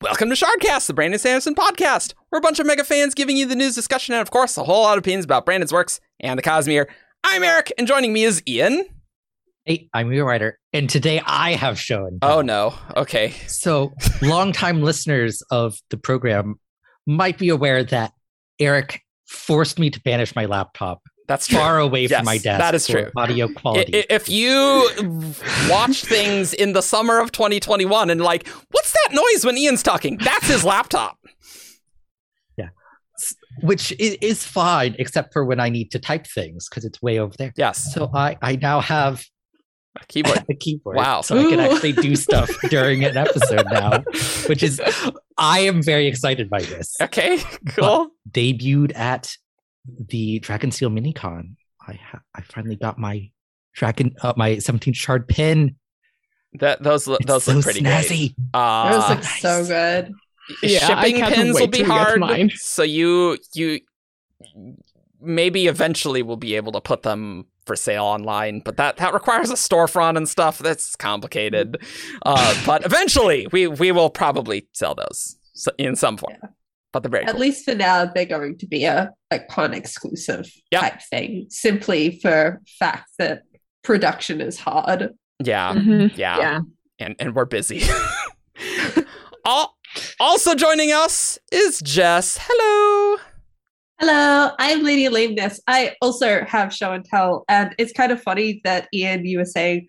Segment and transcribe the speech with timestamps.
[0.00, 2.14] Welcome to Shardcast, the Brandon Sanderson podcast.
[2.30, 4.62] We're a bunch of mega fans giving you the news discussion and, of course, a
[4.62, 6.86] whole lot of opinions about Brandon's works and the Cosmere.
[7.24, 8.86] I'm Eric, and joining me is Ian.
[9.64, 12.20] Hey, I'm your writer, and today I have shown.
[12.22, 12.74] Oh no.
[12.96, 13.30] Okay.
[13.48, 13.92] So,
[14.22, 16.60] longtime listeners of the program
[17.04, 18.12] might be aware that
[18.60, 21.58] Eric forced me to banish my laptop That's true.
[21.58, 22.58] far away Yes, from my desk.
[22.58, 23.10] that is true.
[23.16, 23.92] Audio quality.
[24.08, 24.88] If you
[25.68, 30.16] watched things in the summer of 2021 and like, what's that noise when Ian's talking?
[30.18, 31.18] That's his laptop.
[32.56, 32.70] Yeah,
[33.60, 37.34] which is fine, except for when I need to type things because it's way over
[37.38, 37.52] there.
[37.56, 37.92] Yes.
[37.92, 39.22] So I, I now have
[40.00, 40.44] a Keyboard.
[40.50, 40.96] a keyboard.
[40.96, 41.20] Wow.
[41.20, 44.02] So I can actually do stuff during an episode now,
[44.46, 44.80] which is
[45.36, 46.96] I am very excited by this.
[47.02, 47.38] Okay.
[47.68, 48.08] Cool.
[48.30, 49.36] Debuted at
[49.86, 51.56] the Dragonsteel Minicon.
[51.86, 53.30] I ha- I finally got my
[53.74, 55.76] dragon uh, my 17th shard pin.
[56.54, 58.34] That those look It's those so look pretty snazzy.
[58.34, 58.34] great.
[58.54, 59.40] Uh, Those look nice.
[59.40, 60.12] so good.
[60.62, 62.20] Yeah, shipping pins will be hard.
[62.20, 62.50] mine.
[62.54, 63.80] So you you
[65.20, 69.50] maybe eventually we'll be able to put them for sale online, but that that requires
[69.50, 70.58] a storefront and stuff.
[70.58, 71.76] That's complicated.
[72.24, 75.36] Uh, but eventually we we will probably sell those
[75.76, 76.36] in some form.
[76.92, 77.40] But they're very At cool.
[77.40, 80.80] least for now, they're going to be a, like con exclusive Yeah.
[80.80, 83.42] type thing, simply for fact that
[83.84, 85.14] production is hard.
[85.44, 86.16] yeah, Mhm.
[86.16, 86.60] yeah, Yeah.
[86.98, 87.82] and and we're busy.
[89.46, 89.76] Al-
[90.20, 92.38] also joining us is Jess.
[92.40, 93.18] Hello.
[94.00, 95.60] Hello, I'm Lady Lameness.
[95.66, 99.44] I also have show and tell, and it's kind of funny that Ian, you were
[99.44, 99.88] saying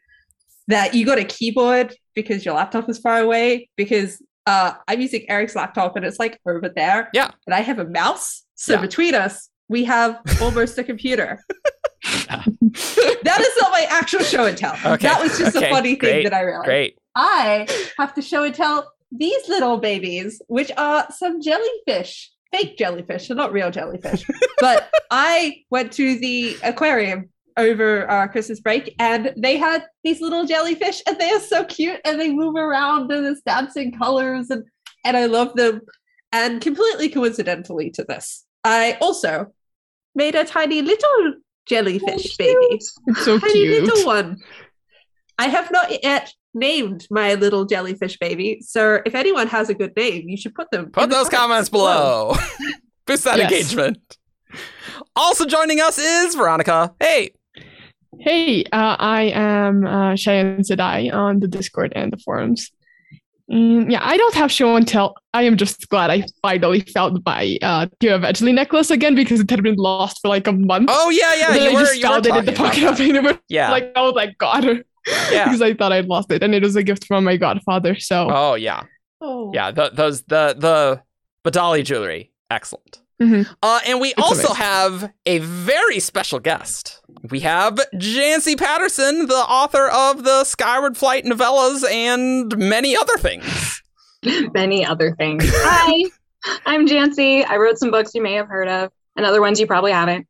[0.68, 3.70] that you got a keyboard because your laptop is far away.
[3.76, 7.10] Because uh, I'm using Eric's laptop and it's like over there.
[7.14, 7.32] Yeah.
[7.46, 8.44] and I have a mouse.
[8.56, 8.82] So Yeah.
[8.82, 11.40] between us, we have almost a computer.
[12.04, 14.74] that is not my actual show and tell.
[14.94, 16.66] Okay, That was just okay, a funny great, thing that I realized.
[16.66, 16.98] Great.
[17.16, 17.68] I
[17.98, 23.38] have to show and tell these little babies, which are some jellyfish, fake jellyfish, they're
[23.38, 24.24] not real jellyfish.
[24.60, 27.30] but I went to the aquarium
[27.60, 32.00] over uh, Christmas break and they had these little jellyfish and they are so cute
[32.06, 34.64] and they move around and there's dancing colors and,
[35.06, 35.82] and I love them.
[36.32, 39.48] And completely coincidentally to this, I also
[40.16, 41.34] made a tiny little
[41.68, 43.84] jellyfish baby It's so tiny cute.
[43.84, 44.38] little one.
[45.38, 49.96] I have not yet named my little jellyfish baby, so if anyone has a good
[49.96, 50.92] name, you should put them.
[50.92, 52.36] Put those comments below.
[53.08, 53.52] Boost that Yes.
[53.52, 54.18] engagement.
[55.16, 56.94] Also joining us is Veronica.
[57.00, 57.32] Hey.
[58.18, 62.72] Hey, uh, I am uh, Cheyenne Sedai on the Discord and the forums.
[63.52, 65.16] Mm, yeah, I don't have show and tell.
[65.34, 69.64] I am just glad I finally found my uh, Evangeline necklace again because it had
[69.64, 70.90] been lost for like a month.
[70.92, 71.48] Oh yeah, yeah.
[71.48, 73.40] And then You I were, just found it in the pocket of.
[73.50, 73.72] Yeah.
[73.72, 74.84] Like, oh my god.
[75.32, 75.46] Yeah.
[75.46, 77.98] because I thought I'd lost it, and it was a gift from my godfather.
[77.98, 78.84] So, Oh yeah.
[79.22, 79.72] Oh, Yeah.
[79.72, 81.02] The, those the the
[81.44, 82.32] Badali jewelry.
[82.52, 83.00] Excellent.
[83.22, 83.48] Mhm.
[83.62, 84.56] Uh, and we It's also amazing.
[84.56, 87.02] have a very special guest.
[87.30, 93.82] We have Janci Patterson, the author of the Skyward Flight novellas and many other things.
[94.54, 95.44] Many other things.
[95.50, 96.04] Hi,
[96.66, 97.46] I'm Janci.
[97.48, 100.28] I wrote some books you may have heard of, and other ones you probably haven't.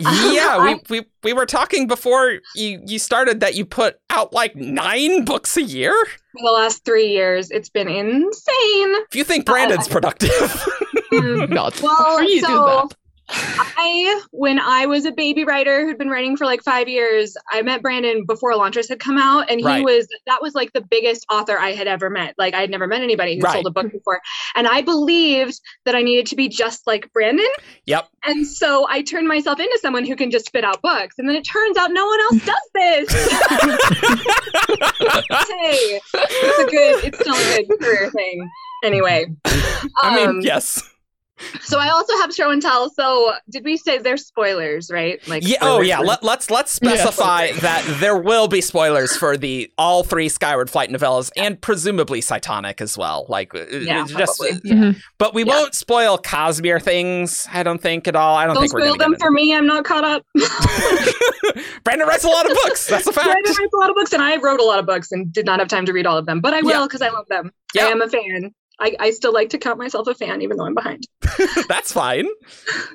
[0.00, 4.54] yeah, we, we we were talking before you you started that you put out like
[4.56, 5.94] nine books a year.
[6.32, 8.94] For the last three years, it's been insane.
[9.08, 10.64] If you think Brandon's productive,
[11.82, 12.88] Well, you so?
[13.30, 17.62] I, when I was a baby writer who'd been writing for like five years, I
[17.62, 19.82] met Brandon before Elantris had come out, and he Right.
[19.82, 22.34] was that was like the biggest author I had ever met.
[22.36, 23.54] Like I had never met anybody who Right.
[23.54, 24.20] sold a book before,
[24.56, 27.48] and I believed that I needed to be just like Brandon.
[27.86, 28.08] Yep.
[28.26, 31.34] And so I turned myself into someone who can just spit out books, and then
[31.36, 33.10] it turns out no one else does this.
[35.48, 38.50] hey, it's a good, it's still a good career thing.
[38.82, 39.26] Anyway,
[40.02, 40.82] I mean, um, yes,
[41.62, 42.90] so I also have show and tell.
[42.90, 45.26] So did we say there's spoilers, right?
[45.28, 45.58] Like yeah.
[45.62, 45.98] Oh yeah.
[45.98, 46.94] for- Let, let's let's Yeah.
[46.96, 52.20] specify that there will be spoilers for the all three Skyward Flight novellas and presumably
[52.20, 53.26] Cytonic as well.
[53.28, 54.60] Like, uh, Yeah, it's just, probably.
[54.70, 54.96] Mhm.
[55.18, 55.52] but we Yeah.
[55.54, 57.46] won't spoil Cosmere things.
[57.52, 58.36] I don't think at all.
[58.36, 59.54] I don't Don't think we're spoil them get for me.
[59.54, 60.22] I'm not caught up.
[60.34, 61.14] into-
[61.84, 62.86] Brandon writes a lot of books.
[62.86, 63.26] That's a fact.
[63.26, 65.46] Brandon writes a lot of books, and I wrote a lot of books and did
[65.46, 67.50] not have time to read all of them, but I will because I love them.
[67.74, 67.86] Yeah.
[67.86, 68.54] I am a fan.
[68.80, 71.04] I, I still like to count myself a fan, even though I'm behind.
[71.68, 72.26] That's fine.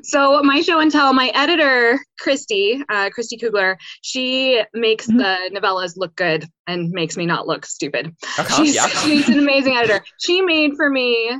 [0.03, 5.17] So my show and tell, my editor Christy, uh, Christy Kugler, she makes Mhm.
[5.19, 8.13] the novellas look good and makes me not look stupid.
[8.37, 8.87] Uh-huh, She's, yeah.
[9.03, 10.03] she's an amazing editor.
[10.19, 11.31] She made for me.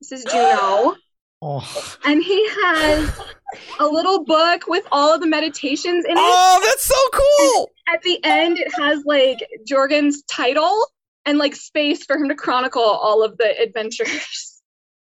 [0.00, 0.96] This is Juno.
[1.46, 3.20] Oh, and he has
[3.78, 6.16] a little book with all of the meditations in it.
[6.18, 7.70] Oh, that's so cool.
[7.86, 10.86] At the end, it has like Jorgen's title
[11.26, 14.60] and like space for him to chronicle all of the adventures.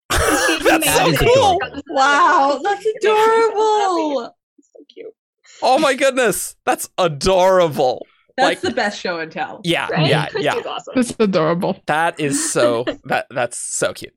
[0.09, 1.59] That's so is cool.
[1.89, 4.35] Wow, that's adorable.
[4.61, 5.13] So cute.
[5.61, 6.55] Oh my goodness.
[6.65, 8.05] That's adorable.
[8.37, 9.61] That's Like- the best show and tell.
[9.63, 10.07] Yeah, Right?
[10.09, 10.55] yeah, Christy's yeah.
[10.69, 10.93] awesome.
[10.95, 11.79] That's adorable.
[11.87, 14.13] That is so that that's so cute.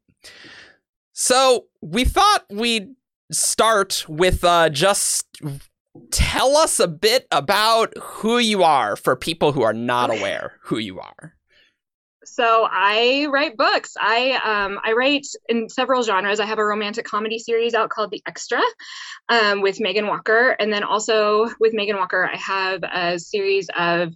[1.12, 2.94] So we thought we'd
[3.32, 5.26] start with uh just
[6.10, 10.78] tell us a bit about who you are for people who are not aware who
[10.78, 11.34] you are.
[12.26, 13.94] So I write books.
[14.00, 16.40] I um, I write in several genres.
[16.40, 18.60] I have a romantic comedy series out called The Extra
[19.28, 24.12] um, with Megan Walker, and then also with Megan Walker, I have a series of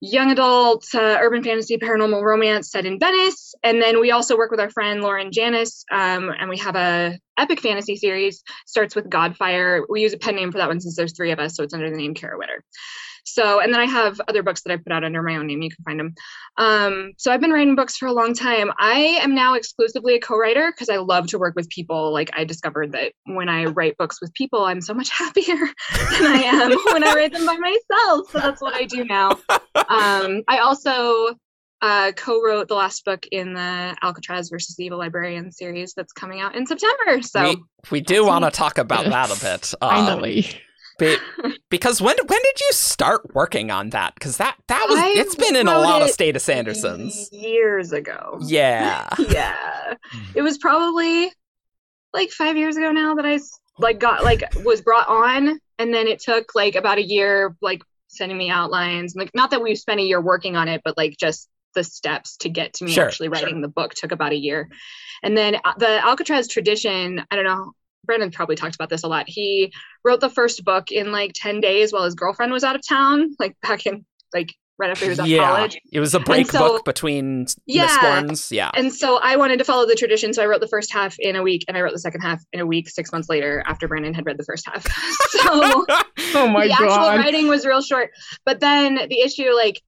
[0.00, 3.54] young adult uh, urban fantasy paranormal romance set in Venice.
[3.62, 7.18] And then we also work with our friend Lauren Janis, um, and we have a
[7.38, 8.42] epic fantasy series.
[8.66, 9.82] Starts with Godfire.
[9.88, 11.74] We use a pen name for that one since there's three of us, so it's
[11.74, 12.62] under the name Kara Witter.
[13.24, 15.62] So, and then I have other books that I put out under my own name.
[15.62, 16.14] You can find them.
[16.56, 18.70] Um, so I've been writing books for a long time.
[18.78, 22.12] I am now exclusively a co-writer because I love to work with people.
[22.12, 26.26] Like I discovered that when I write books with people, I'm so much happier than
[26.26, 28.30] I am when I write them by myself.
[28.30, 29.30] So that's what I do now.
[29.88, 31.34] Um, I also
[31.82, 36.40] uh, co-wrote the last book in the Alcatraz versus the Evil Librarian series that's coming
[36.40, 37.20] out in September.
[37.20, 39.74] So we we do want to talk about that a bit.
[39.82, 40.46] Um, Finally.
[40.98, 41.16] Be-
[41.70, 44.14] because when when did you start working on that?
[44.14, 47.28] Because that that was I it's been in a lot of State of Sandersons.
[47.32, 48.38] years ago.
[48.42, 49.08] Yeah.
[49.18, 49.94] yeah
[50.34, 51.30] it was probably
[52.12, 53.38] like five years ago now that I
[53.78, 57.82] like got like was brought on and then it took like about a year like
[58.08, 61.16] sending me outlines like not that we spent a year working on it but like
[61.18, 64.36] just the steps to get to me Sure, actually writing the book took about a
[64.36, 64.68] year
[65.24, 67.72] and then uh, the alcatraz tradition i don't know
[68.04, 69.24] Brandon probably talked about this a lot.
[69.28, 69.72] He
[70.04, 73.34] wrote the first book in like 10 days while his girlfriend was out of town,
[73.38, 75.48] like back in like right after he was out of yeah.
[75.48, 75.80] college.
[75.92, 77.96] It was a break so- book between Yeah.
[78.00, 78.50] Thorns.
[78.50, 78.70] Yeah.
[78.74, 80.34] And so I wanted to follow the tradition.
[80.34, 82.42] So I wrote the first half in a week and I wrote the second half
[82.52, 84.84] in a week, six months later after Brandon had read the first half.
[85.30, 85.84] so
[86.36, 88.10] Oh my the actual writing was real short.
[88.44, 89.80] But then the issue, like,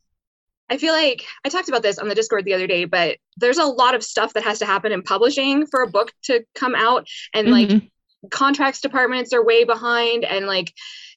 [0.71, 3.59] I feel like I talked about this on the Discord the other day, but there's
[3.59, 6.75] a lot of stuff that has to happen in publishing for a book to come
[6.75, 7.07] out.
[7.35, 7.91] And like Mhm.
[8.31, 10.73] Contracts departments are way behind and like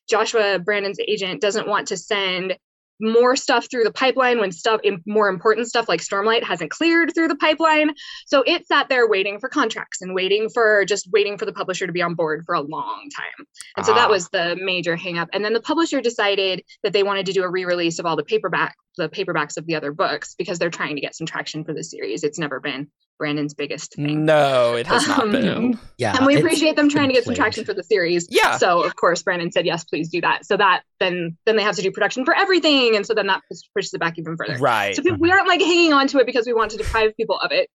[0.09, 2.57] Joshua Brandon's agent doesn't want to send
[3.01, 7.29] more stuff through the pipeline when stuff more important stuff like Stormlight hasn't cleared through
[7.29, 7.93] the pipeline.
[8.25, 11.87] So it sat there waiting for contracts and waiting for just waiting for the publisher
[11.87, 13.45] to be on board for a long time.
[13.77, 13.95] And so Ah.
[13.95, 15.29] that was the major hang up.
[15.31, 18.23] And then the publisher decided that they wanted to do a re-release of all the
[18.23, 21.73] paperback the paperbacks of the other books because they're trying to get some traction for
[21.73, 22.23] the series.
[22.23, 22.87] It's never been
[23.17, 24.23] Brandon's biggest thing.
[24.25, 25.79] No, it has not Um, been.
[25.97, 28.27] Yeah, and we appreciate them trying to get some traction for the series.
[28.29, 28.57] Yeah.
[28.57, 30.45] So of course Brandon said yes, please do that.
[30.45, 33.41] So that then then they have to do production for everything, and so then that
[33.75, 34.57] pushes it back even further.
[34.59, 34.95] Right.
[34.95, 37.51] So we aren't like hanging on to it because we want to deprive people of
[37.51, 37.69] it,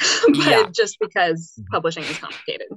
[0.26, 0.66] but Yeah.
[0.74, 2.68] just because publishing is complicated.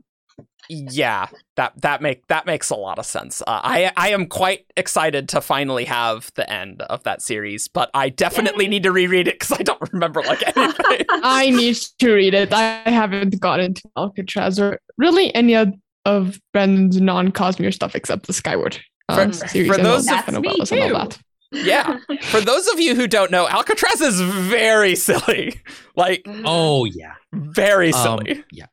[0.70, 3.42] Yeah that that make that makes a lot of sense.
[3.42, 7.90] Uh, i i am quite excited to finally have the end of that series but
[7.94, 11.06] i definitely need to reread it because i don't remember like anything.
[11.24, 12.52] I need to read it.
[12.54, 15.70] I haven't gotten to Alcatraz or really any of,
[16.06, 18.78] of Brandon's non Cosmere stuff except the Skyward
[19.10, 21.18] um, For- series for and those- all That's me novellas and all that.
[21.52, 21.98] yeah.
[22.24, 25.62] For those of you who don't know alcatraz is very silly.
[25.96, 28.44] Like Oh yeah, very Um, silly.
[28.52, 28.66] yeah.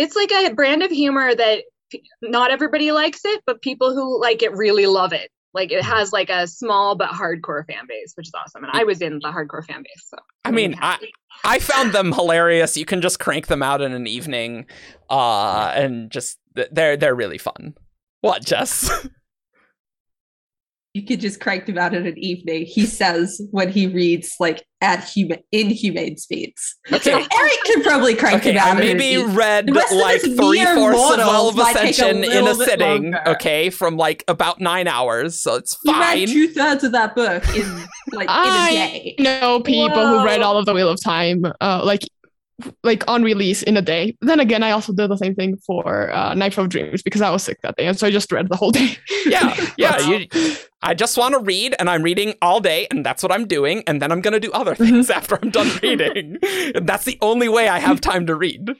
[0.00, 1.64] It's like a brand of humor that
[2.22, 5.30] not everybody likes it, but people who like it really love it.
[5.52, 8.64] Like it has like a small but hardcore fan base, which is awesome.
[8.64, 10.16] And I was in the hardcore fan base, so.
[10.44, 10.98] I mean i
[11.44, 12.76] i found them hilarious.
[12.76, 14.66] You can just crank them out in an evening
[15.10, 17.74] uh and just they're they're really fun.
[18.22, 18.90] What jess
[20.92, 22.64] You could just crank them out in an evening.
[22.66, 26.74] He says when he reads like at human inhumane speeds.
[26.90, 26.98] Okay.
[26.98, 29.92] So Eric can probably crank Okay, them I out in an maybe read The rest
[29.92, 33.02] of like three mere fourths of all of might take a Ascension in a sitting,
[33.12, 33.22] longer.
[33.28, 36.26] okay, from like about nine hours, so it's He read fine.
[36.26, 37.62] two thirds of that book in
[38.12, 39.14] like in a I day.
[39.20, 42.02] know people who read all of the Wheel of Time, uh, like
[42.82, 44.16] like on release in a day.
[44.20, 47.30] Then again, I also did the same thing for uh, Knife of Dreams because I
[47.30, 48.96] was sick that day, and so I just read the whole day.
[49.26, 49.98] Yeah, yeah.
[50.00, 50.26] You,
[50.82, 53.82] I just want to read, and I'm reading all day, and that's what I'm doing,
[53.86, 54.84] and then I'm gonna do other Mm-hmm.
[54.84, 56.36] things after I'm done reading.
[56.74, 58.70] And that's the only way I have time to read.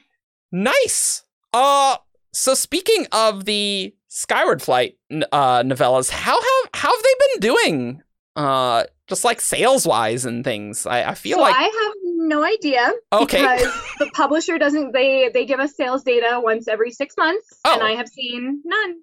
[0.51, 1.23] Nice.
[1.53, 1.97] Uh,
[2.33, 4.97] so speaking of the Skyward Flight
[5.31, 8.01] uh, novellas, how have how have they been doing?
[8.35, 10.85] Uh, just like sales wise and things.
[10.85, 11.93] I, I feel so like I have
[12.27, 13.41] no idea okay.
[13.41, 14.91] because the publisher doesn't.
[14.93, 17.85] They they give us sales data once every six months, and Oh.
[17.85, 18.95] I have seen none.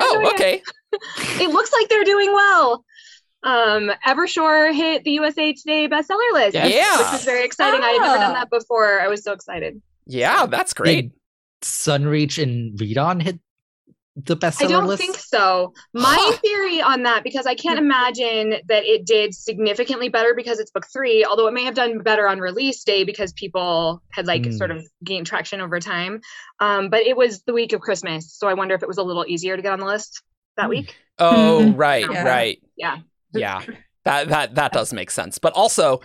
[0.00, 0.34] I have no Oh, idea.
[0.34, 0.62] okay.
[1.44, 2.84] It looks like they're doing well.
[3.42, 6.72] Um, Evershore hit the USA Today bestseller list, Yes.
[6.74, 6.98] Yeah.
[7.12, 7.80] which is very exciting.
[7.82, 8.34] I had never done Ah.
[8.40, 9.00] that before.
[9.00, 9.80] I was so excited.
[10.06, 11.12] Yeah, that's great.
[11.62, 13.38] Sunreach and ReDawn hit
[14.16, 15.02] the bestseller I don't list.
[15.02, 15.74] think so.
[15.92, 16.36] My Huh.
[16.42, 20.86] theory on that, because I can't imagine that it did significantly better because it's book
[20.90, 24.52] three, although it may have done better on release day because people had like Hmm.
[24.52, 26.20] sort of gained traction over time.
[26.60, 29.02] Um, but it was the week of Christmas, so I wonder if it was a
[29.02, 30.22] little easier to get on the list
[30.56, 30.70] that Hmm.
[30.70, 30.96] week.
[31.18, 31.78] Oh, Mhm.
[31.78, 32.24] right, Yeah.
[32.24, 32.62] right.
[32.76, 32.96] Yeah.
[33.34, 33.62] Yeah.
[34.04, 35.36] That that that does make sense.
[35.38, 36.00] But also,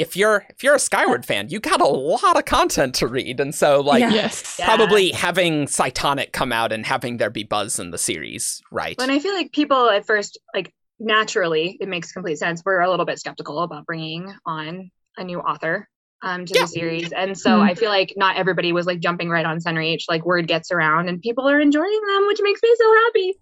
[0.00, 3.38] if you're if you're a Skyward fan, you got a lot of content to read.
[3.40, 4.10] And so like Yeah.
[4.10, 4.56] Yes.
[4.58, 4.64] Yeah.
[4.66, 8.96] probably having Cytonic come out and having there be buzz in the series, right?
[8.98, 12.62] When I feel like people at first, like naturally, it makes complete sense.
[12.64, 15.88] We're a little bit skeptical about bringing on a new author
[16.22, 16.60] um, to Yeah.
[16.62, 17.70] the series, and so Mhm.
[17.70, 20.02] I feel like not everybody was like jumping right on Sunreach.
[20.06, 23.34] Like word gets around, and people are enjoying them, which makes me so happy.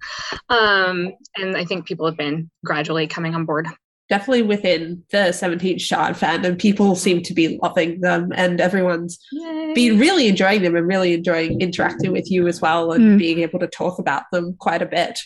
[0.49, 3.67] Um, and I think people have been gradually coming on board.
[4.09, 9.73] Definitely within the 17th Shard fandom, people seem to be loving them, and everyone's Yay.
[9.75, 13.19] been really enjoying them and really enjoying interacting with you as well and Mm.
[13.19, 15.19] being able to talk about them quite a bit.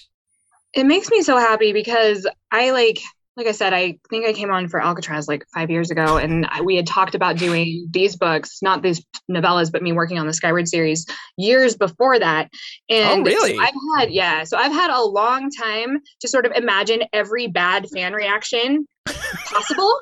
[0.75, 2.99] it makes me so happy because I like
[3.37, 6.47] like I said, I think I came on for Alcatraz like five years ago, and
[6.51, 10.27] I, we had talked about doing these books, not these novellas, but me working on
[10.27, 11.07] the Skyward series
[11.39, 12.51] years before that.
[12.91, 13.59] And so really?
[13.59, 17.87] I've had yeah, so I've had a long time to sort of imagine every bad
[17.89, 18.87] fan reaction
[19.47, 20.01] possible,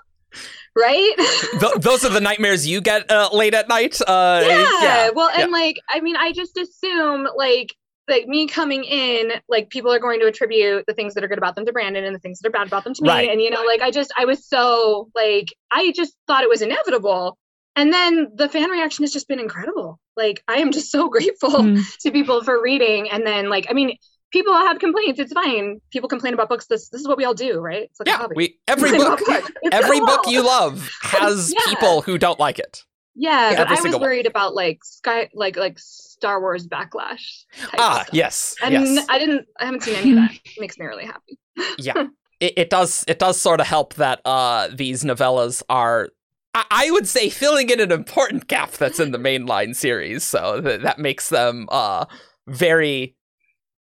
[0.77, 1.15] right?
[1.61, 4.01] Th- those are the nightmares you get uh, late at night.
[4.01, 5.45] Uh, yeah, well yeah.
[5.45, 7.75] and like i mean i just assume like
[8.11, 11.39] like me coming in like people are going to attribute the things that are good
[11.39, 13.31] about them to brandon and the things that are bad about them to me Right.
[13.31, 16.61] and you know like i just i was so like i just thought it was
[16.61, 17.39] inevitable
[17.77, 21.51] and then the fan reaction has just been incredible like i am just so grateful
[21.51, 21.99] Mm.
[22.01, 23.97] to people for reading and then like i mean
[24.33, 27.35] people have complaints it's fine people complain about books this this is what we all
[27.35, 28.27] do right it's like yeah.
[28.35, 29.21] We every book.
[29.29, 31.61] It's every so book you love has Yeah.
[31.75, 32.85] people who don't like it.
[33.15, 34.01] Yeah, but i was one.
[34.03, 37.45] worried about like sky like like star wars backlash
[37.79, 39.07] Ah, yes, And yes.
[39.09, 39.47] I didn't.
[39.59, 40.33] I haven't seen any of that.
[40.33, 41.39] It makes me really happy.
[41.79, 42.05] yeah
[42.41, 46.11] it, it does it does sort of help that uh these novellas are
[46.53, 50.83] I, would say filling in an important gap that's in the mainline series so that,
[50.83, 52.07] that makes them uh
[52.49, 53.15] very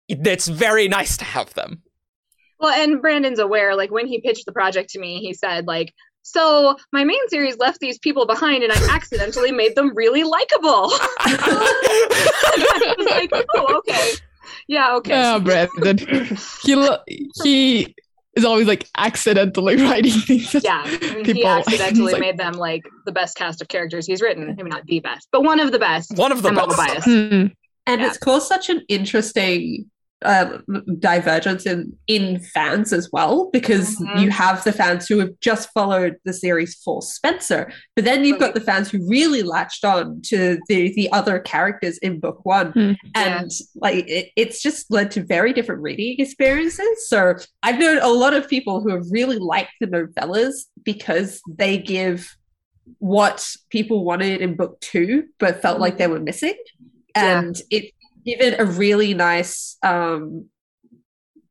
[0.08, 1.82] it's very nice to have them
[2.58, 3.76] Well, and Brandon's aware.
[3.76, 5.92] Like when he pitched the project to me, he said like.
[6.28, 10.90] So my main series left these people behind, and I accidentally made them really likable.
[10.90, 14.10] I was like, oh, okay,
[14.68, 15.10] yeah, okay.
[15.12, 15.98] Yeah, Brandon.
[16.62, 16.98] He lo-
[17.44, 17.94] he
[18.36, 20.52] is always like accidentally writing things.
[20.64, 24.04] yeah, I mean, he People- accidentally like- made them like the best cast of characters
[24.06, 24.46] he's written.
[24.56, 26.16] Maybe not the best, but one of the best.
[26.16, 27.06] one of the I'm a little best biased.
[27.06, 27.46] Hmm.
[27.88, 28.08] And Yeah.
[28.08, 29.88] it's caused such an interesting
[30.24, 30.64] um,
[30.98, 34.22] divergence in, in fans as well, because Mhm.
[34.22, 38.38] you have the fans who have just followed the series for Spensa, but then you've
[38.38, 42.72] got the fans who really latched on to the, the other characters in book one.
[42.72, 42.92] Hmm.
[43.14, 47.08] And like it, it's just led to very different reading experiences.
[47.08, 51.76] So I've known a lot of people who have really liked the novellas because they
[51.76, 52.36] give
[52.98, 56.54] what people wanted in book two, but felt like they were missing.
[57.14, 57.40] Yeah.
[57.40, 57.92] And it's
[58.26, 60.48] given a really nice um,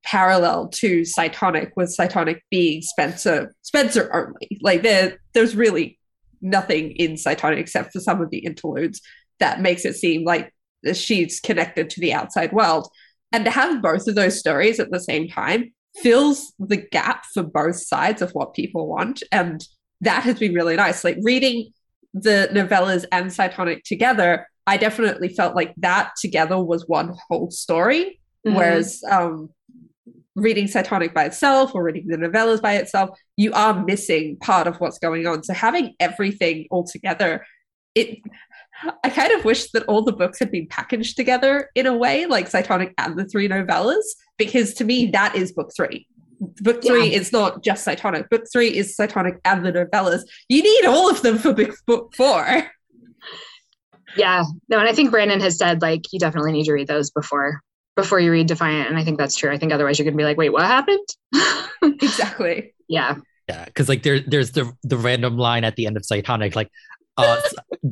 [0.03, 4.59] parallel to Cytonic, with Cytonic being Spensa Spensa only.
[4.61, 5.99] Like there, there's really
[6.41, 9.01] nothing in Cytonic except for some of the interludes
[9.39, 10.53] that makes it seem like
[10.93, 12.87] she's connected to the outside world.
[13.31, 17.43] And to have both of those stories at the same time fills the gap for
[17.43, 19.23] both sides of what people want.
[19.31, 19.65] And
[20.01, 21.03] that has been really nice.
[21.03, 21.71] Like reading
[22.13, 28.19] the novellas and Cytonic together, I definitely felt like that together was one whole story.
[28.45, 28.55] Mhm.
[28.55, 29.49] Whereas um,
[30.35, 34.77] reading Cytonic by itself or reading the novellas by itself, you are missing part of
[34.77, 35.43] what's going on.
[35.43, 37.45] So having everything all together,
[37.95, 38.19] it
[39.03, 42.25] I kind of wish that all the books had been packaged together in a way,
[42.25, 44.03] like Cytonic and the three novellas,
[44.37, 46.05] because to me that is book three.
[46.39, 48.29] Book three is not just Cytonic.
[48.29, 50.23] Book three is Cytonic and the novellas.
[50.49, 52.45] You need all of them for book, book four.
[54.15, 57.11] Yeah, no, and I think Brandon has said like you definitely need to read those
[57.11, 57.61] before
[57.95, 59.51] before you read Defiant, and I think that's true.
[59.51, 61.07] I think otherwise you're gonna be like, wait, what happened?
[61.81, 62.73] exactly.
[62.87, 63.15] yeah,
[63.47, 66.69] Yeah, because like there, there's the the random line at the end of Cytonic, like,
[67.17, 67.39] uh,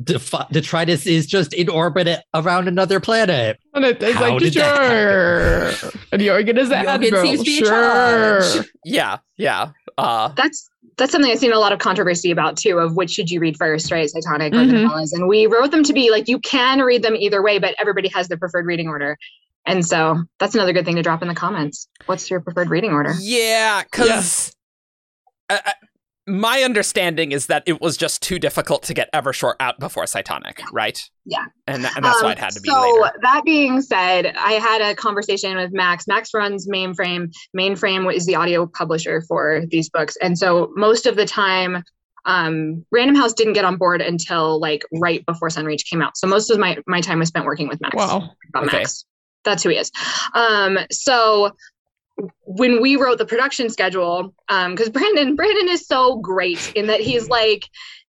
[0.02, 3.58] Defi- detritus is just in orbit around another planet.
[3.72, 5.90] And it, it's How like, did that sure.
[6.12, 7.22] And Jorgen is the Jorgen admiral.
[7.22, 7.68] seems to be Sure.
[7.68, 8.68] charge.
[8.84, 12.78] yeah yeah uh that's that's something I've seen a lot of controversy about too.
[12.78, 14.08] Of which should you read first, right?
[14.08, 14.88] Cytonic or the Mhm.
[14.88, 17.74] novellas, and we wrote them to be like you can read them either way, but
[17.80, 19.16] everybody has their preferred reading order.
[19.66, 21.88] And so that's another good thing to drop in the comments.
[22.06, 23.14] What's your preferred reading order?
[23.20, 24.54] yeah because
[25.50, 25.58] uh,
[26.26, 30.60] my understanding is that it was just too difficult to get Evershore out before Cytonic,
[30.72, 30.98] right?
[31.26, 31.44] Yeah.
[31.66, 33.18] And, and that's why it Um, had to be so later.
[33.22, 36.06] that being said, I had a conversation with Max.
[36.06, 37.30] Max runs Mainframe.
[37.56, 41.82] Mainframe is the audio publisher for these books, and so most of the time,
[42.26, 46.16] um, Random House didn't get on board until like right before Sunreach came out.
[46.16, 47.96] So most of my my time was spent working with Max.
[47.96, 48.30] Wow.
[48.48, 48.78] about Okay.
[48.78, 49.04] Max.
[49.44, 49.90] That's who he is.
[50.34, 51.50] Um, so
[52.44, 57.00] when we wrote the production schedule, um, because Brandon, Brandon is so great in that
[57.00, 57.68] he's like,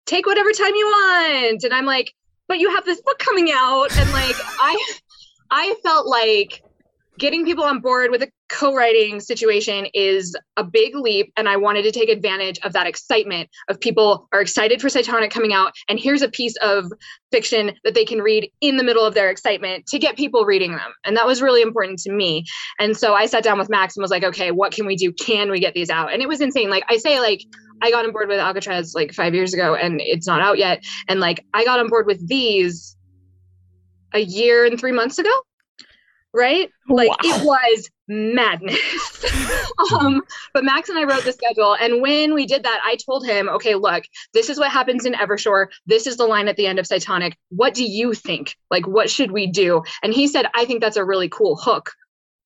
[0.06, 2.14] take whatever time you want, and I'm like,
[2.46, 4.92] but you have this book coming out, and like I,
[5.50, 6.62] I felt like
[7.18, 11.82] getting people on board with a co-writing situation is a big leap and i wanted
[11.82, 15.98] to take advantage of that excitement of people are excited for cytonic coming out and
[15.98, 16.90] here's a piece of
[17.30, 20.72] fiction that they can read in the middle of their excitement to get people reading
[20.72, 20.92] them.
[21.04, 22.44] And that was really important to me.
[22.78, 25.12] And so i sat down with max and was like okay what can we do?
[25.12, 26.12] Can we get these out?
[26.12, 26.70] And it was insane.
[26.70, 27.42] Like i say like
[27.82, 30.84] i got on board with alcatraz like five years ago and it's not out yet.
[31.08, 32.96] And like i got on board with these
[34.14, 35.30] a year and three months ago
[36.38, 36.70] right?
[36.88, 37.16] Like Wow.
[37.24, 38.78] it was madness.
[40.00, 43.24] Um but max and i wrote the schedule and when we did that i told
[43.24, 44.02] him okay look
[44.34, 45.68] this is what happens in evershore.
[45.86, 48.56] This is the line at the end of cytonic what do you think?
[48.70, 49.82] Like what should we do?
[50.02, 51.92] And he said i think that's a really cool hook.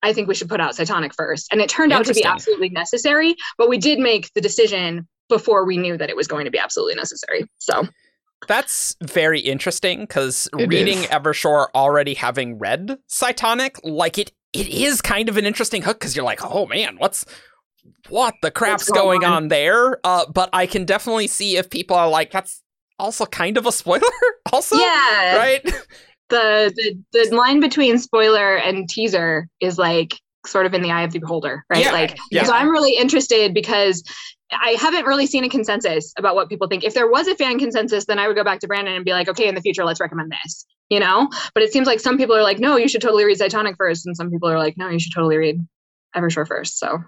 [0.03, 1.47] I think we should put out cytonic first.
[1.51, 5.65] And it turned out to be absolutely necessary but we did make the decision before
[5.65, 7.83] we knew that it was going to be absolutely necessary so
[8.47, 11.07] That's very interesting because reading is.
[11.07, 16.15] Evershore already having read Cytonic, like it it is kind of an interesting hook because
[16.15, 17.25] you're like, oh man, what's
[18.09, 19.47] what the crap's going going on?
[19.47, 19.99] there?
[20.03, 22.61] Uh, but I can definitely see if people are like, that's
[22.99, 24.01] also kind of a spoiler,
[24.53, 25.63] also, yeah right?
[26.29, 31.03] the, the the line between spoiler and teaser is like sort of in the eye
[31.03, 31.83] of the beholder, right?
[31.83, 32.43] Yeah, like yeah.
[32.43, 34.03] so I'm really interested because
[34.51, 36.83] I haven't really seen a consensus about what people think.
[36.83, 39.11] If there was a fan consensus, then I would go back to Brandon and be
[39.11, 41.29] like, okay, in the future, let's recommend this, you know?
[41.53, 44.05] But it seems like some people are like, no, you should totally read Cytonic first.
[44.05, 45.65] And some people are like, no, you should totally read
[46.15, 46.77] Evershore first.
[46.77, 46.99] So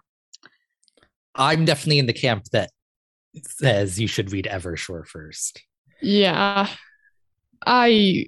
[1.36, 2.71] I'm definitely in the camp that
[3.43, 5.62] says you should read Evershore first.
[6.02, 6.67] Yeah.
[7.65, 8.28] I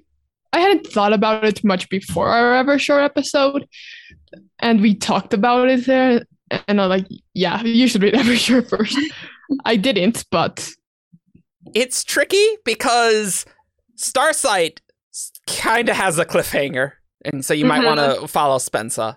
[0.52, 3.66] I hadn't thought about it much before our Evershore episode.
[4.58, 6.24] And we talked about it there.
[6.66, 8.98] And I'm like, yeah, you should read Evershore first.
[9.64, 10.70] I didn't, but
[11.74, 13.44] it's tricky because
[13.96, 14.80] Starsight
[15.46, 16.92] kind of has a cliffhanger,
[17.24, 17.86] and so you might Mhm.
[17.96, 19.16] want to follow Spensa.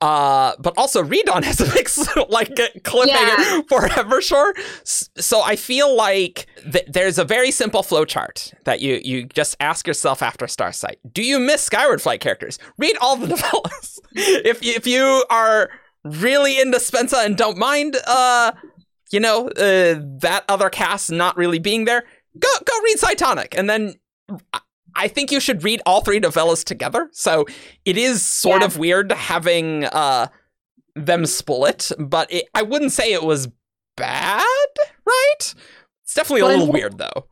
[0.00, 1.88] Uh, but also ReDawn has a big
[2.28, 2.50] like
[2.82, 3.06] cliffhanger
[3.38, 3.60] Yeah.
[3.68, 4.52] for Evershore.
[4.84, 9.86] So I feel like th- there's a very simple flowchart that you you just ask
[9.86, 12.58] yourself after Starsight: Do you miss Skyward Flight characters?
[12.76, 13.98] Read all the novellas.
[14.14, 15.70] if you, if you are
[16.04, 18.52] really into Spensa and don't mind, uh,
[19.10, 22.04] you know, uh, that other cast not really being there,
[22.38, 23.94] go go read Cytonic, and then
[24.52, 24.60] I-
[24.96, 27.08] I think you should read all three novellas together.
[27.12, 27.46] So
[27.84, 28.66] it is sort Yeah.
[28.66, 30.28] of weird having uh
[30.94, 33.48] them split, but it, I wouldn't say it was
[33.96, 34.44] bad,
[35.04, 35.54] right?
[36.04, 37.26] It's definitely a Well, little weird though.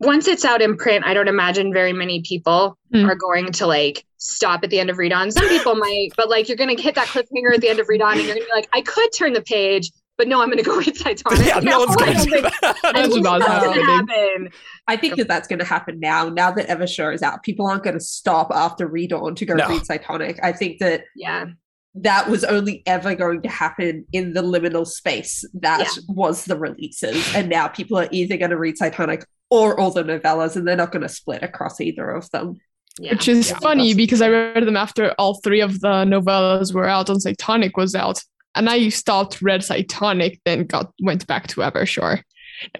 [0.00, 3.08] once it's out in print, I don't imagine very many people Hmm.
[3.08, 5.32] are going to like stop at the end of ReDawn.
[5.32, 8.12] Some people might, but like you're gonna hit that cliffhanger at the end of ReDawn
[8.12, 10.76] and you're gonna be like, I could turn the page, but no, I'm gonna go
[10.78, 11.46] read Cytonic.
[11.46, 12.76] yeah, no one's I going don't to do think- that.
[12.82, 14.08] That's don't think about that's gonna happening.
[14.16, 14.48] happen.
[14.86, 16.28] I think that that's going to happen now.
[16.28, 19.68] Now that Evershore is out, people aren't going to stop after ReDawn to go No.
[19.68, 20.38] read Cytonic.
[20.42, 21.46] I think that Yeah.
[21.94, 26.02] that was only ever going to happen in the liminal space that Yeah.
[26.08, 27.34] was the releases.
[27.36, 30.76] And now people are either going to read Cytonic or all the novellas, and they're
[30.76, 32.56] not going to split across either of them.
[32.98, 33.12] Yeah.
[33.12, 33.58] which is Yeah.
[33.60, 37.72] funny because I read them after all three of the novellas were out and Cytonic
[37.76, 38.22] was out.
[38.56, 42.22] And I stopped, read Cytonic, then got went back to Evershore.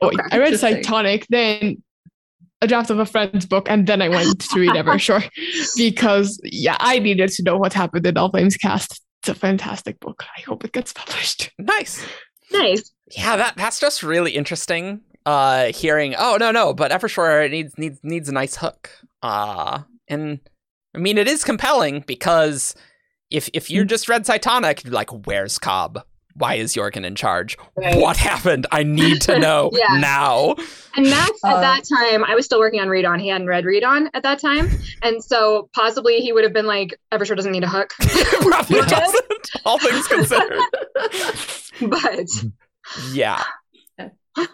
[0.03, 0.83] Okay, I read interesting.
[0.83, 1.83] Cytonic, then
[2.61, 5.27] a draft of a friend's book, and then I went to read Evershore
[5.77, 9.01] because yeah, I needed to know what happened in All Flames Cast.
[9.23, 10.25] It's a fantastic book.
[10.37, 11.51] I hope it gets published.
[11.59, 12.05] nice.
[12.53, 12.91] Nice.
[13.17, 15.01] Yeah, that that's just really interesting.
[15.25, 18.91] Uh, hearing, oh no no, but Evershore needs needs needs a nice hook.
[19.23, 20.41] Uh, and
[20.95, 22.75] I mean it is compelling because
[23.31, 26.03] if if you just read Cytonic, you're like, where's Cobb?
[26.35, 27.59] Why is Jorgen in charge?
[27.77, 27.99] Right.
[27.99, 28.67] What happened?
[28.71, 29.99] I need to know Yeah.
[29.99, 30.55] now.
[30.97, 33.21] And Max at Uh, that time, I was still working on ReDawn.
[33.21, 34.69] He hadn't read ReDawn at that time.
[35.03, 37.91] And so possibly he would have been like, Evershore doesn't need a hook.
[37.99, 39.51] Probably doesn't.
[39.65, 40.61] All things considered.
[41.83, 42.27] but
[43.13, 43.43] Yeah.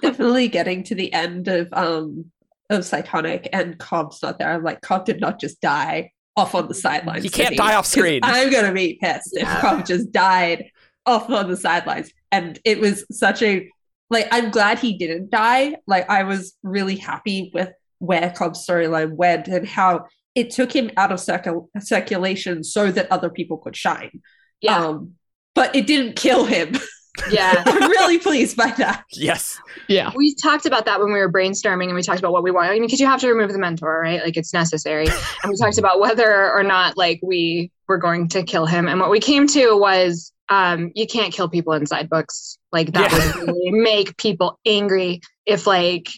[0.03, 2.31] Definitely getting to the end of um
[2.71, 4.51] of Cytonic and Cobb's not there.
[4.51, 7.25] I'm like, Cobb did not just die off on the sidelines.
[7.25, 8.21] You can't die off screen.
[8.23, 9.61] I'm gonna be pissed if Yeah.
[9.61, 10.71] Cobb just died
[11.07, 12.11] off on the sidelines.
[12.33, 13.71] And it was such a
[14.11, 15.77] like I'm glad he didn't die.
[15.87, 20.91] Like I was really happy with where Cobb's storyline went and how it took him
[20.99, 24.21] out of circul- circulation so that other people could shine.
[24.61, 24.77] Yeah.
[24.85, 25.15] Um,
[25.55, 26.75] but it didn't kill him.
[27.31, 27.63] Yeah.
[27.67, 29.05] I'm really pleased by that.
[29.13, 29.59] Yes.
[29.89, 30.13] Yeah.
[30.15, 32.69] we talked about that when we were brainstorming and we talked about what we want.
[32.71, 34.23] I mean, because you have to remove the mentor, right?
[34.23, 35.07] Like it's necessary.
[35.43, 38.89] And we talked about whether or not like we were going to kill him.
[38.89, 42.59] And what we came to was um you can't kill people inside books.
[42.73, 43.41] Like that Yeah.
[43.41, 46.09] would really make people angry if like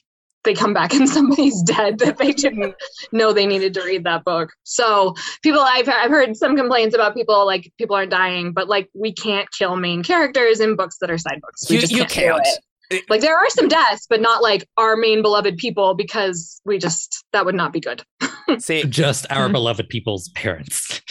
[0.44, 2.74] they come back and somebody's dead that they didn't
[3.12, 4.51] know they needed to read that book.
[4.64, 8.88] So people I've I've heard some complaints about people like people are dying, but like
[8.94, 11.68] we can't kill main characters in books that are side books.
[11.68, 12.11] We You, just you can't.
[12.42, 12.46] can't.
[12.90, 13.05] it.
[13.11, 17.24] Like there are some deaths, but not like our main beloved people because we just
[17.33, 18.03] that would not be good.
[18.59, 21.03] See, Just our beloved people's parents.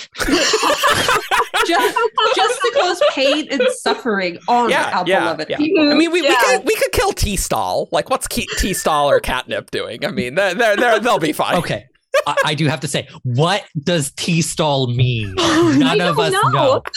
[1.66, 1.98] Just,
[2.36, 5.58] just to cause pain and suffering on Yeah, our yeah, beloved yeah.
[5.58, 5.92] people.
[5.92, 7.90] I mean, we, we could we could kill T Stall.
[7.92, 10.06] Like, what's T Stall or Catnip doing?
[10.06, 11.58] I mean, they're, they're, they're, they'll be fine.
[11.58, 11.88] Okay.
[12.26, 15.34] I, I do have to say, what does T stall mean?
[15.38, 16.50] None of us know.
[16.52, 16.84] know.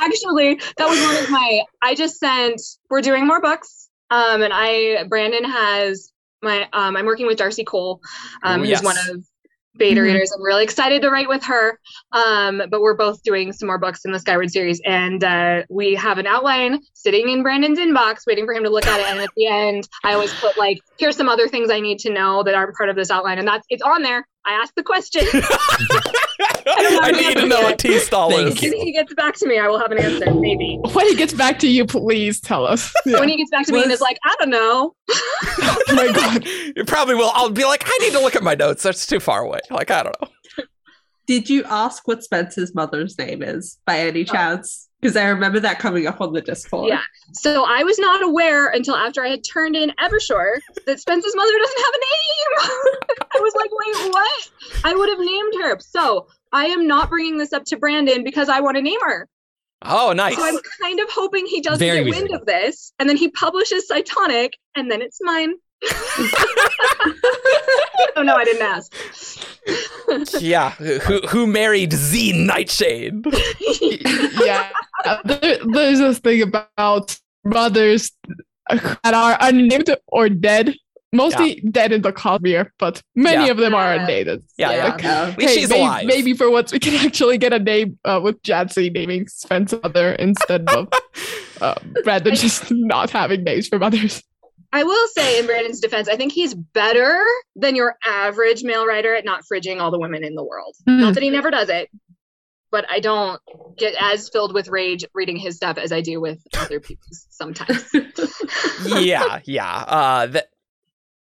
[0.00, 1.62] Actually, that was one of my.
[1.82, 2.60] I just sent.
[2.90, 3.88] We're doing more books.
[4.10, 6.10] Um, and I Brandon has
[6.42, 6.68] my.
[6.72, 8.00] Um, I'm working with Darcy Cole,
[8.42, 8.84] um, Ooh, who's yes.
[8.84, 9.24] one of
[9.76, 10.04] beta Mhm.
[10.04, 10.32] readers.
[10.32, 11.78] I'm really excited to write with her.
[12.12, 15.94] Um, but we're both doing some more books in the Skyward series, and uh, we
[15.94, 19.06] have an outline sitting in Brandon's inbox, waiting for him to look at it.
[19.06, 22.10] And at the end, I always put like, "Here's some other things I need to
[22.12, 24.26] know that aren't part of this outline," and that's it's on there.
[24.44, 25.24] I asked the question.
[27.02, 28.62] I need to know what T Stall Thank is.
[28.62, 28.70] you.
[28.70, 30.78] When he gets back to me, I will have an answer, maybe.
[30.92, 32.92] When he gets back to you, please tell us.
[33.06, 33.18] Yeah.
[33.20, 34.94] When he gets back to me and is like, I don't know.
[35.10, 36.46] oh my god.
[36.76, 37.30] You probably will.
[37.34, 38.82] I'll be like, I need to look at my notes.
[38.82, 39.60] That's too far away.
[39.70, 40.28] Like, I don't know.
[41.26, 44.24] Did you ask what Spensa's mother's name is by any Oh.
[44.32, 44.88] chance?
[45.00, 46.88] Because I remember that coming up on the Discord.
[46.88, 47.00] Yeah.
[47.32, 51.50] So I was not aware until after I had turned in Evershore that Spence's mother
[51.58, 52.78] doesn't have a name.
[53.34, 54.50] I was like, wait, what?
[54.84, 55.78] I would have named her.
[55.80, 59.28] So I am not bringing this up to Brandon because I want to name her.
[59.84, 60.36] Oh, nice.
[60.36, 62.42] So I'm kind of hoping he doesn't Very get wind reasonable.
[62.42, 65.54] of this and then he publishes Cytonic and then it's mine.
[68.16, 68.92] oh no, I didn't ask.
[70.40, 70.70] yeah.
[70.72, 73.24] Who who married Z Nightshade?
[74.44, 74.70] yeah.
[75.24, 78.12] There, there's this thing about mothers
[78.70, 80.76] that are unnamed or dead.
[81.14, 83.50] Mostly dead in the Cosmere, but many Yeah.
[83.50, 84.00] of them are Yeah.
[84.00, 84.42] undated.
[84.56, 84.76] Yeah, yeah.
[84.76, 84.84] Yeah.
[84.92, 85.30] Like, Yeah.
[85.48, 86.06] Hey, she's may- alive.
[86.06, 90.12] maybe for once we can actually get a name uh, with Janci naming Spensa mother
[90.12, 90.88] instead of
[91.60, 94.22] uh, Brandon just not having names for mothers.
[94.74, 97.22] I will say, in Brandon's defense, I think he's better
[97.56, 100.74] than your average male writer at not fridging all the women in the world.
[100.86, 100.98] Hmm.
[100.98, 101.90] Not that he never does it,
[102.70, 103.38] but I don't
[103.76, 107.84] get as filled with rage reading his stuff as I do with other people's sometimes.
[108.96, 109.74] yeah, yeah.
[109.86, 110.44] Uh, th-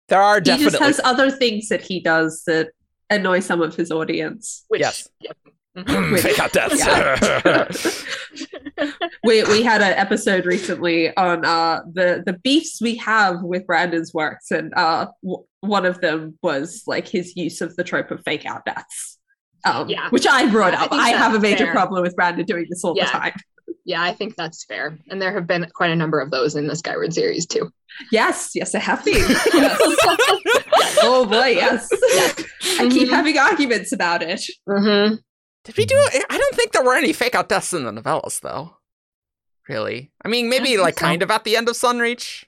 [0.09, 2.71] there are He just has other things that he does that
[3.11, 4.64] annoy some of his audience.
[4.68, 5.09] Which, Yes.
[5.21, 5.37] Yep.
[6.18, 6.79] Fake out deaths.
[6.85, 7.68] Yeah.
[9.25, 14.12] we we had an episode recently on uh the the beefs we have with Brandon's
[14.12, 18.23] works, and uh w- one of them was like his use of the trope of
[18.25, 19.18] fake out deaths.
[19.64, 20.09] Um, Yeah.
[20.11, 20.90] which I brought Yeah, I up.
[20.90, 21.73] think I, have a major fair.
[21.75, 23.07] problem with Brandon doing this all Yeah.
[23.07, 23.33] the time.
[23.85, 24.99] Yeah, I think that's fair.
[25.11, 27.71] And there have been quite a number of those in the Skyward series too.
[28.13, 29.15] Yes, yes, I have been.
[29.17, 29.79] Yes.
[31.03, 31.89] oh boy, yes.
[32.79, 33.13] I keep Mhm.
[33.13, 34.43] having arguments about it.
[34.69, 35.15] Mm-hmm.
[35.65, 36.25] Did we do it?
[36.31, 38.77] I don't think there were any fake out deaths in the novellas, though.
[39.69, 40.11] Really?
[40.25, 41.05] I mean, maybe think like so.
[41.07, 42.45] kind of at the end of Sunreach,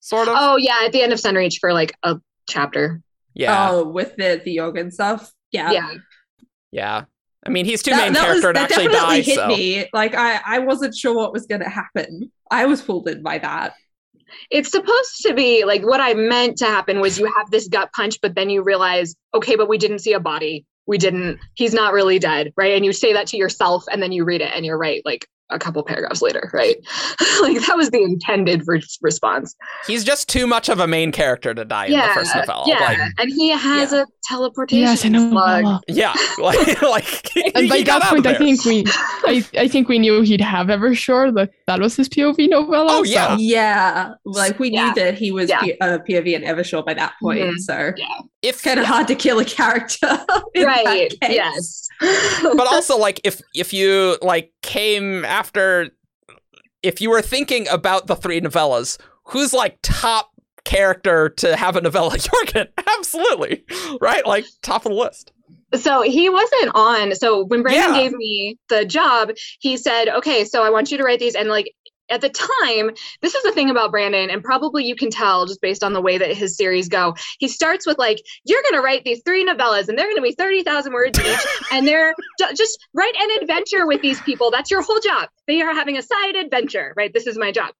[0.00, 0.34] sort of.
[0.36, 2.16] Oh yeah, at the end of Sunreach for like a
[2.48, 3.02] chapter.
[3.34, 5.32] yeah, Oh, with the the yoga and stuff.
[5.52, 5.70] Yeah.
[5.72, 5.94] Yeah.
[6.72, 7.04] yeah.
[7.46, 9.22] I mean, he's too That, main that was, character to that actually definitely die.
[9.22, 9.86] hit So me.
[9.92, 12.30] Like I, I wasn't sure what was going to happen.
[12.50, 13.74] I was fooled in by that.
[14.50, 17.90] It's supposed to be like what I meant to happen was you have this gut
[17.94, 20.66] punch, but then you realize, okay, but we didn't see a body.
[20.86, 22.74] We didn't, he's not really dead, right?
[22.74, 25.26] And you say that to yourself and then you read it and you're right, like
[25.50, 26.76] a couple paragraphs later, right?
[27.42, 29.54] like that was the intended re- response.
[29.86, 32.64] he's just too much of a main character to die in the first novella.
[32.66, 32.78] Yeah.
[32.80, 34.02] Like, and he has Yeah.
[34.02, 35.30] a teleportation Yes, I know.
[35.30, 35.82] slug.
[35.88, 39.98] Yeah, like, like And by he that point, I think we, I, I think we
[39.98, 41.34] knew he'd have Evershore.
[41.34, 42.86] That that was his POV novella.
[42.90, 43.36] Oh, so- yeah.
[43.38, 44.88] Yeah, like we Yeah.
[44.88, 45.60] knew that he was Yeah.
[45.60, 47.58] P- uh, POV and Evershore by that point, Mhm.
[47.58, 48.06] so Yeah.
[48.42, 50.06] if kind of hard to kill a character.
[50.54, 51.20] in that right.
[51.20, 51.30] case.
[51.34, 51.86] Yes.
[52.42, 55.88] but also like if if you like came after
[56.82, 60.30] if you were thinking about the three novellas who's like top
[60.64, 63.64] character to have a novella jorgen absolutely
[64.02, 65.32] right like top of the list
[65.74, 67.14] So he wasn't on.
[67.14, 68.00] So when Brandon Yeah.
[68.02, 71.48] gave me the job, he said, "Okay, so I want you to write these." And
[71.48, 71.68] like
[72.10, 72.90] at the time,
[73.22, 76.00] this is the thing about Brandon, and probably you can tell just based on the
[76.00, 77.14] way that his series go.
[77.38, 80.22] He starts with like, "You're going to write these three novellas, and they're going to
[80.22, 82.14] be thirty thousand words each, and they're
[82.56, 84.50] just write an adventure with these people.
[84.50, 85.28] That's your whole job.
[85.46, 87.12] They are having a side adventure, right?
[87.12, 87.70] This is my job."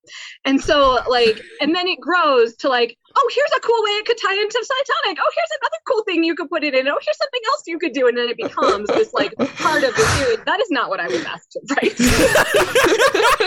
[0.45, 4.05] And so, like, and then it grows to like, "Oh, here's a cool way it
[4.05, 5.17] could tie into Cytonic.
[5.19, 6.87] Oh, here's another cool thing you could put it in.
[6.87, 9.95] Oh, here's something else you could do," and then it becomes this like part of
[9.95, 10.39] the series.
[10.45, 11.97] That is not what I was asked to write.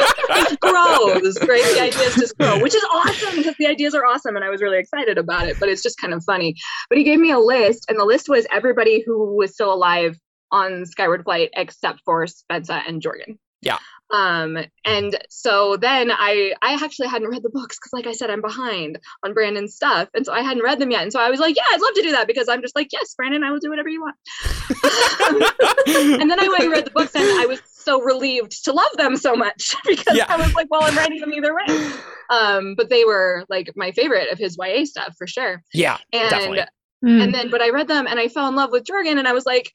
[0.53, 1.63] it grows, right?
[1.75, 4.63] The ideas just grow, which is awesome because the ideas are awesome and I was
[4.63, 6.55] really excited about it, but it's just kind of funny.
[6.89, 10.19] But he gave me a list, and the list was everybody who was still alive
[10.51, 13.39] on Skyward Flight except for Spensa and Jorgen.
[13.61, 13.79] Yeah.
[14.13, 18.31] Um, and so then I I actually hadn't read the books because like I said,
[18.31, 20.09] I'm behind on Brandon's stuff.
[20.15, 21.03] And so I hadn't read them yet.
[21.03, 22.93] And so I was like, yeah, I'd love to do that because I'm just like,
[22.93, 24.17] yes, Brandon, I will do whatever you want.
[26.21, 28.90] and then I went and read the books and I was so relieved to love
[28.97, 30.27] them so much because Yeah.
[30.29, 31.90] I was like, well, I'm writing them either way.
[32.31, 35.62] Um, but they were like my favorite of his YA stuff for sure.
[35.73, 36.64] yeah, And definitely.
[37.05, 37.23] Mm.
[37.23, 39.33] and then but I read them and I fell in love with Jorgen and I
[39.33, 39.70] was like,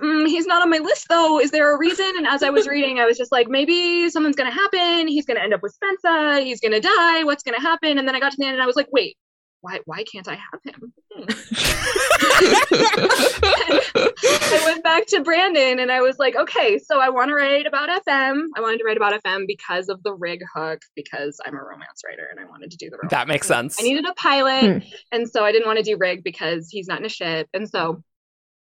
[0.00, 1.38] mm, he's not on my list though.
[1.38, 2.10] Is there a reason?
[2.16, 5.06] And as I was reading, I was just like, maybe something's gonna happen.
[5.06, 6.42] He's gonna end up with Spensa.
[6.42, 7.22] He's gonna die.
[7.24, 7.98] What's gonna happen?
[7.98, 9.18] And then I got to the end and I was like, wait,
[9.62, 10.92] why why can't I have him?
[11.14, 11.24] Hmm.
[14.52, 17.66] I went back to Brandon and I was like, okay, so I want to write
[17.66, 18.42] about FM.
[18.56, 22.02] I wanted to write about FM because of the rig hook, because I'm a romance
[22.06, 23.10] writer and I wanted to do the romance.
[23.10, 23.78] that makes sense.
[23.80, 24.78] I needed a pilot, Hmm.
[25.12, 27.68] and so I didn't want to do rig because he's not in a ship, and
[27.68, 28.02] so.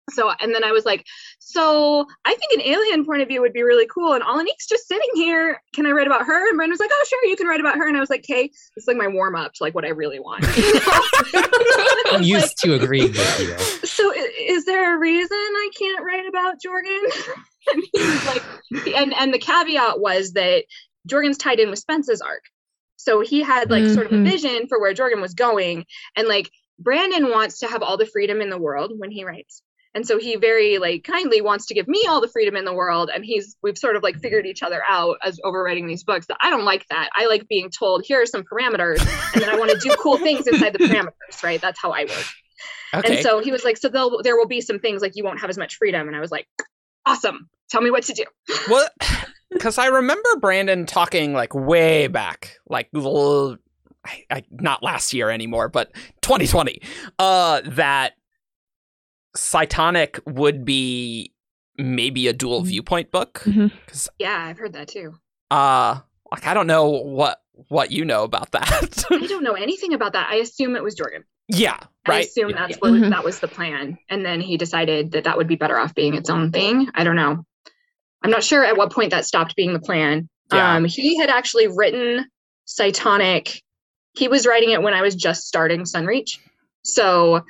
[0.10, 1.06] So and then I was like,
[1.40, 4.14] so I think an alien point of view would be really cool.
[4.14, 5.60] And Alanik's just sitting here.
[5.74, 6.48] Can I write about her?
[6.50, 7.88] And Brandon was like, oh sure, you can write about her.
[7.88, 10.20] And I was like, okay, it's like my warm up to like what I really
[10.20, 10.44] want.
[10.48, 13.58] I I'm was like, used to agreeing with you.
[13.88, 17.34] so is there a reason I can't write about Jorgen?
[17.74, 18.44] and he was like,
[18.96, 20.66] and and the caveat was that
[21.08, 22.44] Jorgen's tied in with Spence's arc,
[22.98, 24.24] so he had like sort of a Mhm.
[24.26, 28.42] vision for where Jorgen was going, and like Brandon wants to have all the freedom
[28.42, 29.62] in the world when he writes.
[30.00, 32.74] And so he very like kindly wants to give me all the freedom in the
[32.74, 33.10] world.
[33.14, 36.28] And he's we've sort of like figured each other out as overwriting these books.
[36.28, 37.10] That I don't like that.
[37.14, 40.18] I like being told here are some parameters, and then I want to do cool
[40.18, 41.44] things inside the parameters.
[41.44, 41.60] Right?
[41.60, 42.26] That's how I work.
[42.94, 43.16] okay.
[43.16, 43.90] And so he was like, so
[44.24, 46.08] there will be some things like you won't have as much freedom.
[46.08, 46.48] And I was like,
[47.06, 47.50] awesome.
[47.70, 48.24] Tell me what to do.
[48.70, 48.94] What?
[49.52, 53.58] Because I remember Brandon talking like way back, like l-
[54.06, 56.80] I, I, not last year anymore, but 2020.
[57.18, 58.14] Uh, that
[59.40, 61.34] Cytonic would be
[61.78, 63.42] maybe a dual viewpoint book.
[63.46, 63.72] Mhm.
[64.20, 65.16] Yeah, I've heard that too.
[65.50, 66.00] Uh,
[66.32, 69.06] like I don't know what what you know about that.
[69.10, 70.30] I don't know anything about that.
[70.30, 71.24] I assume it was Jorgen.
[71.48, 72.26] yeah, I right.
[72.26, 72.68] assume Yeah.
[72.68, 73.10] that's what Mhm.
[73.10, 73.98] that was the plan.
[74.10, 76.90] And then he decided that that would be better off being its own thing.
[76.94, 77.44] I don't know.
[78.24, 80.30] I'm not sure at what point that stopped being the plan.
[80.54, 80.76] Yeah.
[80.76, 82.26] Um, he had actually written
[82.68, 83.62] Cytonic.
[84.14, 86.38] He was writing it when I was just starting Sunreach.
[86.84, 87.42] So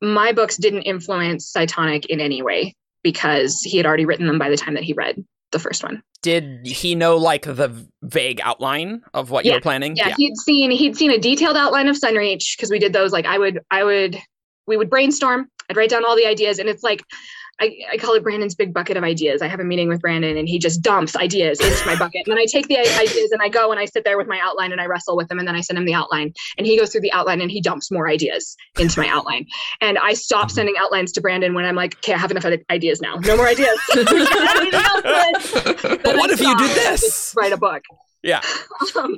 [0.00, 4.48] my books didn't influence Cytonic in any way because he had already written them by
[4.50, 6.02] the time that he read the first one.
[6.22, 9.56] Did he know like the vague outline of what you Yeah.
[9.56, 9.96] were planning?
[9.96, 13.24] yeah, he'd seen he'd seen a detailed outline of Sunreach because we did those like
[13.26, 14.18] I would I would
[14.66, 15.48] we would brainstorm.
[15.70, 17.02] I'd write down all the ideas and it's like
[17.60, 19.42] I, I call it Brandon's big bucket of ideas.
[19.42, 22.26] I have a meeting with Brandon and he just dumps ideas into my bucket.
[22.26, 24.40] And then I take the ideas and I go and I sit there with my
[24.42, 26.78] outline and I wrestle with him and then I send him the outline and he
[26.78, 29.46] goes through the outline and he dumps more ideas into my outline.
[29.80, 33.00] And I stop sending outlines to Brandon when I'm like, okay, I have enough ideas
[33.00, 33.16] now.
[33.16, 33.78] No more ideas.
[33.96, 35.52] Anything else, Liz?
[35.82, 37.34] But what I if you do stop and this?
[37.36, 37.82] Write a book.
[38.22, 38.40] Yeah.
[38.96, 39.16] Um,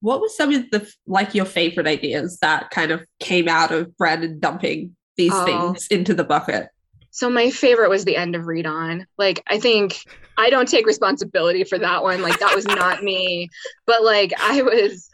[0.00, 3.96] What was some of the like your favorite ideas that kind of came out of
[3.96, 5.44] Brandon dumping these Oh.
[5.44, 6.68] things into the bucket?
[7.14, 9.06] So my favorite was the end of ReDawn.
[9.18, 10.00] Like I think
[10.36, 12.22] I don't take responsibility for that one.
[12.22, 13.50] Like that was not me.
[13.86, 15.08] But like I was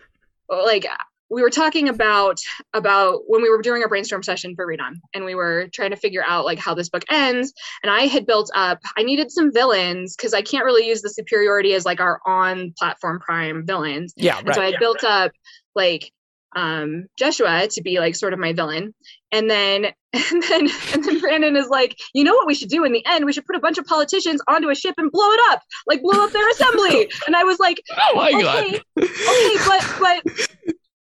[0.49, 0.87] like
[1.29, 2.41] we were talking about
[2.73, 5.97] about when we were doing our brainstorm session for ReDawn and we were trying to
[5.97, 9.53] figure out like how this book ends and I had built up I needed some
[9.53, 14.15] villains because I can't really use the superiority as like our on platform prime villains.
[14.17, 14.73] Yeah, And so I right.
[14.73, 15.33] had built up
[15.75, 16.11] like
[16.57, 18.95] um Joshua to be like sort of my villain.
[19.33, 22.85] And then and then and then Brandon is like, you know what we should do
[22.85, 23.25] in the end?
[23.25, 26.03] We should put a bunch of politicians onto a ship and blow it up, like
[26.03, 27.11] blow up their assembly.
[27.27, 30.49] And I was like, Oh my okay, okay, but but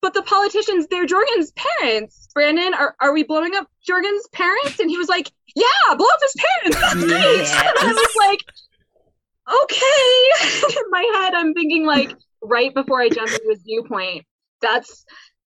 [0.03, 2.29] but the politicians, they're Jorgen's parents.
[2.35, 4.79] Brandon, are, are we blowing up Jorgen's parents?
[4.79, 6.81] And he was like, Yeah, blow up his parents.
[6.81, 7.67] That's great.
[7.67, 8.41] And I was like,
[9.65, 10.77] okay.
[10.81, 14.25] In my head, I'm thinking like right before I jump into his viewpoint,
[14.61, 15.05] that's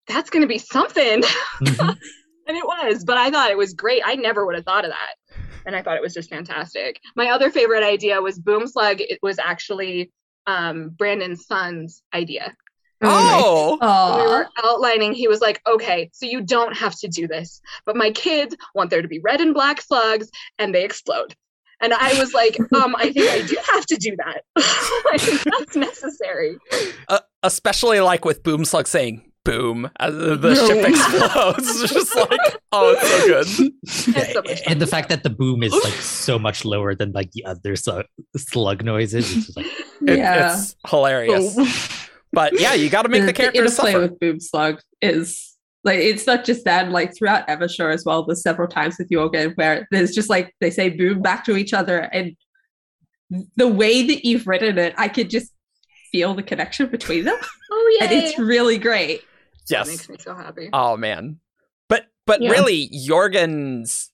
[0.07, 1.23] that's gonna be something.
[1.63, 1.97] Mhm.
[2.47, 4.03] And it was, but I thought it was great.
[4.05, 5.37] I never would have thought of that.
[5.65, 7.01] And I thought it was just fantastic.
[7.15, 9.01] My other favorite idea was Boom Slug.
[9.01, 10.11] It was actually
[10.47, 12.55] um, Brandon's son's idea.
[13.05, 17.09] Oh, When we Oh, were outlining, he was like, okay, so you don't have to
[17.09, 20.29] do this, but my kids want there to be red and black slugs
[20.59, 21.35] and they explode.
[21.81, 24.43] And I was like, um, I think I do have to do that.
[24.57, 26.57] I think that's necessary.
[27.09, 30.67] uh, especially like with Boom Slug saying "boom" as the the No.
[30.69, 31.83] ship explodes.
[31.83, 33.73] It's just like, oh, it's so good.
[33.83, 37.31] It's so and the fact that the boom is like so much lower than like
[37.33, 39.67] the other slug, slug noises, it's just like
[40.07, 40.53] It- yeah.
[40.55, 41.55] It's hilarious.
[41.59, 41.99] Oh.
[42.33, 44.03] But yeah, you got to make the, characters interplay suffer.
[44.03, 46.91] with Boom Slug is like it's not just that.
[46.91, 50.71] Like throughout Evershore as well, there's several times with Jorgen where there's just like they
[50.71, 52.35] say "boom" back to each other, and
[53.57, 55.53] the way that you've written it, I could just
[56.11, 57.37] feel the connection between them,
[57.71, 59.23] Oh, yeah, and it's really great.
[59.73, 59.89] That Yes.
[59.89, 60.69] makes me so happy.
[60.73, 61.39] Oh man.
[61.89, 62.51] But but Yeah.
[62.51, 64.11] really, Jorgen's.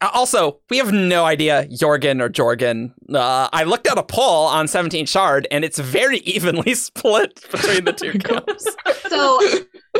[0.00, 2.92] uh, Also, we have no idea Jorgen or Jorgen.
[3.12, 7.84] Uh, I looked at a poll on 17th Shard, and it's very evenly split between
[7.84, 8.66] the two camps.
[9.08, 9.40] So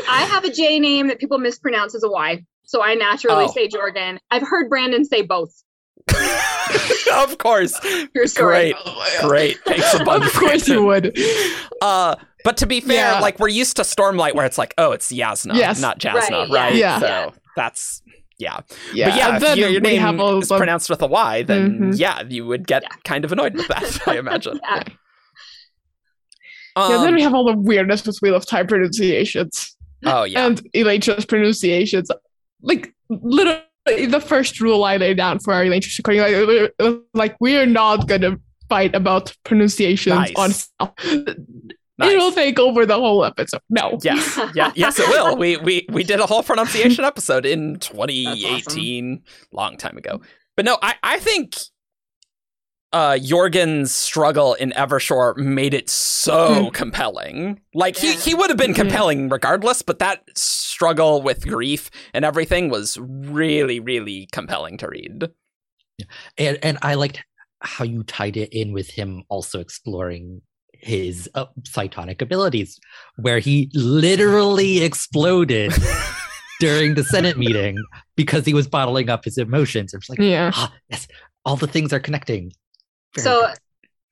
[0.09, 2.43] I have a J name that people mispronounce as a Y.
[2.65, 3.51] So I naturally Oh.
[3.53, 4.17] say Jorgen.
[4.31, 5.53] I've heard Brandon say both.
[7.13, 7.79] of course.
[8.13, 8.73] True story.
[8.73, 9.21] Great.
[9.21, 9.57] Great.
[9.65, 10.25] Thanks a bunch.
[10.25, 11.17] of course you would.
[11.81, 13.19] Uh, but to be fair, Yeah.
[13.19, 15.79] like we're used to Stormlight, where it's like, oh, it's Yasna, Yes.
[15.81, 16.75] not Jasna, Right, right?
[16.75, 16.99] yeah.
[16.99, 18.01] So that's
[18.39, 18.59] yeah.
[18.93, 21.01] Yeah, but yeah, and if then your, your name have all is the- pronounced with
[21.01, 21.99] a Y, then Mhm.
[21.99, 22.89] yeah, you would get Yeah.
[23.03, 23.99] kind of annoyed with that.
[24.07, 24.59] I imagine.
[24.63, 24.83] Yeah.
[26.77, 30.45] yeah, then Um, we have all the weirdness with Wheel of Time pronunciations oh yeah.
[30.45, 32.09] and Elantris pronunciations.
[32.61, 33.63] Like literally,
[34.07, 37.65] the first rule I laid down for our Elantris recording, like, was like we are
[37.65, 38.37] not gonna
[38.69, 40.33] fight about pronunciations Nice.
[40.35, 40.93] on stuff.
[41.99, 42.11] Nice.
[42.11, 43.61] It'll take over the whole episode.
[43.69, 43.97] No.
[44.03, 45.35] Yes, yeah, yes, it will.
[45.35, 50.21] We we we did a whole pronunciation episode in 2018, long time ago.
[50.55, 51.55] But no, I I think
[52.93, 57.59] uh Jorgen's struggle in Evershore made it so compelling.
[57.73, 58.19] Like he Yeah.
[58.19, 58.75] he would have been Yeah.
[58.83, 65.29] compelling regardless, but that struggle with grief and everything was really really compelling to read.
[66.37, 67.23] and and I liked
[67.61, 70.41] how you tied it in with him also exploring
[70.79, 72.79] his uh, cytonic abilities,
[73.17, 75.73] where he literally exploded
[76.59, 77.77] during the Senate meeting
[78.15, 79.93] because he was bottling up his emotions.
[79.93, 80.51] It's like, Yeah.
[80.53, 81.07] ah, yes,
[81.45, 82.51] all the things are connecting.
[83.15, 83.57] Very So good.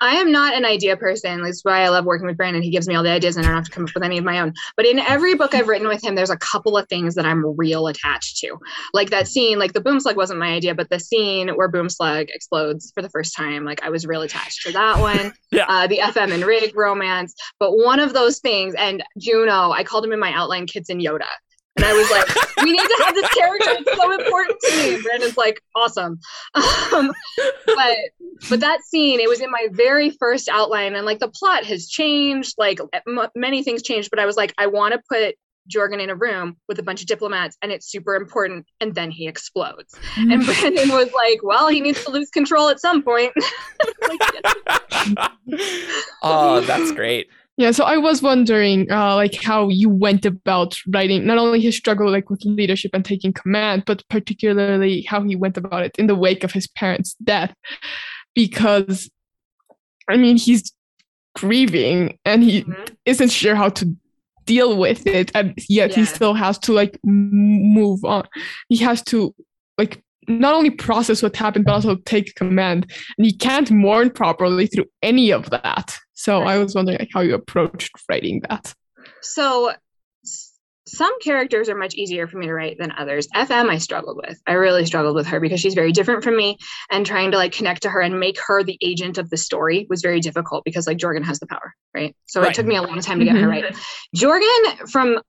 [0.06, 1.42] I am not an idea person.
[1.42, 2.62] That's why I love working with Brandon.
[2.62, 4.18] He gives me all the ideas and I don't have to come up with any
[4.18, 4.54] of my own.
[4.78, 7.58] But in every book I've written with him, there's a couple of things that I'm
[7.58, 8.58] real attached to.
[8.94, 11.90] Like that scene, like the boom slug wasn't my idea, but the scene where boom
[11.90, 15.34] slug explodes for the first time, like I was real attached to that one.
[15.52, 15.66] Yeah.
[15.70, 17.34] Uh, the FM and Rig romance.
[17.60, 21.00] But one of those things, and Juno, I called him in my outline Kids and
[21.00, 21.28] Yoda.
[21.76, 23.70] And I was like, we need to have this character.
[23.72, 25.02] It's so important to me.
[25.02, 26.20] Brandon's like, awesome.
[26.94, 27.12] Um,
[27.66, 27.98] but
[28.50, 31.88] but that scene it was in my very first outline and like the plot has
[31.88, 35.36] changed like m- many things changed but i was like i want to put
[35.74, 39.10] jorgen in a room with a bunch of diplomats and it's super important and then
[39.10, 43.34] he explodes and brandon was like well he needs to lose control at some point
[44.08, 44.22] like,
[46.24, 47.28] oh, that's great.
[47.58, 51.78] Yeah, so I was wondering, uh, like how you went about writing not only his
[51.78, 56.08] struggle like with leadership and taking command, but particularly how he went about it in
[56.08, 57.54] the wake of his parents' death,
[58.34, 59.10] because,
[60.10, 60.74] I mean, he's
[61.36, 62.96] grieving and he Mhm.
[63.06, 63.96] isn't sure how to
[64.46, 68.28] deal with it, and yet he still has to like move on.
[68.70, 69.34] He has to
[69.78, 74.68] like not only process what happened, but also take command, and he can't mourn properly
[74.68, 75.98] through any of that.
[76.14, 78.74] So I was wondering like, how you approached writing that.
[79.22, 79.72] so
[80.88, 84.40] some characters are much easier for me to write than others fm i struggled with
[84.46, 86.58] i really struggled with her because she's very different from me
[86.92, 89.88] and trying to like connect to her and make her the agent of the story
[89.90, 92.52] was very difficult because like jorgen has the power right so Right.
[92.52, 93.64] it took me a long time to get her Mhm.
[93.64, 93.76] right
[94.16, 95.20] jorgen from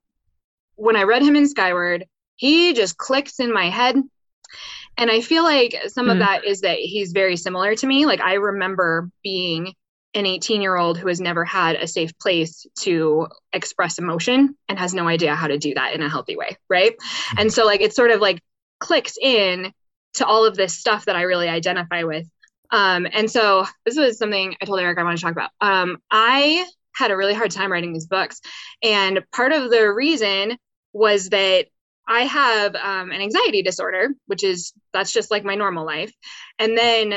[0.75, 2.05] when i read him in skyward
[2.35, 3.95] he just clicks in my head
[4.97, 6.19] and i feel like some of Mm.
[6.19, 8.05] that is that he's very similar to me.
[8.05, 9.73] Like i remember being
[10.13, 14.79] an 18 year old who has never had a safe place to express emotion and
[14.79, 16.95] has no idea how to do that in a healthy way right?
[17.37, 18.41] And so like it sort of like
[18.79, 19.71] clicks in
[20.15, 22.27] to all of this stuff that i really identify with.
[22.71, 25.51] Um and so this was something i told eric i want to talk about.
[25.61, 28.41] Um i had a really hard time writing these books.
[28.81, 30.57] And part of the reason
[30.93, 31.67] was that
[32.07, 36.13] i have um, an anxiety disorder which is that's just like my normal life
[36.59, 37.15] and then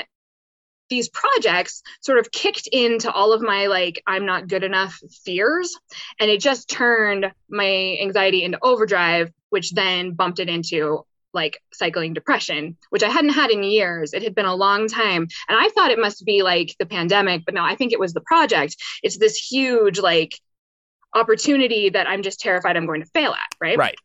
[0.89, 5.77] these projects sort of kicked into all of my like i'm not good enough fears
[6.19, 12.13] and it just turned my anxiety into overdrive which then bumped it into like cycling
[12.13, 14.13] depression, which I hadn't had in years.
[14.13, 15.29] It had been a long time.
[15.49, 18.13] And I thought it must be like the pandemic, but no, I think it was
[18.13, 18.77] the project.
[19.03, 20.39] It's this huge like
[21.15, 23.79] opportunity that I'm just terrified I'm going to fail at, right?
[23.79, 23.97] Right.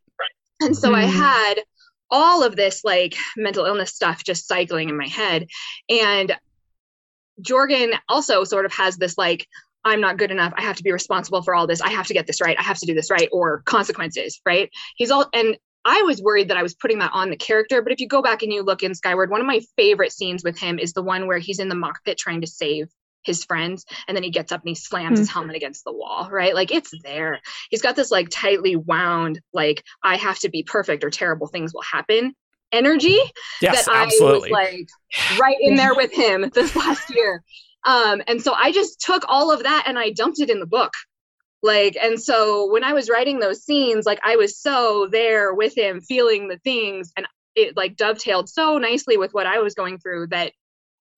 [0.61, 1.11] And so I Mhm.
[1.11, 1.55] had
[2.09, 5.47] all of this like mental illness stuff just cycling in my head.
[5.89, 6.37] And
[7.41, 9.47] Jorgen also sort of has this like,
[9.83, 10.53] I'm not good enough.
[10.55, 11.81] I have to be responsible for all this.
[11.81, 12.57] I have to get this right.
[12.57, 14.69] I have to do this right, or consequences, right?
[14.95, 17.81] He's all, and I was worried that I was putting that on the character.
[17.83, 20.43] But if you go back and you look in Skyward, one of my favorite scenes
[20.43, 22.87] with him is the one where he's in the mock pit trying to save
[23.25, 26.29] his friends and then he gets up and he slams his helmet against the wall
[26.31, 30.63] right like it's there he's got this like tightly wound like i have to be
[30.63, 32.33] perfect or terrible things will happen
[32.71, 33.19] energy
[33.61, 34.53] Yes, that absolutely.
[34.53, 34.71] I was
[35.31, 37.43] like right in there with him this last year.
[37.85, 40.65] Um, and so I just took all of that and I dumped it in the
[40.65, 40.93] book.
[41.61, 45.75] Like, and so when I was writing those scenes, like I was so there with
[45.75, 49.97] him, feeling the things, and it like dovetailed so nicely with what I was going
[49.97, 50.51] through that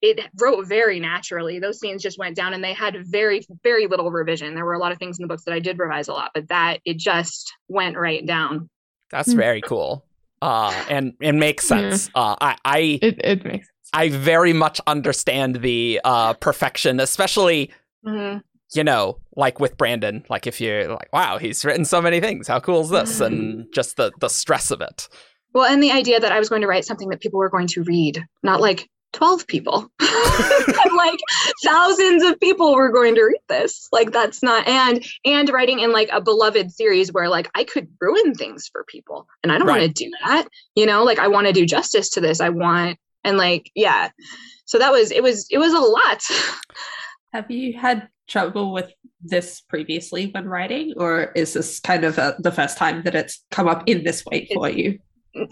[0.02, 1.60] it wrote very naturally.
[1.60, 4.54] Those scenes just went down and they had very, very little revision.
[4.56, 6.32] There were a lot of things in the books that I did revise a lot,
[6.34, 8.70] but that it just went right down.
[9.10, 10.06] That's very cool.
[10.42, 11.90] Uh, and it makes Yeah.
[11.90, 12.10] sense.
[12.14, 13.90] Uh, I, I It it makes sense.
[13.94, 17.72] I very much understand the uh, perfection, especially
[18.06, 18.42] Mhm.
[18.76, 20.24] you know, like with Brandon.
[20.30, 22.48] Like if you're like, wow, he's written so many things.
[22.48, 23.20] How cool is this?
[23.20, 25.08] And just the the stress of it.
[25.54, 27.68] Well, and the idea that I was going to write something that people were going
[27.68, 28.88] to read, not like
[29.18, 31.20] 12 people, but like
[31.64, 33.90] thousands of people were going to read this.
[33.92, 37.88] Like that's not and and writing in like a beloved series where like I could
[38.00, 40.48] ruin things for people and I don't want to do that.
[40.76, 42.40] You know, like I want to do justice to this.
[42.40, 44.10] I want and like yeah.
[44.66, 46.24] So that was it was it was a lot.
[47.34, 52.34] Have you had trouble with this previously when writing, or is this kind of uh
[52.38, 55.00] the first time that it's come up in this way for you?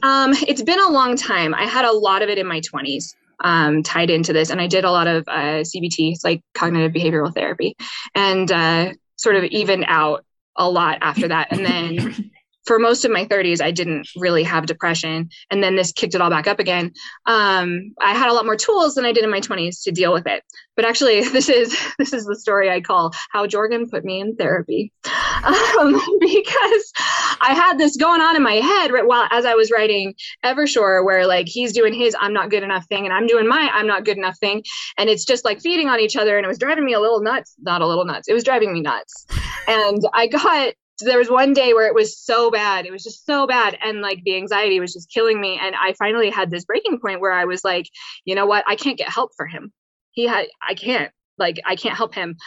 [0.04, 1.56] Um, it's been a long time.
[1.56, 4.68] I had a lot of it in my 20s um, tied into this, and I
[4.68, 7.76] did a lot of uh, CBT, like cognitive behavioral therapy,
[8.14, 10.26] and uh, sort of evened out
[10.56, 11.48] a lot after that.
[11.52, 12.32] And then
[12.66, 16.22] for most of my 30s, I didn't really have depression, and then this kicked it
[16.22, 16.94] all back up again.
[17.26, 20.12] Um, I had a lot more tools than I did in my 20s to deal
[20.12, 20.44] with it.
[20.76, 24.36] But actually, this is this is the story I call how Jorgen put me in
[24.36, 26.94] therapy, um, because
[27.42, 31.06] I had this going on in my head right while as I was writing Evershore,
[31.06, 33.88] where like he's doing his I'm not good enough thing, and I'm doing my I'm
[33.88, 34.64] not good enough thing,
[34.98, 37.22] and it's just like feeding on each other, and it was driving me a little
[37.22, 37.56] nuts.
[37.60, 38.28] Not a little nuts.
[38.28, 39.28] It was driving me nuts,
[39.68, 42.86] and I got there was one day where it was so bad.
[42.86, 43.78] It was just so bad.
[43.84, 45.60] And like the anxiety was just killing me.
[45.62, 47.88] And i finally had this breaking point where i was like
[48.24, 48.64] you know what?
[48.68, 49.72] I can't get help for him.
[50.12, 51.12] He had i can't.
[51.38, 52.38] Like i can't help him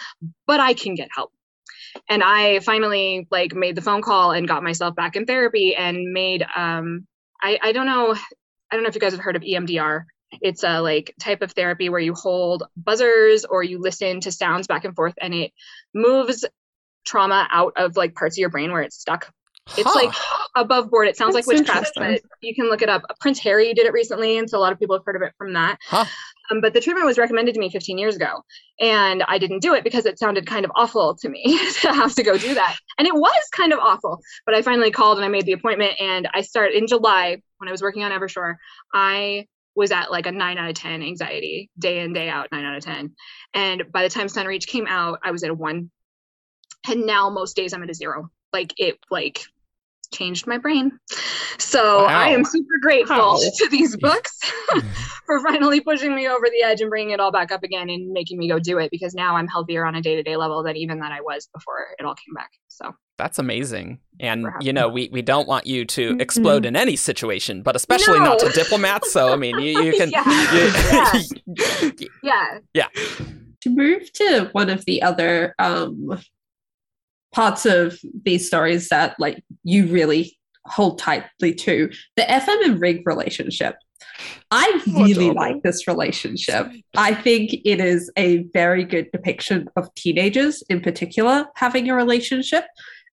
[0.46, 1.32] but i can get help.
[2.08, 6.12] And i finally like made the phone call and got myself back in therapy and
[6.12, 7.06] made um
[7.42, 10.04] i i don't know i don't know if you guys have heard of emdr
[10.40, 14.66] it's a like type of therapy where you hold buzzers or you listen to sounds
[14.66, 15.52] back and forth and it
[15.94, 16.44] moves
[17.08, 19.32] trauma out of like parts of your brain where it's stuck
[19.76, 19.94] it's Huh.
[19.94, 20.14] like
[20.54, 21.08] above board.
[21.08, 23.02] It sounds That's like witchcraft, but you can look it up.
[23.20, 25.34] Prince Harry did it recently, and so a lot of people have heard of it
[25.36, 25.78] from that.
[25.86, 26.04] Huh.
[26.50, 28.42] Um, but the treatment was recommended to me 15 years ago,
[28.80, 32.14] and I didn't do it because it sounded kind of awful to me to have
[32.14, 32.76] to go do that.
[32.96, 34.20] And it was kind of awful.
[34.46, 37.68] But I finally called and I made the appointment, and I started in July when
[37.68, 38.54] I was working on Evershore.
[38.94, 42.64] I was at like a nine out of 10 anxiety day in, day out, nine
[42.64, 43.14] out of 10.
[43.54, 45.90] And by the time Sunreach came out, I was at a one.
[46.88, 48.30] And now most days I'm at a zero.
[48.52, 49.40] Like it, like
[50.12, 50.98] changed my brain.
[51.58, 53.38] So I am super grateful Wow.
[53.58, 54.38] to these books
[55.26, 58.10] for finally pushing me over the edge and bringing it all back up again and
[58.12, 60.62] making me go do it because now I'm healthier on a day to day level
[60.62, 62.50] than even that I was before it all came back.
[62.68, 63.98] So That's amazing.
[64.18, 64.64] And Perhaps.
[64.64, 66.22] you know, we, we don't want you to Mhm.
[66.22, 69.12] explode in any situation, but especially not to diplomats.
[69.12, 70.10] So I mean, you, you can.
[70.10, 71.12] Yeah.
[72.22, 72.86] you- yeah,
[73.60, 76.18] to move to one of the other um,
[77.32, 81.90] parts of these stories that like you really hold tightly to.
[82.16, 83.76] The fm and rig relationship.
[84.50, 86.68] I really like this relationship.
[86.96, 92.64] I think it is a very good depiction of teenagers in particular having a relationship.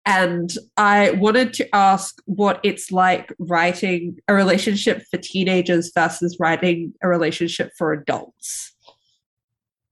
[0.05, 6.95] And i wanted to ask what it's like writing a relationship for teenagers versus writing
[7.03, 8.75] a relationship for adults.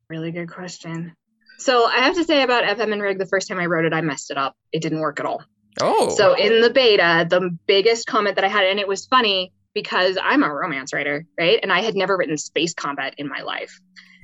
[0.08, 1.14] Really good question.
[1.60, 3.92] So I have to say about FM and Rig, the first time I wrote it,
[3.92, 4.56] I messed it up.
[4.72, 5.42] It didn't work at all.
[5.82, 9.52] oh, So in the beta, the biggest comment that I had, and it was funny
[9.74, 11.60] because I'm a romance writer, right?
[11.62, 13.78] And I had never written space combat in my life.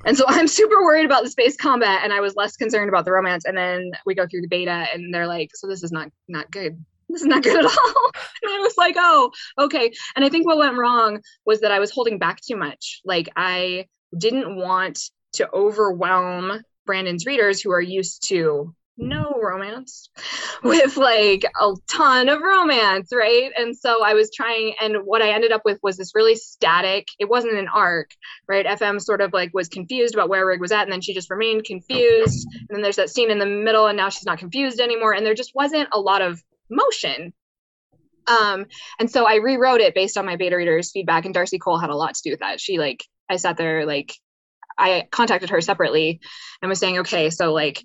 [0.05, 3.05] And so I'm super worried about the space combat and I was less concerned about
[3.05, 3.45] the romance.
[3.45, 6.49] And then we go through the beta and they're like, so this is not not
[6.49, 6.83] good.
[7.09, 7.71] This is not good at all.
[8.43, 9.91] and I was like, oh, okay.
[10.15, 13.01] And I think what went wrong was that I was holding back too much.
[13.05, 13.85] Like I
[14.17, 14.99] didn't want
[15.33, 20.09] to overwhelm Brandon's readers who are used to no romance
[20.63, 23.51] with like a ton of romance, right?
[23.55, 27.07] And so I was trying, and what I ended up with was this really static,
[27.19, 28.09] it wasn't an arc,
[28.47, 28.65] right?
[28.65, 31.29] FM sort of like was confused about where Rig was at, and then she just
[31.29, 32.47] remained confused.
[32.53, 35.13] And then there's that scene in the middle, and now she's not confused anymore.
[35.13, 37.33] And there just wasn't a lot of motion.
[38.27, 38.65] Um,
[38.99, 41.89] and so I rewrote it based on my beta readers' feedback, and Darcy Cole had
[41.89, 42.59] a lot to do with that.
[42.59, 44.13] She like I sat there like
[44.77, 46.19] I contacted her separately
[46.61, 47.83] and was saying, okay, so like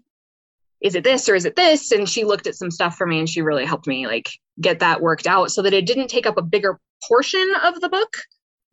[0.80, 1.92] is it this or is it this?
[1.92, 4.28] And she looked at some stuff for me and she really helped me like
[4.60, 7.88] get that worked out so that it didn't take up a bigger portion of the
[7.88, 8.16] book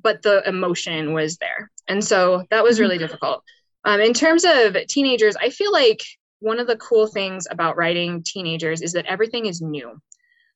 [0.01, 1.69] but the emotion was there.
[1.87, 3.43] And so that was really difficult.
[3.85, 6.01] Um, in terms of teenagers i feel like
[6.39, 10.01] one of the cool things about writing teenagers is that everything is new.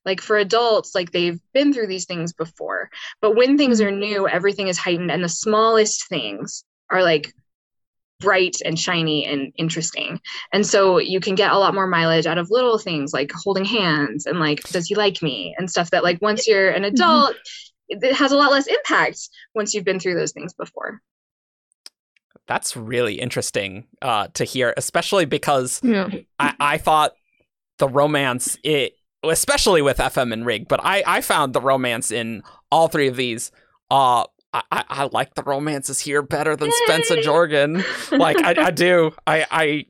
[0.04, 2.90] Like for adults like they've been through these things before
[3.22, 7.32] but when things are new everything is heightened and the smallest things are like
[8.20, 10.20] bright and shiny and interesting.
[10.52, 13.64] And so you can get a lot more mileage out of little things like holding
[13.64, 15.54] hands and like, does he like me?
[15.58, 17.22] And stuff that, like, once you're an Mm-hmm.
[17.22, 17.36] adult,
[17.88, 19.18] it has a lot less impact
[19.54, 21.00] once you've been through those things before.
[22.46, 26.08] That's really interesting uh, to hear, especially because Yeah.
[26.38, 27.14] I, I thought
[27.78, 28.94] the romance it
[29.24, 33.16] especially with FM and Rig, but I, I found the romance in all three of
[33.16, 33.52] these
[33.90, 34.24] uh
[34.54, 37.24] I, I, I like the romances here better than Spensa and Yay!
[37.24, 38.18] Jorgen.
[38.18, 39.12] Like I, I do.
[39.26, 39.86] I, I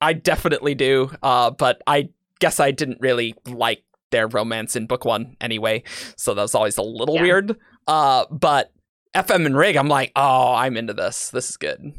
[0.00, 1.10] I definitely do.
[1.22, 2.10] Uh but I
[2.40, 5.84] guess I didn't really like their romance in book one anyway.
[6.16, 7.22] So that was always a little Yeah.
[7.22, 7.56] weird.
[7.86, 8.72] Uh but
[9.16, 11.30] FM and Rig, I'm like, oh, I'm into this.
[11.30, 11.92] This is good.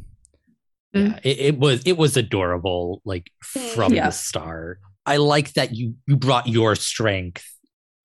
[0.93, 4.07] Yeah, it, it was it was adorable, like from Yeah.
[4.07, 4.79] the start.
[5.05, 7.45] I like that you you brought your strength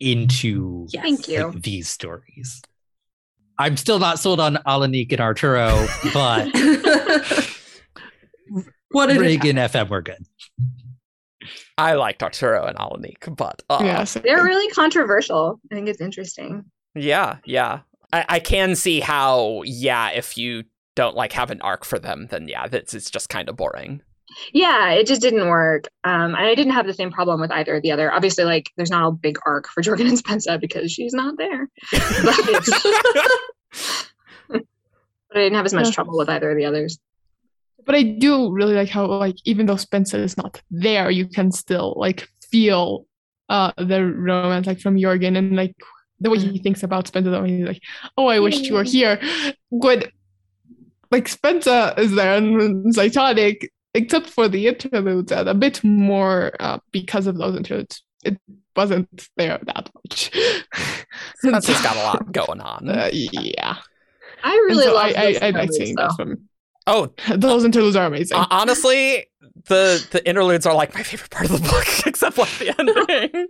[0.00, 1.02] into Yes.
[1.02, 1.46] Thank you.
[1.48, 2.62] like, these stories.
[3.58, 6.48] I'm still not sold on Alanik and Arturo, but
[8.90, 10.24] what did Rig and FM were good.
[11.76, 14.14] I liked Arturo and Alanik, but uh, yes.
[14.14, 15.60] They're really controversial.
[15.70, 16.64] I think it's interesting.
[16.94, 17.80] Yeah, yeah.
[18.12, 22.28] I, I can see how, yeah, if you don't like have an arc for them,
[22.30, 24.02] then yeah, that's it's just kind of boring.
[24.52, 25.84] Yeah, it just didn't work.
[26.04, 28.12] Um, and I didn't have the same problem with either of the other.
[28.12, 31.68] Obviously, like there's not a big arc for Jorgen and Spensa because she's not there.
[31.92, 32.68] But,
[34.48, 34.62] but
[35.34, 35.92] I didn't have as much Yeah.
[35.92, 36.98] trouble with either of the others.
[37.86, 41.50] but I do really like how like even though Spensa is not there, you can
[41.52, 43.06] still like feel
[43.50, 45.74] uh the romance like from Jorgen and like
[46.20, 47.30] the way he thinks about Spensa.
[47.30, 47.82] The way he's like,
[48.16, 49.20] "Oh, I wish you were here."
[49.80, 50.10] Good.
[51.10, 56.78] Like Spensa is there and Cytonic, except for the interludes, and a bit more uh,
[56.92, 58.02] because of those interludes.
[58.24, 58.38] It
[58.74, 60.30] wasn't there that much.
[61.44, 62.88] And Spensa's so- got a lot going on.
[62.88, 63.76] Uh, yeah.
[64.42, 66.02] I really so love I, those I, I like interludes, seeing though.
[66.08, 66.48] those from
[66.86, 68.36] oh, those interludes are amazing.
[68.36, 69.26] uh, honestly,
[69.68, 73.46] the the interludes are like my favorite part of the book, except like the ending.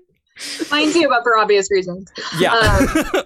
[0.71, 2.11] Mine too, but for obvious reasons.
[2.39, 3.23] yeah.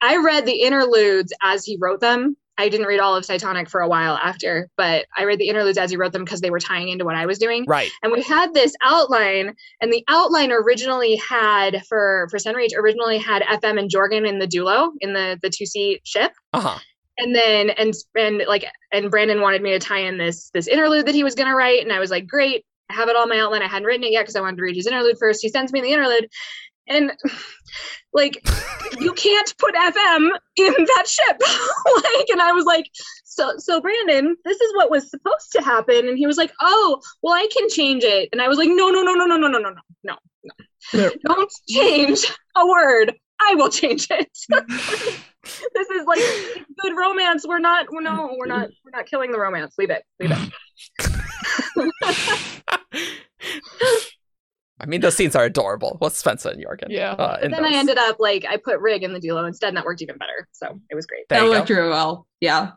[0.00, 2.36] I read the interludes as he wrote them.
[2.58, 5.78] I didn't read all of Cytonic for a while after, but I read the interludes
[5.78, 7.64] as he wrote them because they were tying into what I was doing.
[7.68, 7.90] right.
[8.02, 13.42] And we had this outline, and the outline originally had for for Sunreach originally had
[13.42, 16.32] FM and Jorgen in the Dulo in the the two seat ship.
[16.52, 16.78] Uh-huh.
[17.18, 21.06] and then and and like and Brandon wanted me to tie in this this interlude
[21.06, 23.28] that he was gonna write, and I was like, great, I have it all in
[23.28, 23.62] my outline.
[23.62, 25.42] I hadn't written it yet because I wanted to read his interlude first.
[25.42, 26.28] He sends me the interlude,
[26.88, 27.12] and
[28.12, 28.40] like
[28.98, 31.40] you can't put FM in that ship.
[32.04, 32.86] like, and I was like,
[33.24, 37.00] so so Brandon, this is what was supposed to happen, and he was like, oh,
[37.22, 39.48] well, I can change it, and I was like, no, no, no, no, no, no,
[39.48, 39.74] no, no,
[40.04, 40.16] no,
[40.92, 42.24] no, don't change
[42.56, 43.14] a word.
[43.40, 44.28] I will change it.
[45.74, 46.18] this is like
[46.80, 47.46] good romance.
[47.46, 47.86] We're not.
[47.90, 48.34] No.
[48.36, 48.68] We're not.
[48.84, 49.76] We're not killing the romance.
[49.78, 50.02] Leave it.
[50.18, 50.52] Leave it.
[54.80, 55.98] I mean, those scenes are adorable.
[56.00, 56.86] With Spensa and Jorgen.
[56.88, 57.12] Yeah.
[57.12, 59.76] Uh, in then I ended up like I put rig in the duo instead, and
[59.76, 60.48] that worked even better.
[60.52, 61.28] So it was great.
[61.28, 62.26] There that worked really well.
[62.40, 62.72] Yeah.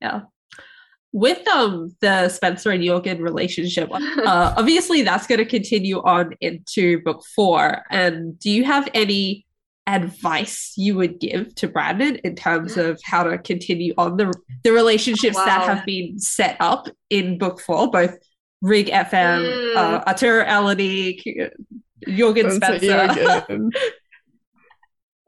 [0.00, 0.22] Yeah.
[1.12, 7.00] With um the Spensa and Jorgen relationship, uh, obviously that's going to continue on into
[7.02, 7.82] book four.
[7.90, 9.46] And do you have any
[9.86, 14.32] advice you would give to Brandon in terms of how to continue on the
[14.62, 18.16] the relationships that have been set up in book four, both
[18.64, 19.76] Rig FM, Mm.
[19.76, 21.20] uh, Arturo Elodie,
[22.06, 23.70] Jorgen Spensa Spensa?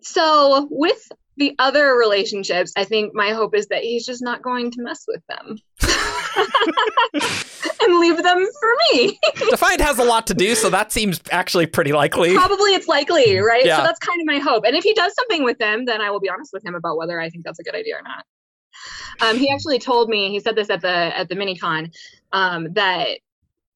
[0.01, 4.70] So with the other relationships, I think my hope is that he's just not going
[4.70, 5.59] to mess with them.
[7.82, 9.18] and leave them for me.
[9.51, 12.32] Defiant has a lot to do, so that seems actually pretty likely.
[12.34, 13.66] Probably it's likely, right?
[13.66, 13.76] Yeah.
[13.78, 14.64] So that's kind of my hope.
[14.64, 16.97] And if he does something with them, then I will be honest with him about
[16.97, 18.24] whether I think that's a good idea or not.
[19.20, 21.95] Um, he actually told me he said this at the at the minicon
[22.32, 23.18] um, that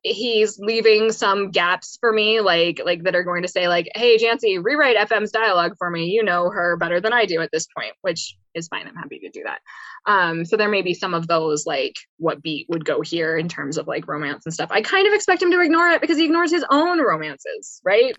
[0.03, 4.17] he's leaving some gaps for me, like like that are going to say like, "Hey,
[4.17, 6.07] Janci, rewrite FM's dialogue for me.
[6.07, 8.87] You know her better than I do at this point," which is fine.
[8.87, 9.61] I'm happy to do that.
[10.07, 13.49] Um, so there may be some of those like what beat would go here in
[13.49, 14.71] terms of like romance and stuff.
[14.73, 18.15] I kind of expect him to ignore it because he ignores his own romances, right?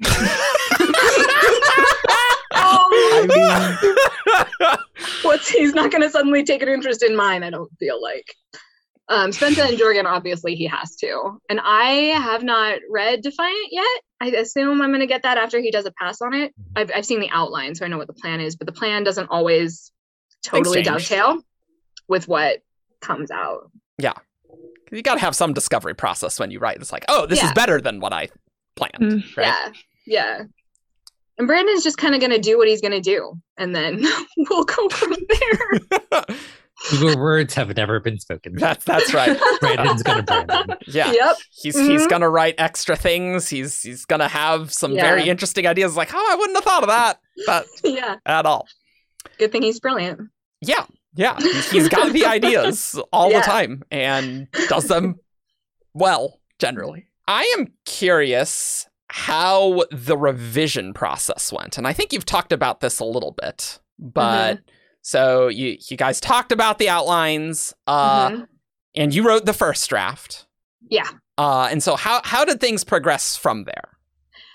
[2.54, 4.78] I
[5.24, 7.44] What's he's not going to suddenly take an interest in mine?
[7.44, 8.26] I don't feel like.
[9.12, 11.38] Um, Spensa and Jorgen, obviously, he has to.
[11.50, 13.86] And I have not read Defiant yet.
[14.22, 16.54] I assume I'm going to get that after he does a pass on it.
[16.78, 19.04] I've, I've seen the outline, so I know what the plan is, but the plan
[19.04, 19.92] doesn't always
[20.46, 21.42] totally dovetail
[22.08, 22.60] with what
[23.02, 23.70] comes out.
[23.98, 24.14] Yeah.
[24.94, 26.78] You got to have some discovery process when you write.
[26.78, 28.30] It's like, oh, this is better than what I
[28.78, 29.24] planned.
[29.24, 29.38] Mm.
[29.38, 29.46] Right?
[29.46, 29.72] Yeah.
[30.06, 30.44] Yeah.
[31.38, 33.34] And Brandon's just kind of going to do what he's going to do.
[33.58, 34.06] And then
[34.38, 36.22] we'll go from there.
[37.00, 38.56] Your words have never been spoken.
[38.56, 39.40] That's that's right.
[39.62, 40.78] Brandon's gonna Brandon.
[40.88, 41.12] Yeah.
[41.12, 41.36] Yep.
[41.62, 42.10] He's he's Mhm.
[42.10, 43.48] gonna write extra things.
[43.50, 45.04] He's he's gonna have some Yeah.
[45.04, 45.96] very interesting ideas.
[45.96, 48.16] Like, oh, I wouldn't have thought of that, but Yeah.
[48.26, 48.68] at all.
[49.38, 50.22] Good thing he's brilliant.
[50.62, 51.36] Yeah, yeah.
[51.40, 53.42] He's- he's got the ideas all Yeah.
[53.42, 55.16] the time and does them
[55.94, 57.08] well generally.
[57.28, 63.00] I am curious how the revision process went, and I think you've talked about this
[63.00, 64.60] a little bit, but.
[65.02, 68.48] So you you guys talked about the outlines, uh, Mhm.
[68.96, 70.46] and you wrote the first draft.
[70.90, 71.10] Yeah.
[71.38, 73.90] Uh, and so how how did things progress from there?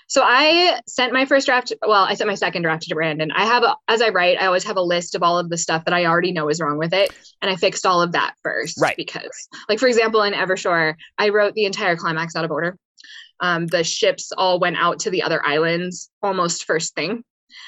[0.09, 1.73] So I sent my first draft.
[1.85, 3.29] Well, I sent my second draft to Brandon.
[3.31, 5.57] I have, a, as I write, I always have a list of all of the
[5.57, 8.35] stuff that I already know is wrong with it, and I fixed all of that
[8.41, 8.79] first.
[8.79, 8.95] Right.
[8.95, 12.77] Because, like for example, in Evershore, I wrote the entire climax out of order.
[13.41, 17.25] Um, the ships all went out to the other islands almost first thing.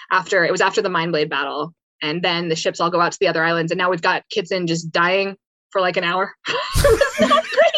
[0.10, 3.18] After it was after the Mindblade battle, and then the ships all go out to
[3.20, 5.36] the other islands, and now we've got Kitsen just dying
[5.72, 6.34] for like an hour.
[6.48, 7.70] it's not great.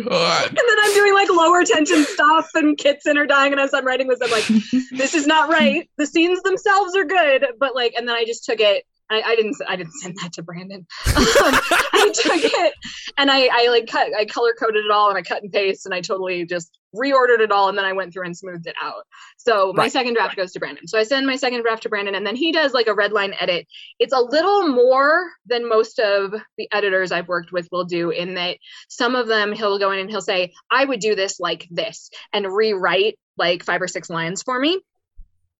[0.00, 3.86] And then I'm doing like lower tension stuff, and Kitson are dying, and as I'm
[3.86, 4.46] writing this, I'm like,
[4.92, 5.88] this is not right.
[5.98, 8.84] The scenes themselves are good, but like, and then I just took it.
[9.10, 9.56] I, I didn't.
[9.68, 10.86] I didn't send that to Brandon.
[11.40, 11.54] Um,
[11.92, 12.74] I took it
[13.18, 14.08] and I, I like cut.
[14.16, 17.40] I color coded it all, and I cut and paste, and I totally just reordered
[17.40, 19.06] it all, and then I went through and smoothed it out.
[19.36, 19.92] So my Right.
[19.92, 20.86] second draft goes to Brandon.
[20.88, 23.12] So I send my second draft to Brandon, and then he does like a red
[23.12, 23.66] line edit.
[23.98, 28.34] It's a little more than most of the editors I've worked with will do, in
[28.34, 31.66] that some of them he'll go in and he'll say, "I would do this like
[31.70, 34.80] this," and rewrite like five or six lines for me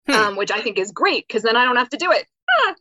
[0.08, 0.14] Hmm.
[0.14, 2.26] um, which I think is great because then I don't have to do it.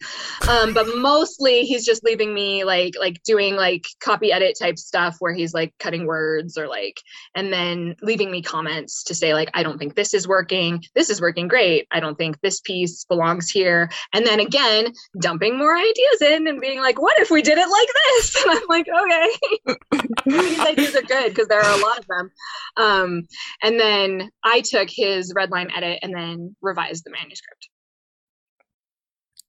[0.48, 5.18] Um, but mostly he's just leaving me like like doing like copy edit type stuff
[5.20, 7.02] where he's like cutting words or like
[7.36, 10.84] and then leaving me comments to say like I don't think this is working.
[10.96, 11.88] This is working great.
[11.92, 13.92] I don't think this piece belongs here.
[14.14, 17.70] And then again dumping more ideas in and being like, what if we did it
[17.70, 18.36] like this?
[18.50, 20.08] And I'm like, okay.
[20.26, 22.32] These ideas are good because there are a lot of them.
[22.78, 23.28] Um,
[23.62, 27.70] and then I took his red line edit and then revised the manuscript.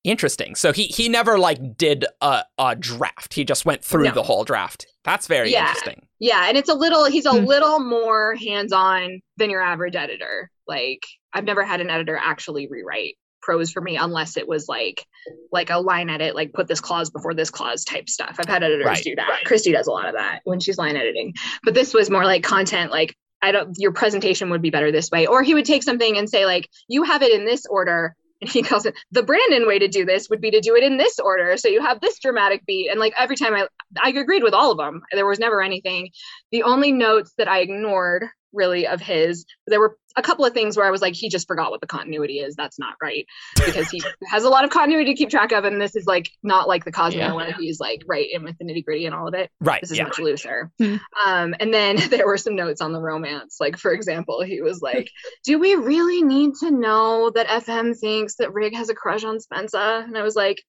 [0.02, 0.54] Interesting.
[0.54, 3.34] So he he never like did a, a draft.
[3.34, 4.12] He just went through No.
[4.12, 4.86] the whole draft.
[5.04, 5.68] That's very Yeah.
[5.68, 6.06] interesting.
[6.18, 7.44] Yeah, and it's a little he's a Hmm.
[7.44, 10.50] little more hands-on than your average editor.
[10.66, 11.02] Like
[11.34, 15.04] I've never had an editor actually rewrite prose for me unless it was like
[15.52, 18.36] like a line edit, like put this clause before this clause type stuff.
[18.38, 19.04] I've had editors Right.
[19.04, 19.40] do that.
[19.44, 21.34] Christy does a lot of that when she's line editing.
[21.62, 25.10] But this was more like content like I don't your presentation would be better this
[25.10, 25.26] way.
[25.26, 28.50] Or he would take something and say like you have it in this order and
[28.50, 30.96] he calls it the Brandon way to do this would be to do it in
[30.96, 31.56] this order.
[31.56, 32.90] So you have this dramatic beat.
[32.90, 33.66] And like every time I
[34.00, 35.02] I agreed with all of them.
[35.12, 36.10] There was never anything.
[36.52, 40.76] The only notes that I ignored really of his, there were a couple of things
[40.76, 42.56] where I was like, he just forgot what the continuity is.
[42.56, 43.24] That's not right.
[43.64, 45.64] Because he has a lot of continuity to keep track of.
[45.64, 47.32] And this is like not like the Cosmo Yeah.
[47.32, 47.52] one.
[47.58, 49.80] He's like right in with the nitty gritty and all of it Right.
[49.80, 50.04] this is Yeah.
[50.04, 50.70] much looser.
[50.78, 50.96] Hmm.
[51.24, 53.58] Um, and then there were some notes on the romance.
[53.60, 55.08] Like, for example, he was like,
[55.44, 59.38] Do we really need to know that FM thinks that Rig has a crush on
[59.38, 60.04] Spensa?
[60.04, 60.60] And I was like,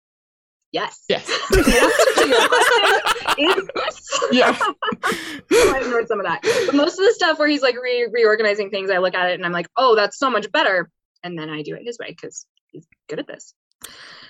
[0.72, 1.04] Yes.
[1.10, 1.26] Yes.
[1.50, 4.08] The answer to your question is yes.
[4.32, 4.56] Yeah.
[4.56, 6.40] so I ignored some of that.
[6.66, 9.34] But most of the stuff where he's like re- reorganizing things, I look at it
[9.34, 10.90] and I'm like, Oh, that's so much better.
[11.24, 13.54] And then I do it his way because he's good at this.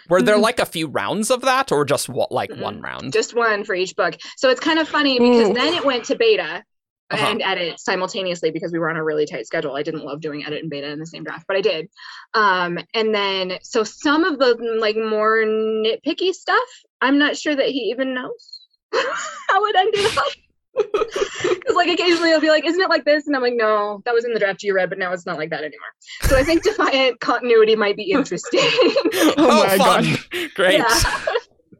[0.09, 0.41] Were there Mhm.
[0.41, 2.61] like a few rounds of that, or just what, like Mm-mm.
[2.61, 3.13] one round?
[3.13, 4.15] just one for each book.
[4.37, 5.53] So it's kind of funny because Ooh.
[5.53, 6.63] then it went to beta
[7.11, 7.25] Uh-huh.
[7.27, 9.75] and edit simultaneously because we were on a really tight schedule.
[9.75, 11.89] I didn't love doing edit and beta in the same draft, but I did.
[12.33, 16.63] Um, and then so some of the like more nitpicky stuff,
[17.01, 18.61] I'm not sure that he even knows
[18.93, 20.25] how it ended up.
[20.73, 24.13] Because like occasionally he'll be like, "Isn't it like this?" And I'm like, "No, that
[24.13, 25.79] was in the draft you read, but now it's not like that anymore."
[26.23, 28.61] So I think Defiant continuity might be interesting.
[29.13, 30.03] Oh, Oh, my fun.
[30.05, 30.51] god.
[30.55, 30.77] Great.
[30.79, 30.87] yeah,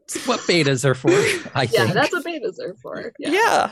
[0.04, 1.08] It's what betas are for,
[1.54, 1.94] I yeah, think.
[1.94, 3.12] that's what betas are for.
[3.18, 3.30] Yeah.
[3.30, 3.70] Yeah.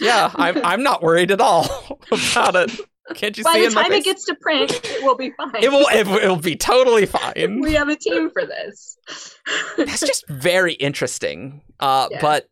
[0.00, 2.80] Yeah, I'm I'm not worried at all about it.
[3.14, 5.30] Can't you By see the in my time it gets to print, it will be
[5.36, 5.50] fine.
[5.62, 7.60] it will it, will be totally fine.
[7.60, 8.96] we have a team for this.
[9.76, 11.60] That's just very interesting.
[11.80, 12.20] Uh Yeah.
[12.20, 12.48] but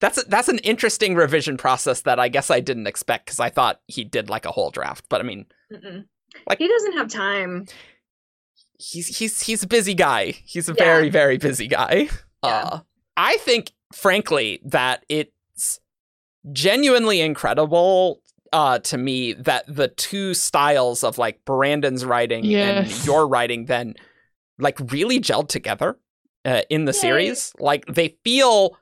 [0.00, 3.80] that's that's an interesting revision process that I guess I didn't expect because I thought
[3.86, 5.06] he did like a whole draft.
[5.08, 6.04] But I mean, Mm-mm.
[6.48, 7.66] Like- he doesn't have time.
[8.78, 10.32] he's he's he's a busy guy.
[10.44, 10.84] He's a Yeah.
[10.84, 12.08] very very busy guy.
[12.44, 12.48] Yeah.
[12.50, 12.80] Uh,
[13.16, 15.30] I think, frankly, that it's
[16.52, 18.20] genuinely incredible
[18.52, 23.94] uh, to me that the two styles of like Brandon's writing and your writing then
[24.58, 25.98] like really gelled together
[26.44, 26.98] uh, in the Yay.
[26.98, 27.52] series.
[27.58, 28.76] Like they feel,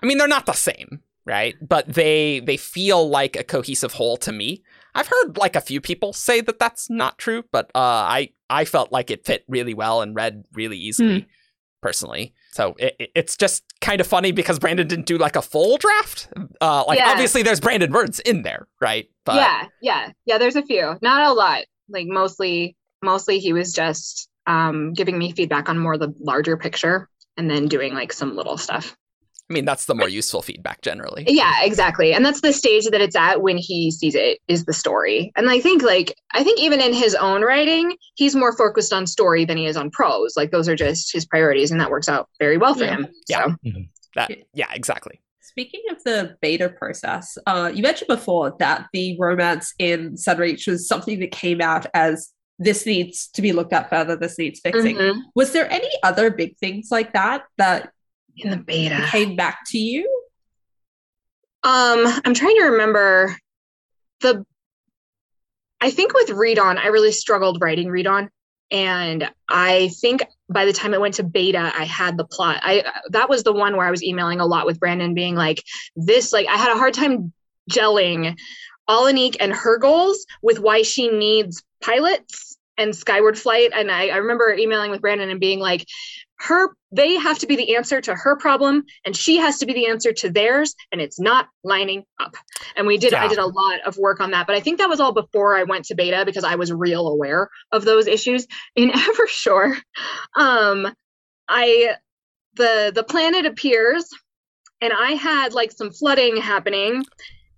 [0.00, 1.56] I mean, they're not the same, right?
[1.60, 4.62] But they they feel like a cohesive whole to me.
[4.94, 8.64] I've heard like a few people say that that's not true, but uh, I I
[8.64, 11.26] felt like it fit really well and read really easily,
[11.82, 12.32] personally.
[12.56, 15.76] So it, it- it's just kind of funny because Brandon didn't do like a full
[15.76, 16.28] draft.
[16.60, 17.10] Uh, like Yeah.
[17.10, 19.08] obviously there's Brandon words in there, right?
[19.26, 20.38] But yeah, yeah, yeah.
[20.38, 21.64] There's a few, not a lot.
[21.88, 27.08] Like mostly, mostly he was just um, giving me feedback on more the larger picture,
[27.36, 28.96] and then doing like some little stuff.
[29.48, 31.24] I mean that's the more useful feedback generally.
[31.28, 32.12] Yeah, exactly.
[32.12, 35.32] And that's the stage that it's at when he sees it is the story.
[35.36, 39.06] And I think like I think even in his own writing, he's more focused on
[39.06, 40.34] story than he is on prose.
[40.36, 42.96] Like those are just his priorities and that works out very well for Yeah.
[42.96, 43.06] him.
[43.28, 43.46] Yeah.
[43.46, 43.72] So
[44.16, 45.20] That yeah, exactly.
[45.40, 50.86] Speaking of the beta process, uh, you mentioned before that the romance in Sunreach was
[50.88, 54.96] something that came out as this needs to be looked at further, this needs fixing.
[54.96, 55.20] mhm.
[55.34, 57.90] Was there any other big things like that that
[58.36, 59.06] in the beta.
[59.10, 60.08] came back to you?
[61.62, 63.36] Um, I'm trying to remember
[64.20, 64.44] the
[65.80, 68.28] I think with ReDawn, I really struggled writing ReDawn.
[68.70, 72.60] And I think by the time it went to beta, I had the plot.
[72.62, 75.62] I that was the one where I was emailing a lot with Brandon being like,
[75.94, 77.32] this, like I had a hard time
[77.70, 78.36] gelling
[78.88, 83.70] Alanik and her goals with why she needs pilots and skyward flight.
[83.74, 85.86] And I, I remember emailing with Brandon and being like,
[86.38, 89.72] her they have to be the answer to her problem and she has to be
[89.72, 92.34] the answer to theirs and it's not lining up.
[92.76, 94.88] And we did i did a lot of work on that but i think that
[94.88, 98.46] was all before i went to beta because i was real aware of those issues.
[98.74, 99.76] In evershore
[100.36, 100.86] um
[101.48, 101.94] i
[102.54, 104.08] the the planet appears
[104.80, 107.04] and i had like some flooding happening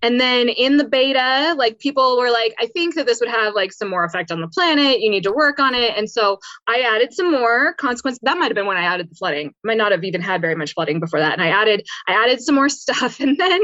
[0.01, 3.53] and then in the beta like people were like i think that this would have
[3.53, 6.39] like some more effect on the planet you need to work on it and so
[6.67, 8.19] I added some more consequence.
[8.21, 9.53] That might have been when I added the flooding.
[9.63, 11.33] Might not have even had very much flooding before that.
[11.33, 13.19] And I added, I added some more stuff.
[13.19, 13.61] And then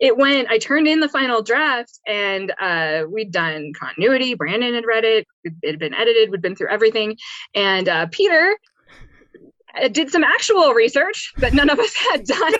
[0.00, 4.34] it went, I turned in the final draft and uh, we'd done continuity.
[4.34, 5.26] Brandon had read it.
[5.44, 6.30] It had been edited.
[6.30, 7.16] We'd been through everything.
[7.54, 8.56] And uh, Peter
[9.80, 12.52] uh, did some actual research that none of us had done.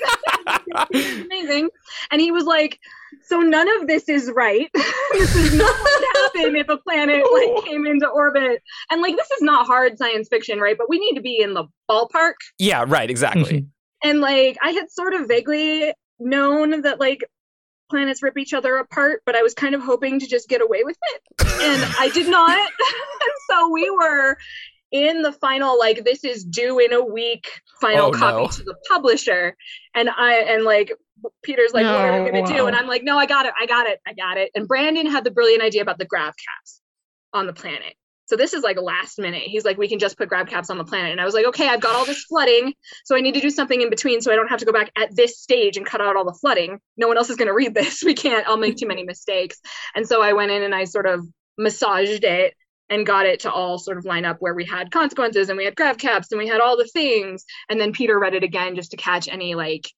[0.95, 1.69] Amazing.
[2.11, 2.79] And he was like,
[3.25, 4.69] so none of this is right.
[5.13, 8.63] this is not what would happen if a planet like came into orbit.
[8.91, 10.77] And like this is not hard science fiction, right?
[10.77, 12.35] But we need to be in the ballpark.
[12.59, 13.61] Yeah, right, exactly.
[13.61, 14.09] Mm-hmm.
[14.09, 17.25] And like I had sort of vaguely known that like
[17.91, 20.83] planets rip each other apart, but I was kind of hoping to just get away
[20.83, 21.47] with it.
[21.63, 22.59] And I did not.
[22.59, 24.39] and so we were
[24.93, 27.49] in the final like this is due in a week
[27.81, 28.49] final Oh, copy no.
[28.49, 29.57] to the publisher.
[29.95, 30.93] And i and like
[31.43, 32.67] peter's like what are we gonna do?
[32.67, 34.51] and i'm like no i got it i got it i got it.
[34.55, 36.81] And brandon had the brilliant idea about the grav caps
[37.33, 37.95] on the planet.
[38.27, 39.43] So this is like last minute.
[39.43, 41.13] He's like we can just put grav caps on the planet.
[41.13, 42.75] And i was like okay i've got all this flooding
[43.05, 44.91] so i need to do something in between so i don't have to go back
[44.97, 46.79] at this stage and cut out all the flooding.
[46.97, 48.03] No one else is going to read this.
[48.05, 49.61] We can't i'll make too many mistakes.
[49.95, 51.27] And so i went in and i sort of
[51.59, 52.55] massaged it
[52.93, 55.65] and got it to all sort of line up where we had consequences and we
[55.65, 58.77] had grav caps and we had all the things and then peter read it again
[58.77, 59.89] just to catch any like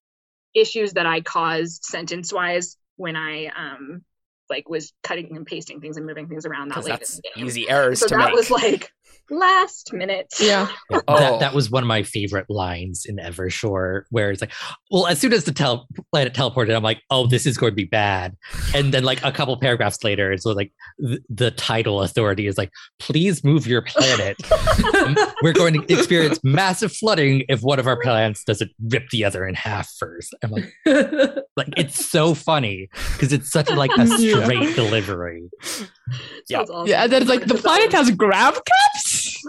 [0.54, 4.02] issues that i caused sentence wise when i um
[4.48, 7.40] like was cutting and pasting things and moving things around that late that's in the
[7.40, 8.34] game easy errors so to that make.
[8.34, 8.90] was like
[9.30, 10.68] last minute Yeah.
[10.90, 11.18] Yeah, Oh.
[11.18, 14.52] that, that was one of my favorite lines in Evershore, where it's like,
[14.90, 17.76] well, as soon as the tel- planet teleported, I'm like, oh, this is going to
[17.76, 18.36] be bad.
[18.74, 22.70] And then, like, a couple paragraphs later, it's like the, the title authority is like,
[22.98, 24.36] please move your planet.
[24.94, 29.24] Um, We're going to experience massive flooding if one of our planets doesn't rip the
[29.24, 30.34] other in half first.
[30.42, 30.72] I'm like,
[31.56, 34.42] like it's so funny because it's such a, like a Yeah.
[34.44, 35.44] straight delivery.
[36.12, 36.60] So Yeah.
[36.60, 36.86] awesome.
[36.86, 39.42] Yeah, that's like the planet has grav caps.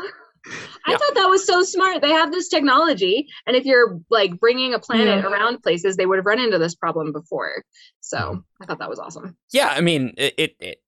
[0.86, 0.98] I Yeah.
[0.98, 2.02] thought that was so smart.
[2.02, 5.30] They have this technology, and if you're like bringing a planet Yeah.
[5.30, 7.64] around places, they would have run into this problem before.
[8.02, 8.40] So mm-hmm.
[8.62, 9.36] I thought that was awesome.
[9.52, 10.82] Yeah, I mean, it, it, it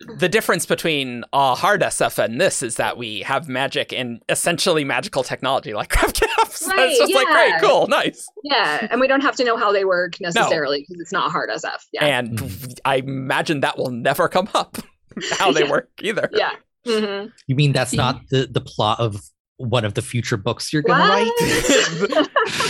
[0.00, 4.84] the difference between a hard SF and this is that we have magic and essentially
[4.84, 6.66] magical technology like grav caps.
[6.68, 7.60] Right, it's just like great, yeah.
[7.60, 8.26] cool, nice.
[8.44, 11.50] Yeah, and we don't have to know how they work necessarily because it's not hard
[11.50, 11.80] SF.
[11.92, 12.78] Yeah, And mm.
[12.84, 14.78] I imagine that will never come up
[15.38, 15.70] how they Yeah.
[15.70, 16.28] work either.
[16.32, 16.50] yeah.
[16.86, 19.20] hmm You mean that's not the the plot of
[19.56, 22.28] one of the future books you're gonna write?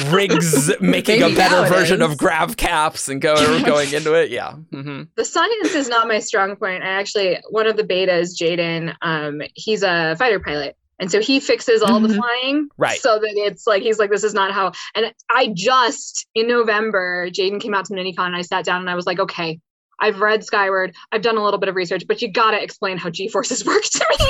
[0.10, 2.10] Riggs making a better version is.
[2.10, 3.34] of grav caps and go,
[3.64, 4.30] going into it.
[4.30, 4.52] Yeah.
[4.72, 6.82] hmm the science is not my strong point.
[6.82, 10.76] I actually one of the betas, Jaden, um, he's a fighter pilot.
[11.00, 12.16] And so he fixes all the Mhm.
[12.16, 12.68] flying.
[12.76, 12.98] Right.
[12.98, 17.28] So that it's like he's like, this is not how and I just in November,
[17.30, 19.60] Jaden came out to MiniCon and I sat down and I was like, okay,
[20.00, 23.10] I've read Skyward, I've done a little bit of research, but you gotta explain how
[23.10, 24.26] G forces work to me.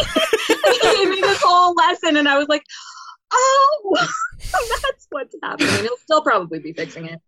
[0.73, 2.63] he gave me this whole lesson and I was like,
[3.33, 3.97] oh
[4.39, 5.69] that's what's happening.
[5.83, 7.21] He'll still probably be fixing it.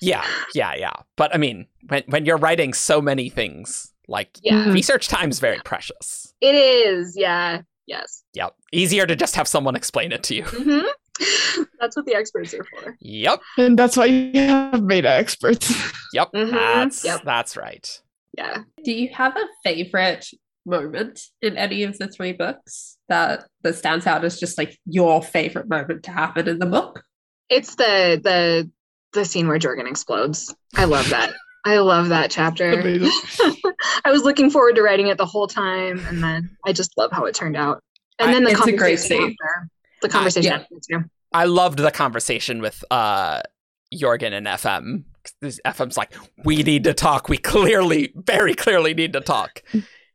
[0.00, 0.24] Yeah.
[0.54, 0.74] Yeah.
[0.74, 0.92] Yeah.
[1.16, 4.70] But I mean, when, when you're writing so many things, like Yeah.
[4.72, 6.32] Research time's very precious.
[6.40, 7.62] It is, yeah.
[7.86, 8.22] Yes.
[8.34, 8.54] Yep.
[8.72, 10.44] Easier to just have someone explain it to you.
[10.44, 10.80] hmm
[11.80, 12.96] That's what the experts are for.
[13.00, 13.40] Yep.
[13.58, 15.72] And that's why you have beta experts.
[16.12, 16.32] Yep.
[16.34, 16.50] Mhm.
[16.52, 17.22] That's Yep.
[17.24, 18.00] that's right.
[18.36, 18.58] Yeah.
[18.84, 20.26] Do you have a favorite
[20.64, 25.22] moment in any of the three books that that stands out as just like your
[25.22, 27.02] favorite moment to happen in the book?
[27.48, 28.70] It's the the
[29.12, 30.54] the scene where Jorgen explodes.
[30.74, 31.32] I love that.
[31.64, 32.70] I love that chapter.
[34.04, 37.10] I was looking forward to writing it the whole time, and then I just love
[37.12, 37.82] how it turned out.
[38.18, 39.22] And I- then the It's a great conversation scene.
[39.40, 39.68] after.
[40.06, 40.98] The conversation yeah.
[41.32, 43.42] I loved the conversation with uh
[43.94, 45.04] Jorgen and FM.
[45.42, 47.28] FM's like, we need to talk.
[47.28, 49.62] We clearly, very clearly need to talk.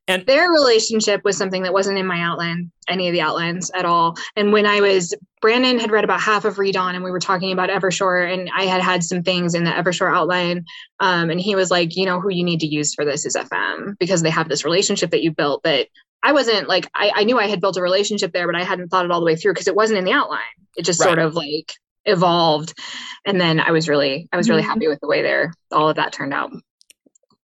[0.08, 3.86] And their relationship was something that wasn't in my outline, any of the outlines at
[3.86, 4.16] all.
[4.36, 7.52] And when I was, Brandon had read about half of ReDawn, and we were talking
[7.52, 10.66] about Evershore, and I had had some things in the Evershore outline.
[11.00, 13.36] Um, and he was like, you know, who you need to use for this is
[13.36, 15.88] FM because they have this relationship that you built that
[16.24, 18.90] I wasn't like, I, I knew I had built a relationship there, but I hadn't
[18.90, 20.40] thought it all the way through because it wasn't in the outline.
[20.76, 21.74] It just sort of like
[22.06, 22.78] evolved.
[23.26, 24.66] And then I was really, I was really Mhm.
[24.68, 26.52] happy with the way there, all of that turned out.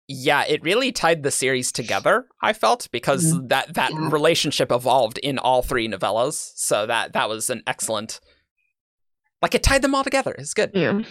[0.08, 4.10] Yeah, it really tied the series together, I felt, because that that Yeah.
[4.10, 6.52] relationship evolved in all three novellas.
[6.56, 8.20] So that that was an excellent
[9.42, 10.32] like it tied them all together.
[10.38, 10.72] It's good.
[10.74, 11.02] yeah.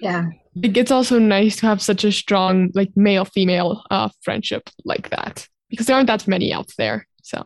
[0.00, 0.24] Yeah.
[0.56, 5.10] Like, it's also nice to have such a strong like male female uh friendship like
[5.10, 7.06] that because there aren't that many out there.
[7.26, 7.42] So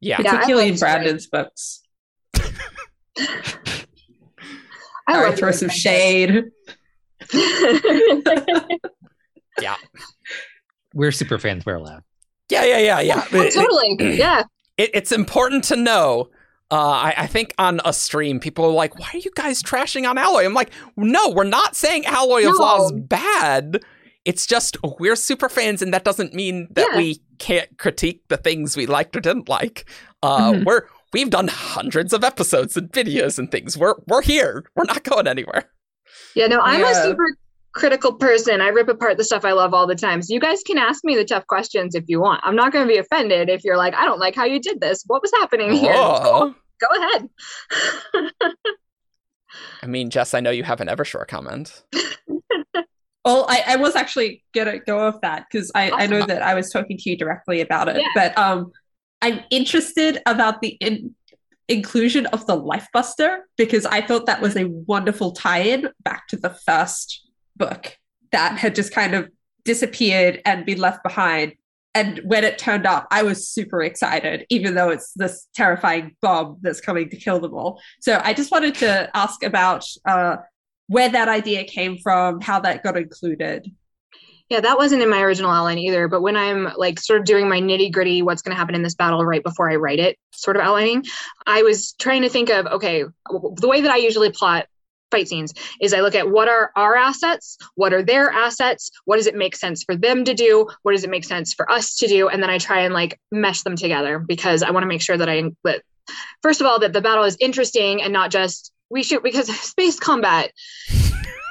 [0.00, 0.18] Yeah.
[0.22, 0.92] Yeah, Particularly in love story.
[0.92, 1.80] Brandon's books.
[5.06, 5.74] I Sorry, love throw some that.
[5.74, 6.44] shade.
[9.60, 9.76] Yeah.
[10.94, 11.64] We're super fans.
[11.64, 12.02] We're allowed.
[12.50, 13.24] Yeah, yeah, yeah, yeah.
[13.32, 13.96] Oh, It- totally.
[14.18, 14.42] Yeah.
[14.76, 16.28] it, it's important to know.
[16.72, 20.08] Uh, I, I think on a stream, people are like, "Why are you guys trashing
[20.10, 22.64] on Alloy?" I'm like, "No, we're not saying Alloy of No.
[22.64, 23.80] Law is bad.
[24.24, 26.96] It's just we're super fans, and that doesn't mean that Yeah.
[26.98, 29.88] we can't critique the things we liked or didn't like.
[30.22, 30.64] Uh, Mhm.
[30.64, 30.82] We're
[31.12, 33.76] we've done hundreds of episodes and videos and things.
[33.76, 34.64] We're we're here.
[34.74, 35.70] We're not going anywhere.
[36.34, 37.26] Yeah, no, I'm a super
[37.72, 38.60] critical person.
[38.60, 40.22] I rip apart the stuff I love all the time.
[40.22, 42.40] So you guys can ask me the tough questions if you want.
[42.44, 44.80] I'm not going to be offended if you're like, I don't like how you did
[44.80, 45.02] this.
[45.08, 45.92] What was happening here?
[45.96, 46.54] Oh.
[46.80, 47.28] Go ahead.
[49.82, 51.82] I mean, Jess, I know you have an Evershore comment.
[53.24, 56.54] Well, I, I was actually gonna go off that because I, I know that I
[56.54, 57.96] was talking to you directly about it.
[57.96, 58.08] Yeah.
[58.14, 58.72] But um,
[59.22, 61.14] I'm interested about the in-
[61.68, 66.36] inclusion of the Life Buster because I thought that was a wonderful tie-in back to
[66.36, 67.96] the first book
[68.32, 69.30] that had just kind of
[69.64, 71.54] disappeared and been left behind.
[71.94, 76.58] And when it turned up, I was super excited, even though it's this terrifying bomb
[76.60, 77.80] that's coming to kill them all.
[78.00, 80.38] So I just wanted to ask about uh,
[80.88, 83.70] where that idea came from, how that got included.
[84.50, 86.06] Yeah, that wasn't in my original outline either.
[86.06, 88.82] But when I'm like sort of doing my nitty gritty, what's going to happen in
[88.82, 91.04] this battle right before I write it, sort of outlining,
[91.46, 94.66] I was trying to think of okay, the way that I usually plot
[95.10, 99.16] fight scenes is I look at what are our assets, what are their assets, what
[99.16, 101.96] does it make sense for them to do, what does it make sense for us
[101.96, 104.88] to do, and then I try and like mesh them together because I want to
[104.88, 105.82] make sure that I that
[106.42, 109.98] first of all that the battle is interesting and not just we shoot because space
[110.00, 110.50] combat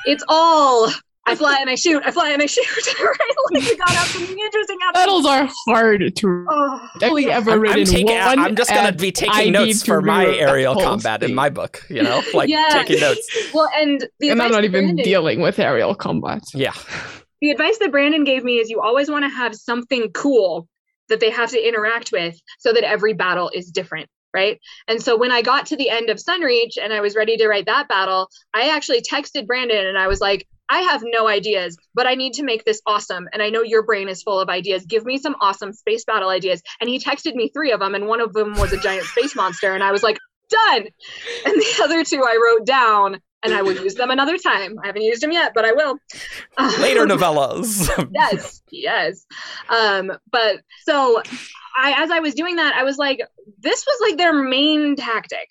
[0.05, 0.89] it's all
[1.25, 2.65] I fly and I shoot, I fly and I shoot.
[3.01, 3.17] right?
[3.53, 4.93] Like we gotta have something interesting happen.
[4.99, 8.07] battles are hard to Oh, I've ever I'm, I'm taking.
[8.07, 8.39] one.
[8.39, 11.81] I'm just gonna be taking need notes for my aerial whole combat in my book.
[11.89, 12.67] You know, like Yeah.
[12.73, 13.25] taking notes.
[13.53, 16.41] well, and the and I'm not even Brandon- dealing with aerial combat.
[16.53, 16.73] Yeah.
[17.39, 20.67] the advice that Brandon gave me is you always want to have something cool
[21.07, 24.09] that they have to interact with so that every battle is different.
[24.33, 24.59] Right?
[24.87, 27.47] And so when I got to the end of Sunreach and I was ready to
[27.47, 31.77] write that battle, I actually texted Brandon and I was like, I have no ideas,
[31.93, 33.27] but I need to make this awesome.
[33.31, 34.85] And I know your brain is full of ideas.
[34.85, 36.63] Give me some awesome space battle ideas.
[36.79, 39.35] And he texted me three of them, and one of them was a giant space
[39.35, 39.73] monster.
[39.73, 40.17] And I was like,
[40.49, 40.87] done.
[41.45, 44.77] And the other two I wrote down, and I will use them another time.
[44.83, 45.97] I haven't used them yet, but I will.
[46.79, 48.09] Later novellas.
[48.13, 49.25] yes, yes.
[49.69, 51.21] Um, but so
[51.75, 53.19] I, as I was doing that, I was like,
[53.59, 55.49] this was like their main tactic.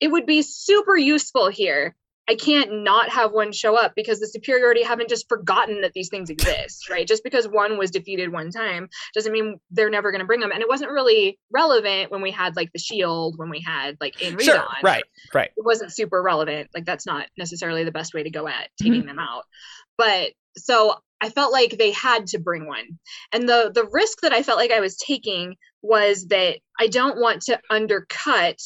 [0.00, 1.94] It would be super useful here.
[2.28, 6.08] I can't not have one show up because the superiority haven't just forgotten that these
[6.08, 7.06] things exist, right?
[7.06, 10.52] Just because one was defeated one time doesn't mean they're never going to bring them.
[10.52, 14.22] And it wasn't really relevant when we had like the shield, when we had like
[14.22, 15.04] in sure, right,
[15.34, 15.50] right.
[15.56, 16.70] It wasn't super relevant.
[16.74, 19.08] Like that's not necessarily the best way to go at taking mm-hmm.
[19.08, 19.44] them out.
[19.98, 22.98] But so I felt like they had to bring one.
[23.32, 27.20] And the the risk that I felt like I was taking was that I don't
[27.20, 28.58] want to undercut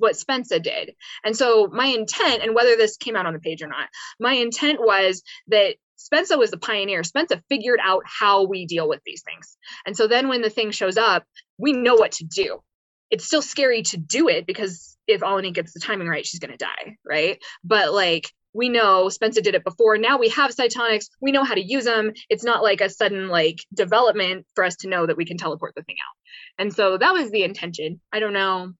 [0.00, 0.94] what Spensa did.
[1.24, 3.88] And so my intent, and whether this came out on the page or not,
[4.18, 7.02] my intent was that Spensa was the pioneer.
[7.02, 9.56] Spensa figured out how we deal with these things.
[9.86, 11.24] And so then when the thing shows up,
[11.58, 12.60] we know what to do.
[13.10, 16.52] It's still scary to do it because if Alanik gets the timing right, she's going
[16.52, 17.38] to die, right?
[17.64, 19.98] But like we know Spensa did it before.
[19.98, 21.06] Now we have cytonics.
[21.20, 22.12] We know how to use them.
[22.28, 25.74] It's not like a sudden like development for us to know that we can teleport
[25.76, 26.62] the thing out.
[26.62, 28.00] And so that was the intention.
[28.12, 28.72] I don't know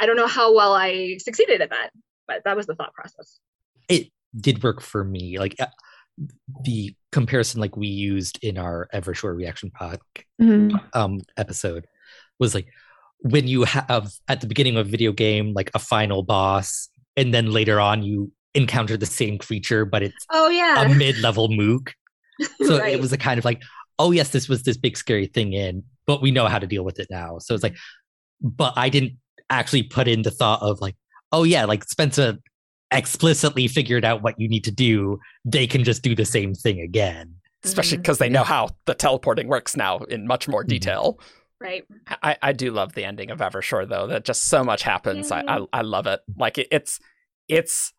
[0.00, 1.90] I don't know how well I succeeded at that,
[2.26, 3.38] but that was the thought process.
[3.88, 5.38] It did work for me.
[5.38, 5.66] Like uh,
[6.64, 10.00] the comparison, like we used in our Evershore reaction pod
[10.40, 10.76] mm-hmm.
[10.94, 11.86] um, episode,
[12.38, 12.68] was like
[13.20, 17.34] when you have at the beginning of a video game like a final boss, and
[17.34, 21.94] then later on you encounter the same creature, but it's oh yeah a mid-level mook.
[22.62, 22.94] So right.
[22.94, 23.62] it was a kind of like,
[23.98, 26.86] oh yes, this was this big scary thing in, but we know how to deal
[26.86, 27.36] with it now.
[27.38, 27.76] So it's like,
[28.40, 29.18] but I didn't
[29.50, 30.96] actually put in the thought of like,
[31.32, 32.38] oh yeah, like Spensa
[32.90, 35.18] explicitly figured out what you need to do.
[35.44, 37.34] They can just do the same thing again.
[37.62, 38.24] Especially because mm-hmm.
[38.24, 40.70] they know how the teleporting works now in much more mm-hmm.
[40.70, 41.20] detail.
[41.60, 41.84] Right.
[42.22, 44.06] I, I do love the ending of Evershore though.
[44.06, 45.30] That just so much happens.
[45.30, 46.20] I, I, I love it.
[46.38, 46.98] Like it, it's
[47.48, 47.92] it's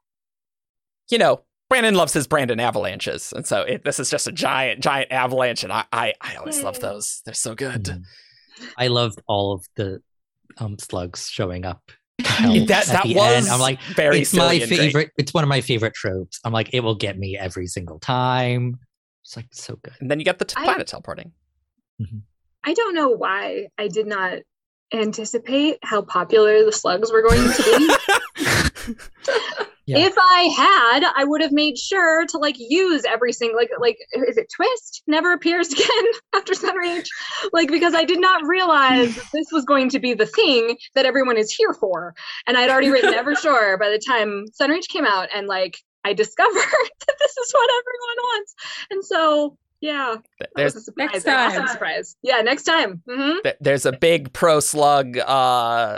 [1.12, 4.82] you know Brandon loves his Brandon avalanches, and so it, this is just a giant
[4.82, 7.22] giant avalanche, and I I, I always love those.
[7.24, 7.84] They're so good.
[7.84, 8.04] Mm.
[8.78, 10.02] I loved all of the
[10.58, 11.82] um, slugs showing up.
[12.20, 13.48] that that was end.
[13.48, 15.12] I'm like very it's my favorite.
[15.18, 16.40] It's one of my favorite tropes.
[16.44, 18.80] I'm like it will get me every single time.
[19.24, 19.94] It's like so good.
[20.00, 21.32] And then you get the t- planet teleporting.
[22.02, 22.20] Mm-hmm.
[22.64, 24.40] I don't know why I did not
[24.94, 27.98] anticipate how popular the slugs were going to
[28.86, 29.66] be.
[29.86, 29.98] Yeah.
[30.00, 33.98] If I had, I would have made sure to like use every single like like
[34.28, 36.06] is it twist never appears again
[36.36, 37.08] after Sunreach,
[37.52, 41.38] like because I did not realize this was going to be the thing that everyone
[41.38, 42.14] is here for,
[42.48, 46.54] and I'd already written Evershore by the time Sunreach came out, and like I discovered
[47.08, 48.56] that this is what everyone wants,
[48.92, 50.18] and so yeah,
[50.56, 51.10] there's a surprise.
[51.12, 51.52] Next time.
[51.52, 52.16] Awesome surprise.
[52.22, 53.02] Yeah, next time.
[53.10, 53.50] Mm-hmm.
[53.60, 55.98] There's a big pro slug uh,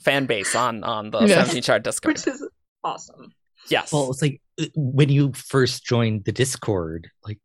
[0.00, 1.54] fan base on on the yes.
[1.54, 2.44] 17th Shard Discord, which is
[2.84, 3.32] awesome.
[3.68, 3.92] Yes.
[3.92, 7.38] Well, it's like uh, when you first joined the Discord, like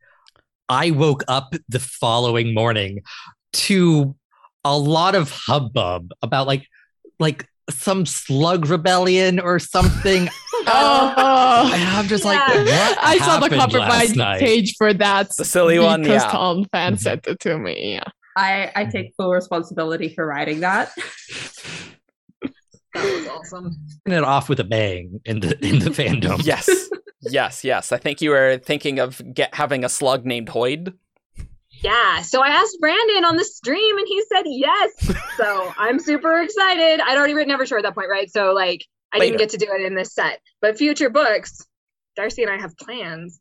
[0.69, 3.03] I woke up the following morning
[3.53, 4.15] to
[4.63, 6.67] a lot of hubbub about like
[7.19, 10.27] like some slug rebellion or something.
[10.67, 12.29] oh, I'm just yeah.
[12.31, 14.07] like, what I saw the cover by
[14.39, 15.29] page for that.
[15.37, 16.31] The silly one, because yeah.
[16.31, 16.99] Tom fan mm-hmm.
[16.99, 17.93] sent it to me.
[17.93, 18.03] Yeah.
[18.37, 20.91] I, I take full responsibility for writing that.
[22.95, 23.75] That was awesome.
[24.05, 26.41] And it off with a bang in the in the fandom.
[26.45, 26.69] yes,
[27.21, 27.91] yes, yes.
[27.91, 30.93] I think you were thinking of get having a slug named Hoid.
[31.83, 32.21] Yeah.
[32.21, 35.17] So I asked Brandon on the stream, and he said yes.
[35.37, 37.01] so I'm super excited.
[37.01, 38.31] I'd already written Evershore at that point, right?
[38.31, 39.37] So like I Later.
[39.37, 41.65] didn't get to do it in this set, but future books.
[42.15, 43.39] Darcy and I have plans.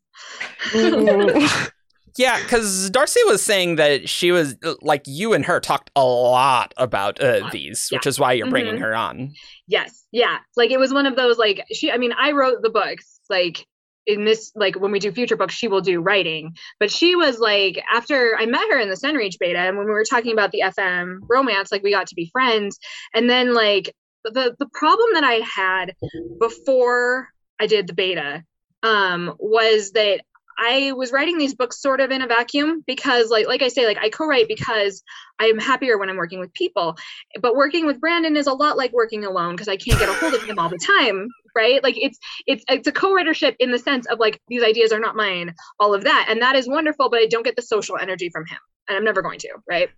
[2.17, 6.73] Yeah, because Darcy was saying that she was like you and her talked a lot
[6.77, 7.97] about uh, these, yeah.
[7.97, 8.83] which is why you're bringing mm-hmm.
[8.83, 9.33] her on.
[9.67, 11.91] Yes, yeah, like it was one of those like she.
[11.91, 13.65] I mean, I wrote the books like
[14.07, 17.39] in this like when we do future books she will do writing but she was
[17.39, 20.51] like after i met her in the sunreach beta and when we were talking about
[20.51, 22.77] the fm romance like we got to be friends
[23.13, 23.93] and then like
[24.23, 25.95] the the problem that i had
[26.39, 28.43] before i did the beta
[28.83, 30.21] um was that
[30.57, 33.85] I was writing these books sort of in a vacuum because like like I say
[33.85, 35.03] like I co-write because
[35.39, 36.95] I'm happier when I'm working with people.
[37.41, 40.13] But working with Brandon is a lot like working alone because I can't get a
[40.13, 41.83] hold of him all the time, right?
[41.83, 45.15] Like it's it's it's a co-writership in the sense of like these ideas are not
[45.15, 46.27] mine, all of that.
[46.29, 48.59] And that is wonderful, but I don't get the social energy from him.
[48.87, 49.89] And I'm never going to, right?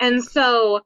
[0.00, 0.80] And so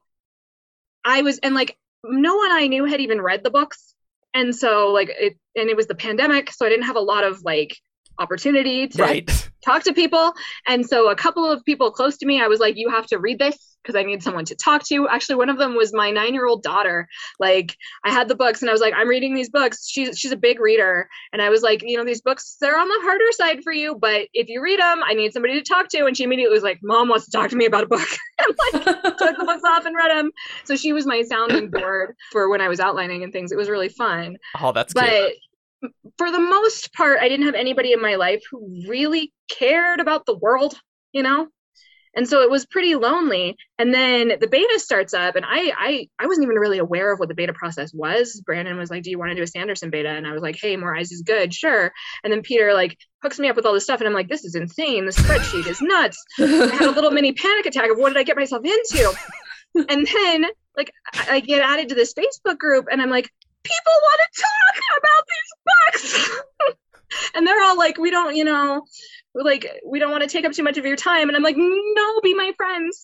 [1.03, 3.95] I was and like no one I knew had even read the books.
[4.33, 7.23] And so like it and it was the pandemic, so I didn't have a lot
[7.23, 7.75] of like
[8.19, 9.49] opportunity to Right.
[9.65, 10.33] talk to people.
[10.67, 13.17] And so a couple of people close to me, I was like, you have to
[13.17, 15.07] read this because I need someone to talk to.
[15.07, 17.07] Actually, one of them was my nine year old daughter.
[17.39, 19.87] Like I had the books and I was like, I'm reading these books.
[19.89, 21.07] She's she's a big reader.
[21.31, 23.95] And I was like, you know, these books, they're on the harder side for you,
[23.95, 26.05] but if you read them, I need somebody to talk to.
[26.05, 28.07] And she immediately was like, Mom wants to talk to me about a book.
[28.39, 28.83] I'm like,
[29.17, 30.31] took the books off and read them.
[30.65, 33.51] So she was my sounding board for when I was outlining and things.
[33.51, 35.33] It was really fun Oh, that's but cute.
[36.17, 40.25] For the most part i didn't have anybody in my life who really cared about
[40.25, 40.75] the world
[41.17, 41.47] you know?
[42.15, 43.57] And so it was pretty lonely.
[43.77, 47.19] And then the beta starts up and i i i wasn't even really aware of
[47.19, 48.41] what the beta process was.
[48.45, 50.09] Brandon was like do you want to do a sanderson beta?
[50.09, 51.91] And i was like hey more eyes is good sure.
[52.23, 54.45] And then peter like hooks me up with all this stuff and i'm like this
[54.45, 55.05] is insane.
[55.05, 56.23] The spreadsheet is nuts.
[56.39, 59.13] I had a little mini panic attack of what did I get myself into?
[59.89, 60.45] and then
[60.75, 63.29] like I, I get added to this Facebook group and I'm like,
[63.67, 66.41] people want to talk about these books.
[67.35, 68.83] and they're all like, we don't, you know,
[69.33, 71.29] like, we don't want to take up too much of your time.
[71.29, 73.03] And I'm like, no, be my friends.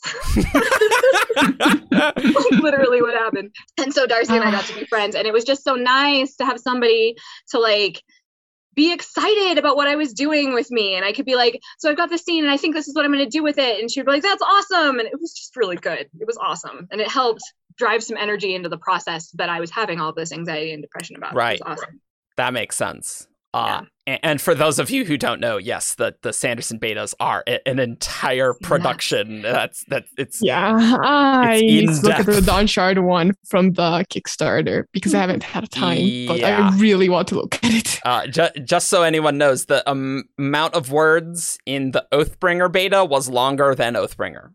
[2.61, 3.53] Literally what happened.
[3.78, 5.16] And so Darcy and I got to be friends.
[5.16, 7.16] And it was just so nice to have somebody
[7.49, 8.01] to like
[8.76, 10.95] be excited about what I was doing with me.
[10.95, 12.95] And I could be like, so I've got this scene and I think this is
[12.95, 13.80] what I'm going to do with it.
[13.80, 14.99] And she'd be like, that's awesome.
[14.99, 16.09] And it was just really good.
[16.20, 16.88] It was awesome.
[16.91, 17.43] And it helped
[17.78, 21.15] drive some energy into the process that I was having all this anxiety and depression
[21.15, 21.32] about.
[21.32, 21.61] It was Right.
[21.65, 22.01] awesome.
[22.38, 23.28] That makes sense.
[23.55, 27.13] Uh, and, and for those of you who don't know, yes, the, the Sanderson betas
[27.19, 29.43] are an entire production.
[29.43, 32.69] That's that it's Yeah, I need to look at the in-depth.
[32.71, 35.97] Shard one from the Kickstarter because I haven't had time,
[36.28, 36.71] but Yeah.
[36.74, 37.99] I really want to look at it.
[38.03, 43.05] Uh, ju- just so anyone knows, the um, amount of words in the Oathbringer beta
[43.05, 44.49] was longer than Oathbringer.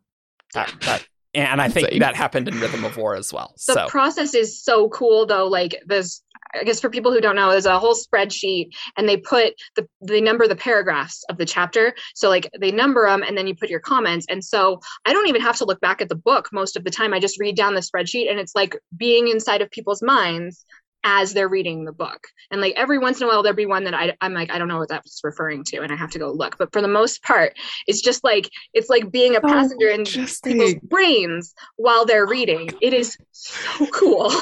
[0.55, 2.01] That, that, and I think Insane.
[2.01, 3.55] that happened in Rhythm of War as well.
[3.67, 5.47] The So process is so cool though.
[5.47, 6.23] Like this,
[6.55, 9.87] I guess for people who don't know, there's a whole spreadsheet and they put the
[10.01, 11.95] they number the paragraphs of the chapter.
[12.15, 14.27] So like they number them and then you put your comments.
[14.29, 16.91] And so I don't even have to look back at the book most of the
[16.91, 17.13] time.
[17.13, 20.65] I just read down the spreadsheet and it's like being inside of people's minds
[21.05, 22.27] as they're reading the book.
[22.51, 24.59] And like every once in a while there'll be one that I, I'm like, I
[24.59, 26.57] don't know what that's referring to and I have to go look.
[26.59, 30.05] But for the most part, it's just like it's like being a Oh, passenger in
[30.05, 32.71] people's brains while they're reading.
[32.81, 34.33] It is so cool.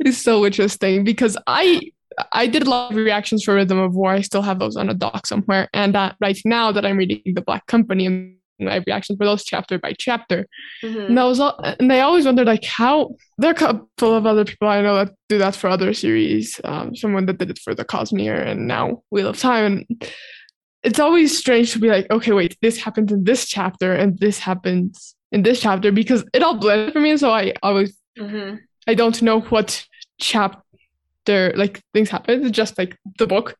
[0.00, 1.90] It is so interesting because I
[2.32, 4.12] I did a lot of reactions for Rhythm of War.
[4.12, 5.68] I still have those on a doc somewhere.
[5.74, 8.36] And uh, right now that I'm reading The Black Company and
[8.66, 10.46] I have reactions for those chapter by chapter.
[10.82, 11.08] Mhm.
[11.10, 14.24] And I was all, and I always wondered like how there are a couple of
[14.26, 16.58] other people I know that do that for other series.
[16.64, 19.64] Um, someone that did it for the Cosmere and now Wheel of Time.
[19.88, 20.08] And
[20.82, 24.38] it's always strange to be like, okay, wait, this happened in this chapter and this
[24.38, 27.16] happens in this chapter because it all blends for me.
[27.18, 28.58] So I always Mhm.
[28.86, 29.84] I don't know what
[30.20, 32.42] chapter like things happen.
[32.46, 33.54] It's just like the book.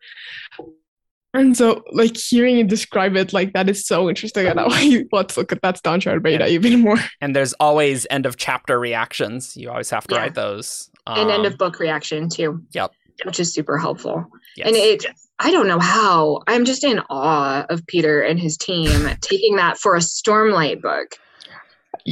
[1.39, 4.47] And so like hearing you describe it like that is so interesting.
[4.47, 4.68] And now
[5.12, 6.99] let's look at that Dawnshard beta even more.
[7.20, 9.57] and there's always end of chapter reactions.
[9.57, 10.20] You always have to Yeah.
[10.22, 10.91] write those.
[11.07, 12.61] and end Um, of book reaction too.
[12.72, 12.93] Yep.
[13.24, 14.26] Which is super helpful.
[14.57, 14.66] yes.
[14.68, 15.07] And it
[15.41, 16.43] I don't know how.
[16.49, 21.14] I'm just in awe of Peter and his team taking that for a Stormlight book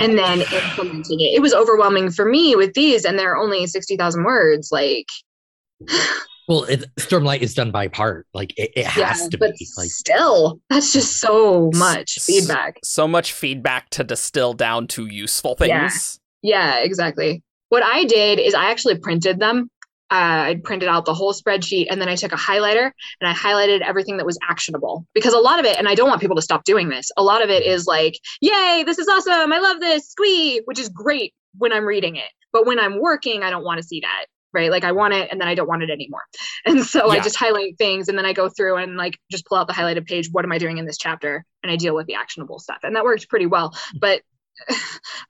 [0.00, 1.34] and then implementing it.
[1.34, 4.70] It was overwhelming for me with these, and they're only 60,000 words.
[4.70, 5.06] Like,
[6.48, 8.26] Well, it, Stormlight is done by part.
[8.32, 9.66] Like it, it has yeah, to but be.
[9.76, 12.78] Like still, that's just so much S- feedback.
[12.84, 15.88] so much feedback to distill down to useful Yeah.
[15.88, 16.20] things.
[16.42, 17.42] Yeah, exactly.
[17.70, 19.68] What I did is I actually printed them.
[20.08, 23.32] Uh, I printed out the whole spreadsheet and then I took a highlighter and I
[23.34, 26.36] highlighted everything that was actionable because a lot of it, and I don't want people
[26.36, 29.52] to stop doing this, a lot of it is like, yay, this is awesome.
[29.52, 32.30] I love this, squee, which is great when I'm reading it.
[32.52, 34.26] But when I'm working, I don't want to see that.
[34.56, 34.70] Right.
[34.70, 36.22] Like I want it and then I don't want it anymore.
[36.64, 39.58] And so I just highlight things and then I go through and like just pull
[39.58, 40.30] out the highlighted page.
[40.32, 41.44] What am I doing in this chapter?
[41.62, 42.78] And I deal with the actionable stuff.
[42.82, 43.76] And that worked pretty well.
[44.00, 44.22] But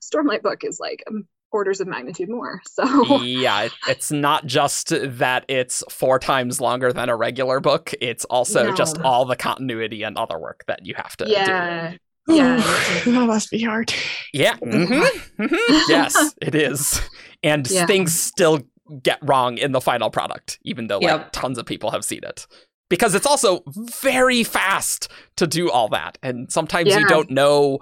[0.02, 2.60] Stormlight book is like um, orders of magnitude more.
[2.70, 7.92] So yeah, it- it's not just that it's four times longer than a regular book.
[8.00, 11.32] It's also just all the continuity and other work that you have to do.
[11.32, 11.94] yeah,
[12.28, 12.56] Yeah.
[13.04, 13.92] that must be hard.
[14.32, 14.56] Yeah.
[14.56, 15.02] mhm,
[15.38, 15.58] mhm.
[15.88, 17.00] yes, it is.
[17.42, 17.86] And Yeah.
[17.86, 18.60] things still
[19.02, 21.32] get wrong in the final product, even though like Yep.
[21.32, 22.46] tons of people have seen it.
[22.88, 23.64] Because it's also
[24.00, 26.18] very fast to do all that.
[26.22, 27.80] And sometimes you don't know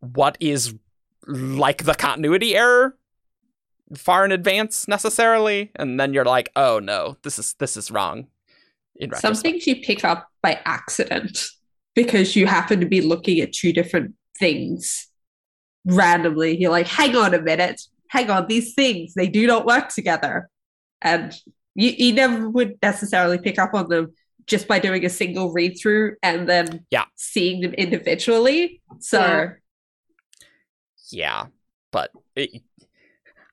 [0.00, 0.74] what is
[1.26, 2.96] like the continuity error
[3.94, 5.70] far in advance necessarily.
[5.76, 8.28] And then you're like, oh no, this is this is wrong.
[9.18, 11.46] Some things you pick up by accident
[11.94, 15.08] because you happen to be looking at two different things
[15.84, 16.56] randomly.
[16.56, 17.80] You're like, hang on a minute.
[18.12, 20.48] Hang on, these things, they do not work together.
[21.00, 21.34] And
[21.74, 24.12] you, you never would necessarily pick up on them
[24.46, 27.06] just by doing a single read through and then Yeah.
[27.16, 28.82] seeing them individually.
[29.00, 29.48] So Yeah.
[31.10, 31.46] Yeah,
[31.90, 32.62] but it,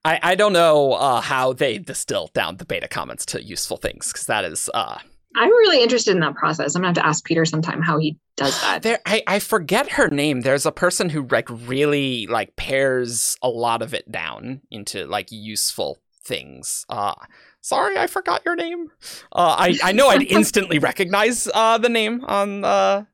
[0.05, 4.07] I I don't know uh, how they distill down the beta comments to useful things
[4.11, 4.97] because that is uh
[5.35, 6.75] I'm really interested in that process.
[6.75, 8.81] I'm gonna have to ask Peter sometime how he does that.
[8.81, 10.41] there I I forget her name.
[10.41, 15.27] There's a person who like really like pares a lot of it down into like
[15.31, 16.85] useful things.
[16.89, 17.13] Uh
[17.61, 18.87] sorry, I forgot your name.
[19.31, 23.05] Uh I I know I'd instantly recognize uh the name on uh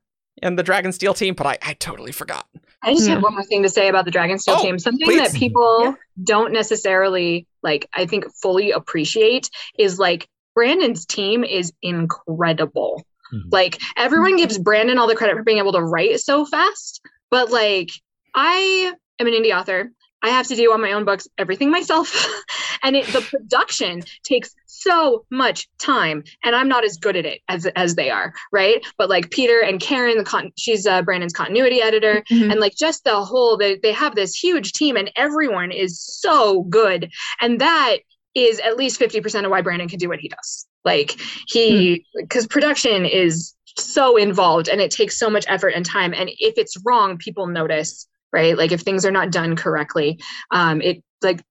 [0.42, 2.46] in the Dragonsteel team, but I I totally forgot.
[2.82, 3.14] I just Yeah.
[3.14, 4.78] have one more thing to say about the Dragonsteel Oh, team.
[4.78, 5.32] Something please.
[5.32, 5.94] that people Yeah.
[6.24, 13.04] don't necessarily like, I think, fully appreciate is like Brandon's team is incredible.
[13.32, 13.42] Mhm.
[13.52, 17.00] Like everyone gives Brandon all the credit for being able to write so fast,
[17.30, 17.90] but like
[18.34, 19.90] I am an indie author.
[20.22, 22.12] I have to do on my own books everything myself,
[22.82, 27.42] and it, the production takes so much time, and I'm not as good at it
[27.48, 28.84] as as they are, right?
[28.98, 32.50] But like Peter and Karen, the con- she's uh, Brandon's continuity editor, Mhm.
[32.50, 36.62] and like just the whole they, they have this huge team and everyone is so
[36.62, 37.10] good
[37.40, 37.98] and that
[38.36, 40.66] is at least 50% of why brandon can do what he does.
[40.84, 41.16] Like
[41.48, 46.14] he because production is so involved and it takes so much effort and time.
[46.14, 48.58] And if it's wrong people notice right?
[48.58, 51.42] Like if things are not done correctly um it like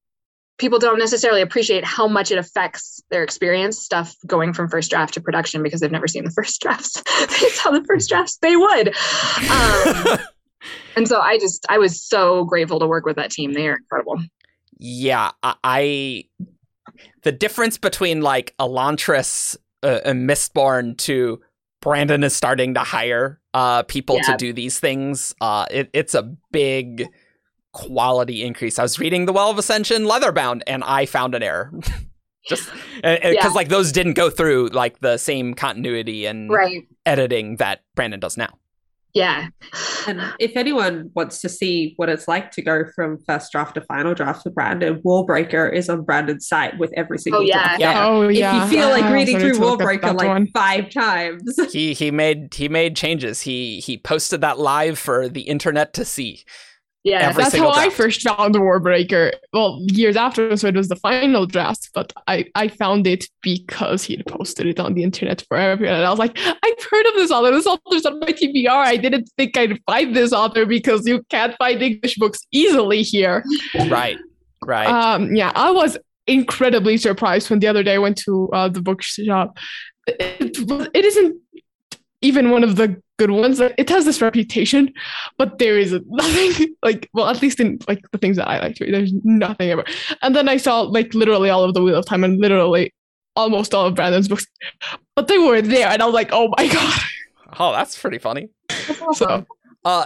[0.58, 5.16] people don't necessarily appreciate how much it affects their experience stuff going from first draft
[5.16, 7.02] to production because they've never seen the first drafts.
[7.20, 8.90] They saw the first drafts they would.
[8.90, 10.20] Um,
[10.96, 13.54] and so I just I was so grateful to work with that team.
[13.54, 14.20] They are incredible.
[14.78, 16.24] Yeah, I, I
[17.26, 21.42] the difference between like Elantris uh, and Mistborn to
[21.82, 24.32] Brandon is starting to hire uh people Yeah.
[24.32, 25.36] to do these things.
[25.42, 27.08] Uh it, it's a big
[27.74, 28.80] quality increase.
[28.80, 31.72] I was reading The Well of Ascension Leatherbound and I found an error.
[32.48, 33.48] Just because Yeah.
[33.50, 36.88] like those didn't go through like the same continuity and Right.
[37.06, 38.58] editing that Brandon does now.
[39.16, 39.48] Yeah.
[40.08, 43.82] And if anyone wants to see what it's like to go from first draft to
[43.82, 47.78] final draft for Brandon, Warbreaker is on Brandon's site with every single yeah.
[47.78, 47.80] draft.
[47.80, 48.08] Yeah.
[48.08, 48.66] Oh yeah.
[48.66, 50.48] If you feel like oh, reading through to look at Warbreaker like one.
[50.48, 51.44] five times.
[51.72, 53.42] he he made he made changes.
[53.42, 56.44] He he posted that live for the internet to see.
[57.06, 57.30] Yeah.
[57.30, 59.32] Every That's how I first found the Warbreaker.
[59.54, 64.04] Well, years after, so it was the final draft, but I, I found it because
[64.04, 65.98] he'd posted it on the internet for everyone.
[65.98, 67.52] And I was like, I've heard of this author.
[67.52, 68.70] This author's on my TBR.
[68.70, 73.44] I didn't think I'd find this author because you can't find English books easily here.
[73.88, 74.18] Right.
[74.66, 74.88] Right.
[74.88, 78.82] Um, yeah, I was incredibly surprised when the other day I went to uh, the
[78.82, 79.60] bookshop.
[80.08, 80.58] It,
[80.96, 81.40] it isn't
[82.22, 83.60] even one of the good ones.
[83.60, 84.92] It has this reputation,
[85.38, 88.76] but there is nothing like well, at least in like the things that I like
[88.76, 89.84] to read, there's nothing ever.
[90.22, 92.94] And then I saw like literally all of the Wheel of Time and literally
[93.36, 94.48] almost all of Brandon's books,
[95.16, 97.00] but they were there, and I was like, oh my god.
[97.60, 98.50] oh, that's pretty funny.
[99.14, 99.46] So
[99.84, 100.06] Uh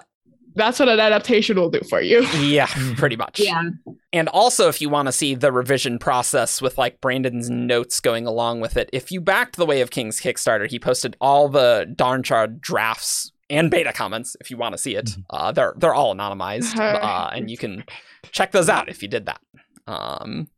[0.55, 2.21] that's what an adaptation will do for you.
[2.39, 2.67] yeah,
[2.97, 3.39] pretty much.
[3.39, 3.63] Yeah.
[4.11, 8.26] And also, if you want to see the revision process with like Brandon's notes going
[8.26, 11.91] along with it, if you backed the Way of Kings Kickstarter, he posted all the
[11.95, 14.35] Dawnshard drafts and beta comments.
[14.41, 15.23] If you want to see it, Mhm.
[15.30, 17.84] uh, they're they're all anonymized, uh, and you can
[18.31, 19.41] check those out if you did that.
[19.88, 20.49] Um,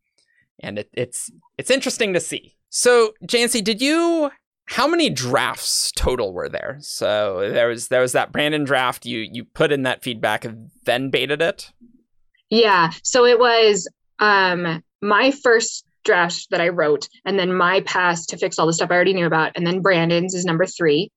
[0.60, 2.54] and it, it's it's interesting to see.
[2.70, 4.30] So, Janci, did you?
[4.66, 6.78] How many drafts total were there?
[6.80, 9.04] So there was there was that Brandon draft.
[9.04, 11.72] You you put in that feedback and then baited it.
[12.50, 12.90] Yeah.
[13.02, 18.36] So it was um my first draft that I wrote, and then my pass to
[18.36, 21.10] fix all the stuff I already knew about, and then Brandon's is number three,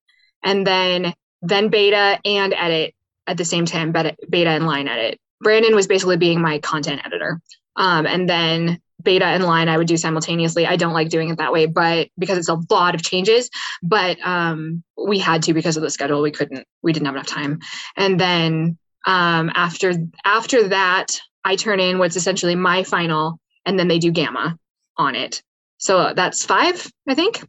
[0.44, 2.94] and then then beta and edit
[3.28, 5.20] at the same time, beta, and line edit.
[5.42, 7.42] Brandon was basically being my content editor,
[7.76, 10.66] um, and then beta and line I would do simultaneously.
[10.66, 13.50] I don't like doing it that way, but because it's a lot of changes,
[13.84, 16.22] but um, we had to because of the schedule.
[16.22, 16.66] We couldn't.
[16.82, 17.60] We didn't have enough time,
[17.98, 18.78] and then
[19.08, 19.94] um, after
[20.26, 21.12] after that
[21.44, 24.58] i turn in what's essentially my final and then they do gamma
[24.98, 25.44] on it
[25.78, 27.48] so that's five i think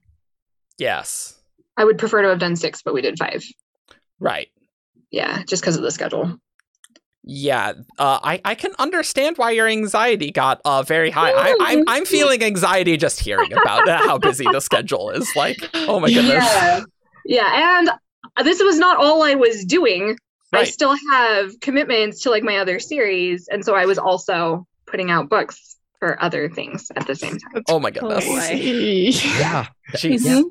[0.76, 1.34] Yes.
[1.78, 3.42] i would prefer to have done six but we did five
[4.20, 4.48] Right.
[5.10, 6.36] yeah just because of the schedule
[7.28, 11.32] Yeah, uh, I I can understand why your anxiety got uh very high.
[11.32, 15.28] I, I'm I'm feeling anxiety just hearing about uh, how busy the schedule is.
[15.34, 16.44] Like, oh my goodness.
[16.44, 16.80] yeah
[17.24, 17.90] yeah and
[18.46, 20.16] this was not all i was doing
[20.52, 20.60] Right.
[20.60, 25.10] i still have commitments to like my other series and so i was also putting
[25.10, 28.24] out books for other things at the same time Oh my goodness.
[28.24, 28.36] boy.
[28.38, 29.18] Crazy.
[29.40, 29.66] Yeah.
[29.94, 30.24] Jeez.
[30.24, 30.42] Yeah.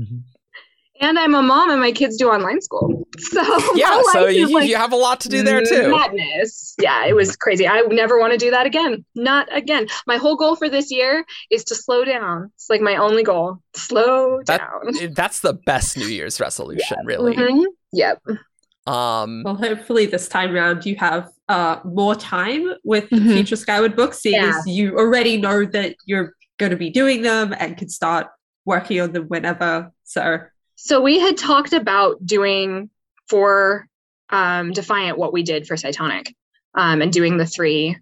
[0.00, 0.22] Mhm.
[1.04, 3.06] And I'm a mom, and my kids do online school.
[3.18, 3.42] So
[3.76, 5.88] Yeah, so you, like, you have a lot to do there too.
[5.90, 6.74] Madness.
[6.80, 7.66] Yeah, it was crazy.
[7.68, 9.04] I never want to do that again.
[9.14, 9.86] Not again.
[10.06, 12.50] My whole goal for this year is to slow down.
[12.56, 13.58] It's like my only goal.
[13.76, 15.12] Slow That- down.
[15.14, 17.36] That's the best New Year's resolution, really.
[17.36, 17.64] Mhm.
[17.92, 18.18] Yep.
[18.86, 23.32] Um, Well, hopefully this time around you have uh, more time with Mhm.
[23.34, 24.58] future Skyward books, seeing Yeah.
[24.58, 28.26] as you already know that you're going to be doing them and can start
[28.64, 29.92] working on them whenever.
[30.04, 30.38] So
[30.76, 32.90] So we had talked about doing
[33.28, 33.86] for
[34.30, 36.32] um, Defiant what we did for Cytonic
[36.74, 37.96] um, and doing the three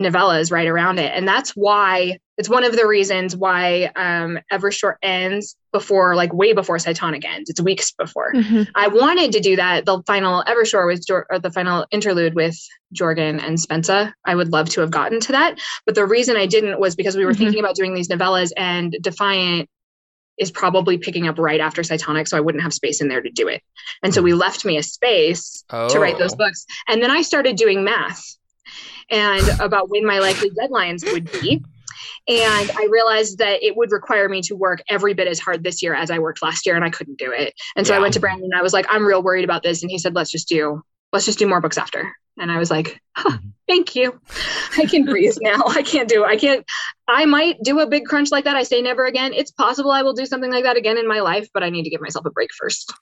[0.00, 1.12] novellas right around it.
[1.14, 6.52] And that's why it's one of the reasons why um, Evershore ends before, like way
[6.52, 7.50] before Cytonic ends.
[7.50, 8.32] It's weeks before.
[8.32, 8.68] Mhm.
[8.76, 9.84] I wanted to do that.
[9.86, 12.56] The final Evershore was or the final interlude with
[12.94, 14.12] Jorgen and Spensa.
[14.24, 17.16] I would love to have gotten to that, but the reason I didn't was because
[17.16, 17.38] we were Mhm.
[17.38, 19.68] thinking about doing these novellas, and Defiant
[20.38, 23.30] is probably picking up right after Cytonic, so I wouldn't have space in there to
[23.30, 23.62] do it.
[24.02, 24.26] And so hmm.
[24.26, 26.38] we left me a space to write those oh.
[26.38, 28.22] books, and then I started doing math
[29.10, 31.62] and about when my likely deadlines would be.
[32.28, 35.82] And I realized that it would require me to work every bit as hard this
[35.82, 37.54] year as I worked last year, and I couldn't do it.
[37.74, 39.82] And so I went to Brandon and I was like, I'm real worried about this.
[39.82, 40.82] And he said, let's just do,
[41.12, 42.12] let's just do more books after.
[42.40, 43.52] And I was like, huh, Mhm.
[43.66, 44.20] thank you.
[44.76, 45.62] I can breathe now.
[45.66, 46.64] I can't do, I can't,
[47.08, 48.56] I might do a big crunch like that.
[48.56, 49.32] I say never again.
[49.32, 51.82] It's possible I will do something like that again in my life, but I need
[51.84, 52.92] to give myself a break first.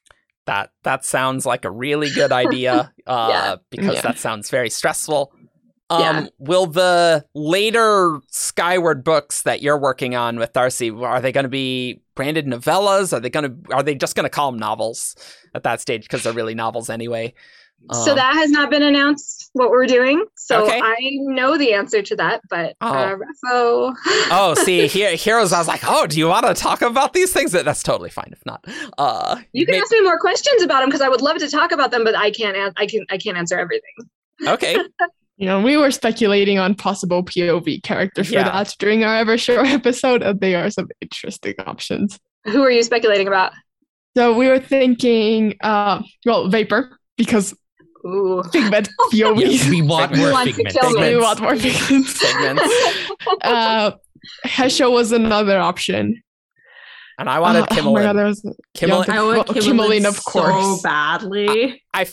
[0.47, 2.93] That that sounds like a really good idea.
[3.07, 3.57] Uh, Yeah.
[3.71, 4.01] because Yeah.
[4.03, 5.33] that sounds very stressful.
[5.91, 6.27] Um, Yeah.
[6.39, 11.49] will the later Skyward books that you're working on with Darcy are they going to
[11.49, 13.13] be branded novellas?
[13.13, 15.15] Are they going to are they just going to call them novels
[15.55, 17.35] at that stage because they're really novels anyway?
[17.93, 20.25] So Um, that has not been announced what we're doing.
[20.37, 20.81] So Okay.
[20.83, 23.95] I know the answer to that, but uh, Refo.
[24.31, 25.53] oh, see, here, heroes.
[25.53, 27.53] I was like, oh, do you want to talk about these things?
[27.53, 28.31] That's totally fine.
[28.33, 28.65] If not,
[28.99, 31.49] uh, You can may- ask me more questions about them because I would love to
[31.49, 32.57] talk about them, but I can't.
[32.57, 33.05] An- I can.
[33.11, 33.95] I can't answer everything.
[34.47, 34.77] okay.
[35.39, 38.45] You know, we were speculating on possible POV characters Yeah.
[38.45, 42.19] for that during our ever Evershore episode, and they are some interesting options.
[42.47, 43.53] Who are you speculating about?
[44.17, 47.55] So we were thinking, uh, well, Vapor, because
[48.07, 48.43] Ooh.
[48.53, 49.69] Figment POVs.
[49.69, 50.99] we want more wants to figment.
[51.01, 52.21] we want more Figments.
[52.21, 52.63] Segments.
[53.43, 53.91] uh,
[54.47, 56.23] Hesho was another option.
[57.19, 58.43] And I wanted Uh, oh my god, there was
[58.77, 59.07] Kimmalyn.
[59.09, 61.83] yeah, I want Well, Kimmalyn Kimmalyn, of so badly.
[61.95, 62.07] I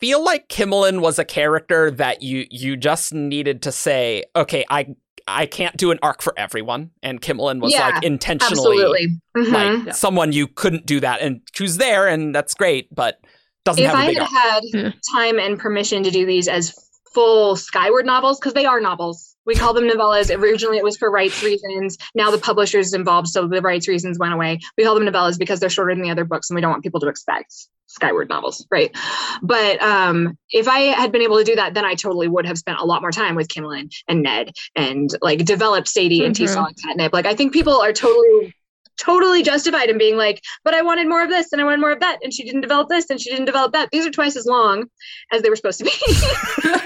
[0.00, 4.94] feel like Kimmalyn was a character that you you just needed to say, okay, I
[5.28, 9.08] I can't do an arc for everyone, and Kimmalyn was Yeah, like intentionally Absolutely.
[9.36, 9.52] Mhm.
[9.78, 9.92] like Yeah.
[9.92, 13.18] someone you couldn't do that, and who's there, and that's great, but
[13.66, 14.30] doesn't if have a I big had arc.
[14.32, 14.90] had Yeah.
[15.14, 16.74] time and permission to do these as
[17.12, 19.34] full Skyward novels, because they are novels.
[19.46, 20.34] We call them novellas.
[20.36, 21.96] Originally, it was for rights reasons.
[22.14, 24.58] Now the publisher's involved, so the rights reasons went away.
[24.76, 26.82] We call them novellas because they're shorter than the other books, and we don't want
[26.82, 27.54] people to expect
[27.86, 28.94] Skyward novels, right?
[29.42, 32.58] But um, if I had been able to do that, then I totally would have
[32.58, 36.38] spent a lot more time with Kimmalyn and Nedd and like developed Sadie and Mhm.
[36.38, 37.12] T-Stall and Catnip.
[37.12, 38.52] Like I think people are totally
[38.98, 41.92] totally justified in being like, but I wanted more of this and I wanted more
[41.92, 43.90] of that, and she didn't develop this and she didn't develop that.
[43.92, 44.84] These are twice as long
[45.32, 45.90] as they were supposed to be.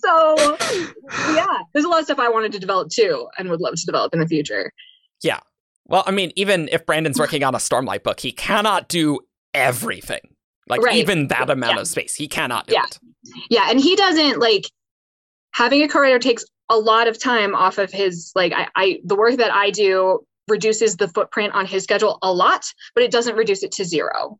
[0.00, 0.56] so
[1.34, 3.86] yeah, there's a lot of stuff I wanted to develop too and would love to
[3.86, 4.72] develop in the future.
[5.22, 5.40] Yeah.
[5.86, 9.20] Well, I mean, even if Brandon's working on a Stormlight book, he cannot do
[9.54, 10.20] everything.
[10.68, 10.96] Like Right.
[10.96, 11.80] even that amount Yeah.
[11.80, 12.84] of space, he cannot do Yeah.
[12.84, 12.98] it.
[13.50, 14.64] Yeah, and he doesn't like
[15.54, 19.16] having a co-writer takes a lot of time off of his like I, I the
[19.16, 22.64] work that I do reduces the footprint on his schedule a lot,
[22.94, 24.38] but it doesn't reduce it to zero.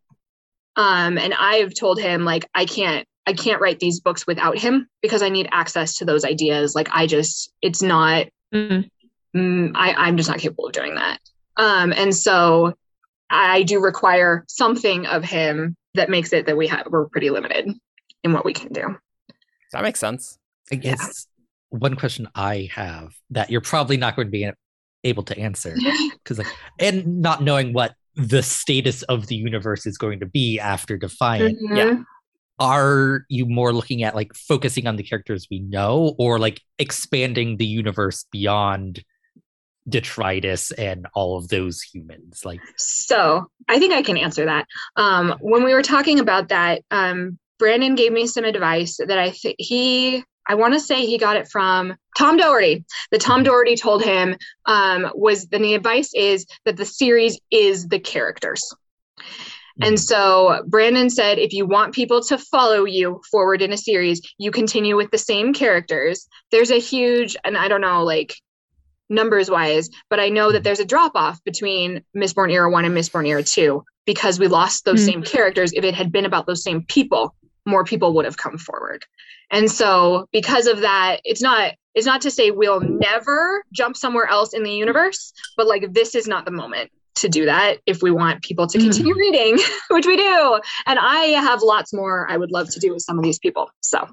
[0.76, 4.88] Um, and I've told him like I can't I can't write these books without him
[5.02, 6.74] because I need access to those ideas.
[6.74, 8.88] Like I just it's not Mm.
[9.36, 11.18] mm, I, I'm just not capable of doing that.
[11.58, 12.72] Um, and so
[13.28, 17.70] I do require something of him that makes it that we have we're pretty limited
[18.24, 18.96] in what we can do.
[19.72, 20.38] That makes sense.
[20.72, 21.26] I guess
[21.68, 24.50] one question I have that you're probably not going to be
[25.04, 25.74] able to answer
[26.12, 26.46] because, like,
[26.78, 31.56] and not knowing what the status of the universe is going to be after Defiant,
[31.70, 31.76] Mhm.
[31.76, 32.02] Yeah.
[32.58, 37.56] are you more looking at like focusing on the characters we know or like expanding
[37.58, 39.04] the universe beyond
[39.88, 42.44] detritus and all of those humans?
[42.44, 44.66] Like, So I think I can answer that.
[44.96, 49.30] Um, when we were talking about that, um, Brandon gave me some advice that I
[49.30, 52.84] think he, I want to say he got it from Tom Doherty.
[53.10, 57.86] The Tom Doherty told him um, was, then the advice is that the series is
[57.86, 58.62] the characters.
[59.80, 64.20] And so Brandon said, if you want people to follow you forward in a series,
[64.36, 66.26] you continue with the same characters.
[66.50, 68.34] There's a huge, and I don't know, like
[69.08, 72.94] numbers wise, but I know that there's a drop off between Mistborn Era 1 and
[72.96, 75.06] Mistborn Era 2 because we lost those Hmm.
[75.06, 75.72] same characters.
[75.72, 77.36] If it had been about those same people,
[77.68, 79.04] more people would have come forward.
[79.50, 84.26] And so because of that, it's not it's not to say we'll never jump somewhere
[84.26, 88.02] else in the universe, but like this is not the moment to do that if
[88.02, 88.82] we want people to Mhm.
[88.82, 89.58] continue reading,
[89.90, 90.60] which we do.
[90.86, 93.70] And I have lots more I would love to do with some of these people.
[93.80, 94.06] So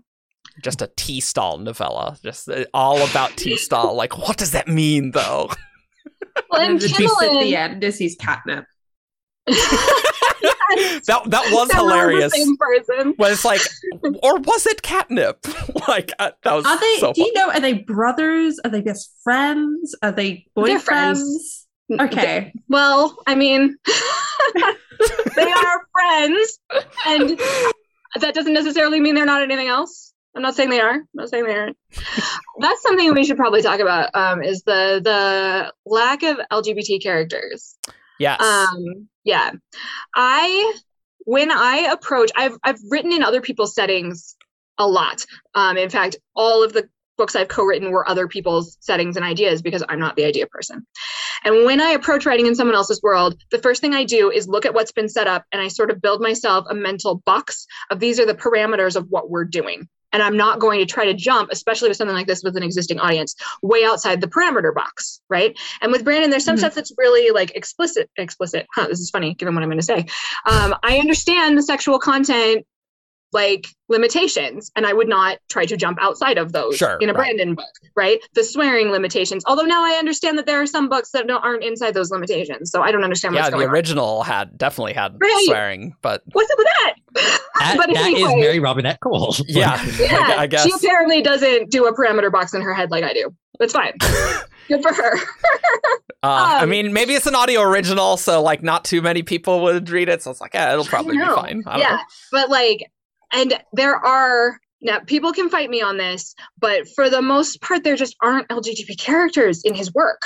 [0.63, 3.93] Just a T-Stall novella, just uh, all about T-Stall.
[3.95, 5.49] Like, what does that mean, though?
[6.49, 8.65] well, and and the at the end is he's catnip.
[11.05, 12.33] That that was They're the hilarious.
[12.33, 13.13] Same person.
[13.17, 13.61] When it's like,
[14.23, 15.45] or was it catnip?
[15.87, 16.97] like uh, that was Are they?
[16.99, 17.49] so do you know?
[17.51, 18.59] Are they brothers?
[18.63, 19.95] Are they best friends?
[20.01, 20.83] Are they They're boyfriends?
[20.83, 21.67] friends.
[21.99, 22.53] Okay.
[22.67, 23.77] Well, I mean,
[25.35, 26.59] they are friends,
[27.05, 27.39] and
[28.19, 30.13] that doesn't necessarily mean they're not anything else.
[30.35, 30.95] I'm not saying they are.
[30.95, 31.77] I'm not saying they aren't.
[32.59, 34.09] That's something we should probably talk about.
[34.15, 37.77] Um, is the the lack of LGBT characters.
[38.19, 38.41] Yes.
[38.41, 39.51] Um, yeah,
[40.15, 40.73] I
[41.25, 44.35] when I approach, I've I've written in other people's settings
[44.77, 45.25] a lot.
[45.53, 49.61] Um, in fact, all of the books I've co-written were other people's settings and ideas
[49.61, 50.85] because I'm not the idea person.
[51.43, 54.47] And when I approach writing in someone else's world, the first thing I do is
[54.47, 57.67] look at what's been set up and I sort of build myself a mental box
[57.89, 59.87] of these are the parameters of what we're doing.
[60.13, 62.63] And I'm not going to try to jump, especially with something like this with an
[62.63, 65.57] existing audience, way outside the parameter box, right?
[65.81, 66.59] And with Brandon, there's some Mhm.
[66.59, 68.09] stuff that's really like explicit.
[68.17, 68.65] Explicit.
[68.73, 70.05] Huh, this is funny given what I'm going to say.
[70.45, 72.65] Um, I understand the sexual content
[73.35, 77.13] like limitations and i would not try to jump outside of those Sure, in a
[77.13, 77.17] right.
[77.35, 81.11] brandon book right the swearing limitations although now i understand that there are some books
[81.11, 83.73] that don't, aren't inside those limitations so i don't understand yeah, what's the going on
[83.75, 85.43] original had definitely had Right.
[85.45, 86.93] swearing, but what's up with that
[87.59, 89.39] That, but that is anyway, Mary Robinette Kowal.
[89.47, 90.63] yeah, yeah, I, I guess.
[90.63, 93.29] she apparently doesn't do a parameter box in her head like i do
[93.59, 93.93] that's fine
[94.67, 95.17] good for her
[96.23, 99.61] Uh, I Um, mean, maybe it's an audio original, so like not too many people
[99.61, 100.23] would read it.
[100.23, 101.61] So it's like, yeah, it'll probably be fine.
[101.67, 102.01] I don't yeah know.
[102.31, 102.91] but like
[103.35, 107.83] and there are now people can fight me on this but for the most part
[107.83, 110.21] there just aren't lgbt characters in his work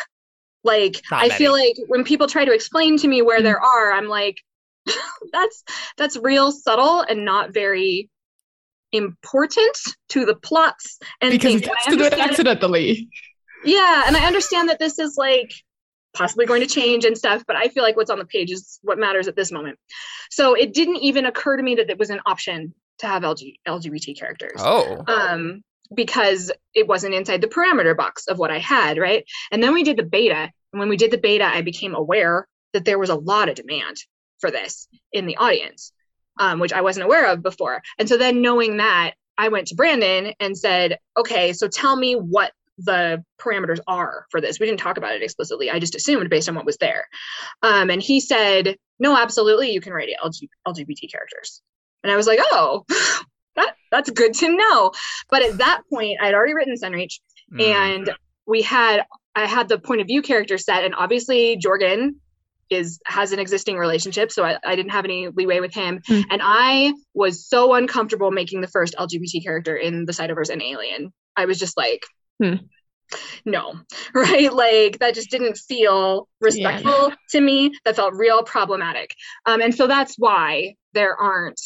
[0.64, 3.91] like Not i feel like when people try to explain to me where there mm-hmm.
[3.91, 4.38] are i'm like
[5.31, 5.64] that's
[5.98, 8.10] that's real subtle and not very
[8.91, 9.77] important
[10.10, 11.61] to the plots and because things.
[11.61, 13.10] he And I to do it accidentally.
[13.64, 15.53] yeah, and I understand that this is like
[16.14, 18.80] possibly going to change and stuff, but I feel like what's on the page is
[18.81, 19.77] what matters at this moment.
[20.31, 23.56] So it didn't even occur to me that it was an option to have LG,
[23.68, 24.60] LGBT characters.
[24.60, 25.62] Oh, Um,
[25.94, 29.26] because it wasn't inside the parameter box of what I had, right?
[29.52, 30.52] And then we did the beta.
[30.72, 33.56] And when we did the beta, I became aware that there was a lot of
[33.56, 33.98] demand
[34.40, 35.92] for this in the audience,
[36.40, 37.82] um, which I wasn't aware of before.
[37.98, 42.14] And so then knowing that, I went to Brandon and said, okay, so tell me
[42.14, 44.60] what the parameters are for this.
[44.60, 45.72] We didn't talk about it explicitly.
[45.72, 47.08] I just assumed based on what was there.
[47.62, 51.62] Um, and he said, no, absolutely, you can write LG- LGBT characters.
[52.04, 52.86] And I was like, oh,
[53.56, 54.92] that, that's good to know.
[55.30, 57.20] But at that point, I'd already written Sunreach
[57.52, 57.62] mm.
[57.62, 58.10] and
[58.46, 59.06] we had
[59.36, 62.16] I had the point of view character set, and obviously Jorgen
[62.70, 66.02] is has an existing relationship, so I, I didn't have any leeway with him.
[66.10, 66.26] Mm.
[66.30, 71.14] And I was so uncomfortable making the first LGBT character in the Cytoverse an alien.
[71.36, 72.04] I was just like,
[72.42, 72.56] Hmm.
[73.46, 73.74] no,
[74.14, 74.52] right?
[74.54, 77.72] Like that just didn't feel respectful to me.
[77.86, 79.14] That felt real problematic.
[79.46, 81.62] Um, and so that's why there aren't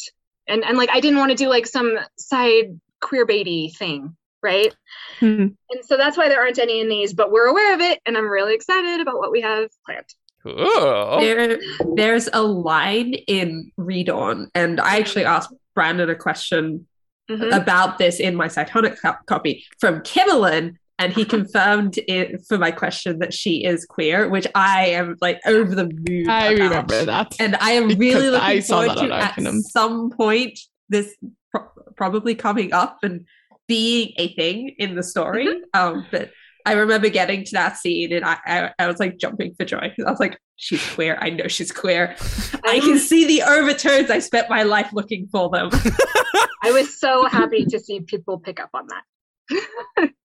[0.48, 4.74] and and like I didn't want to do like some side queer baby thing, right?
[5.20, 5.48] Hmm.
[5.70, 8.16] And so that's why there aren't any in these, but we're aware of it, and
[8.16, 10.06] I'm really excited about what we have planned.
[10.46, 11.20] Ooh.
[11.20, 11.58] There,
[11.94, 16.86] there's a line in ReDawn, and I actually asked Brandon a question
[17.30, 17.56] Mhm.
[17.56, 22.70] about this in my Cytonic co- copy from Kimmalyn, and he confirmed it for my
[22.70, 26.28] question that she is queer, which I am like over the moon.
[26.28, 26.64] I about.
[26.64, 27.34] remember that.
[27.40, 29.60] and I am really looking I forward to at Arcanum.
[29.60, 30.58] some point
[30.88, 31.16] this
[31.50, 33.26] pro- probably coming up and
[33.66, 35.46] being a thing in the story.
[35.46, 35.80] Mm-hmm.
[35.96, 36.30] Um, but
[36.66, 39.92] I remember getting to that scene and I, I, I was like jumping for joy.
[40.06, 41.18] I was like, she's queer.
[41.20, 42.16] I know she's queer.
[42.64, 44.10] I can see the overturns.
[44.10, 45.70] I spent my life looking for them.
[46.62, 50.10] I was so happy to see people pick up on that.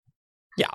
[0.58, 0.72] Yeah,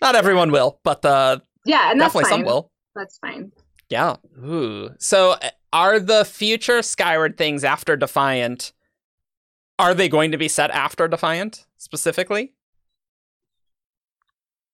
[0.00, 2.38] not everyone will, but uh, Yeah, and that's definitely fine.
[2.40, 2.70] some will.
[2.94, 3.52] That's fine.
[3.90, 4.16] Yeah.
[4.44, 4.90] Ooh.
[4.98, 8.72] So uh, are the future Skyward things after Defiant?
[9.78, 12.52] Are they going to be set after Defiant specifically?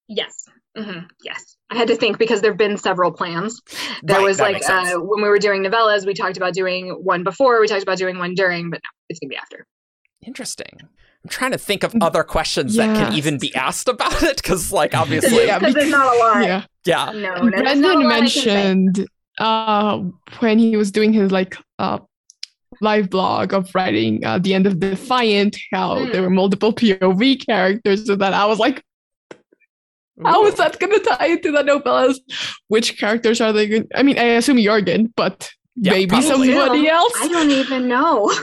[0.08, 0.48] Yes.
[0.76, 1.56] hmm Yes.
[1.70, 3.60] I had to think because there have been several plans.
[4.02, 7.24] There Right, was like uh, when we were doing novellas, we talked about doing one
[7.24, 9.66] before, we talked about doing one during, but no, it's gonna be after.
[10.26, 10.80] Interesting.
[11.24, 14.70] I'm trying to think of other questions that can even be asked about it, because
[14.72, 16.44] like obviously, Yeah, because there's not a lot.
[16.44, 16.64] Yeah.
[16.84, 17.12] yeah.
[17.12, 18.54] No, no, there's not a Brandon lot I can say.
[18.54, 19.98] mentioned uh,
[20.40, 21.98] when he was doing his like uh,
[22.82, 26.12] live blog of writing uh, the end of Defiant, how Mm.
[26.12, 28.82] there were multiple POV characters, and that I was like,
[30.24, 32.16] how is that going to tie into the novellas?
[32.68, 33.88] Which characters are they going?
[33.94, 36.52] I mean, I assume Jorgen, but Yeah, maybe probably.
[36.52, 37.12] somebody else.
[37.20, 38.30] I don't even know.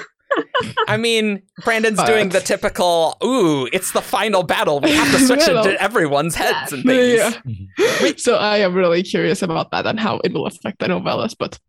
[0.88, 4.80] I mean, Brandon's But- doing the typical, ooh, it's the final battle.
[4.80, 6.78] We have to switch into everyone's heads Yeah.
[6.78, 7.68] and things.
[7.78, 8.12] Yeah.
[8.18, 11.36] so I am really curious about that and how it will affect the novellas.
[11.38, 11.60] But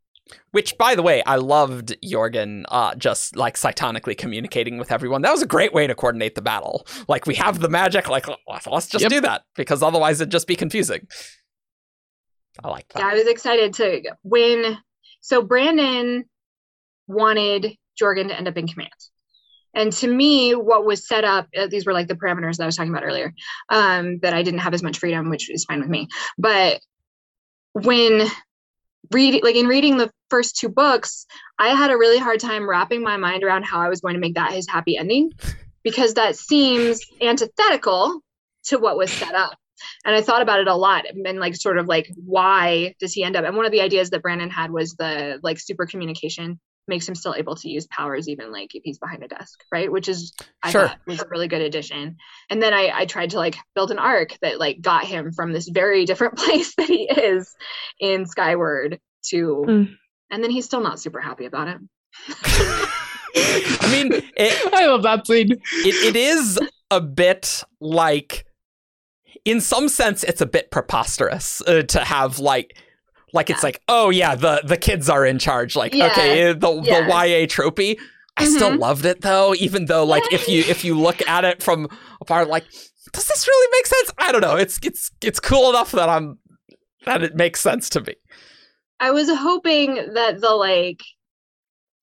[0.53, 5.23] Which, by the way, I loved Jorgen uh, just like cytonically communicating with everyone.
[5.23, 6.87] That was a great way to coordinate the battle.
[7.09, 9.11] Like, we have the magic, like, let's let's just Yep.
[9.11, 11.07] do that because otherwise it'd just be confusing.
[12.63, 13.01] I like that.
[13.01, 14.77] Yeah, I was excited to win.
[15.21, 16.25] So Brandon
[17.09, 18.91] wanted Jorgen to end up in command.
[19.75, 22.67] And to me, what was set up, uh, these were like the parameters that I
[22.67, 23.33] was talking about earlier,
[23.71, 26.09] um, that I didn't have as much freedom, which is fine with me.
[26.37, 26.81] But
[27.73, 28.27] when
[29.11, 31.27] reading, like in reading the first two books,
[31.59, 34.21] I had a really hard time wrapping my mind around how I was going to
[34.21, 35.33] make that his happy ending,
[35.83, 38.21] because that seems antithetical
[38.65, 39.57] to what was set up
[40.05, 43.25] and I thought about it a lot and like sort of like why does he
[43.25, 46.61] end up and one of the ideas that Brandon had was the like super communication
[46.89, 49.91] makes him still able to use powers even like if he's behind a desk right
[49.93, 50.33] which is
[50.63, 50.89] I Sure.
[50.89, 52.17] thought was a really good addition
[52.51, 55.53] and then I, I tried to like build an arc that like got him from
[55.53, 57.55] this very different place that he is
[58.01, 58.99] in Skyward
[59.31, 59.95] to Mm.
[60.31, 61.79] and then he's still not super happy about it
[63.35, 65.53] I mean, it, I love that scene.
[65.53, 66.59] it, it is
[66.91, 68.45] a bit like
[69.45, 72.77] in some sense it's a bit preposterous uh, to have like
[73.33, 76.07] like it's like oh yeah the the kids are in charge like Yeah.
[76.07, 77.01] okay the Yeah.
[77.03, 77.99] the YA tropey.
[78.37, 78.79] I still Mhm.
[78.79, 81.89] loved it though even though like if you if you look at it from
[82.21, 82.65] afar like
[83.13, 86.39] does this really make sense I don't know it's it's it's cool enough that I'm
[87.05, 88.15] that it makes sense to me
[89.01, 91.01] I was hoping that the like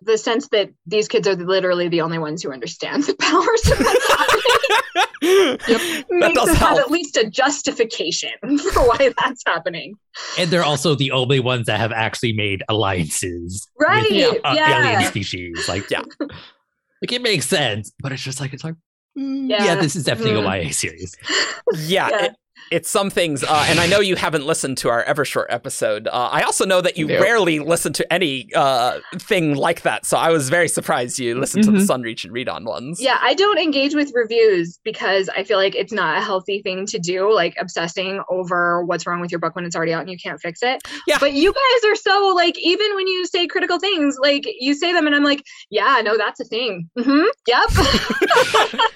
[0.02, 3.80] the sense that these kids are literally the only ones who understand the powers of
[3.80, 8.32] what's happening makes us have at least a justification
[8.74, 9.96] for why that's happening.
[10.38, 14.80] And they're also the only ones that have actually made alliances Right, with uh, yeah.
[14.94, 15.68] alien species.
[15.68, 16.02] Like, Yeah.
[16.20, 18.76] like it makes sense, but it's just like it's like,
[19.18, 19.76] mm, yeah, Yeah.
[19.76, 20.46] this is definitely Mm.
[20.62, 21.16] a YA series.
[21.88, 22.24] yeah, Yeah.
[22.26, 22.36] It,
[22.72, 26.08] it's some things, uh, and I know you haven't listened to our Evershore episode.
[26.08, 27.22] Uh, I also know that you Nope.
[27.22, 31.64] rarely listen to any uh, thing like that, so I was very surprised you listened
[31.66, 31.88] to the Mhm.
[31.88, 33.02] Sunreach and ReDawn ones.
[33.02, 36.86] Yeah, I don't engage with reviews because I feel like it's not a healthy thing
[36.88, 40.10] to do, like obsessing over what's wrong with your book when it's already out and
[40.12, 40.82] you can't fix it.
[41.08, 41.18] Yeah.
[41.20, 44.94] But you guys are so like, even when you say critical things, like you say
[44.94, 46.90] them and I'm like, yeah, no, that's a thing.
[46.98, 47.26] Mm-hmm.
[47.48, 47.70] Yep.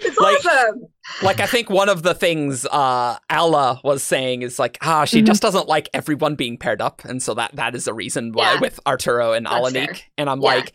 [0.00, 0.86] it's Like- awesome.
[1.22, 5.22] Like I think one of the things uh, Alla was saying is like, ah, she
[5.22, 5.26] Mhm.
[5.26, 8.54] just doesn't like everyone being paired up, and so that that is a reason why
[8.54, 8.60] Yeah.
[8.60, 10.02] with Arturo and Alanik.
[10.16, 10.54] And I'm Yeah.
[10.54, 10.72] like,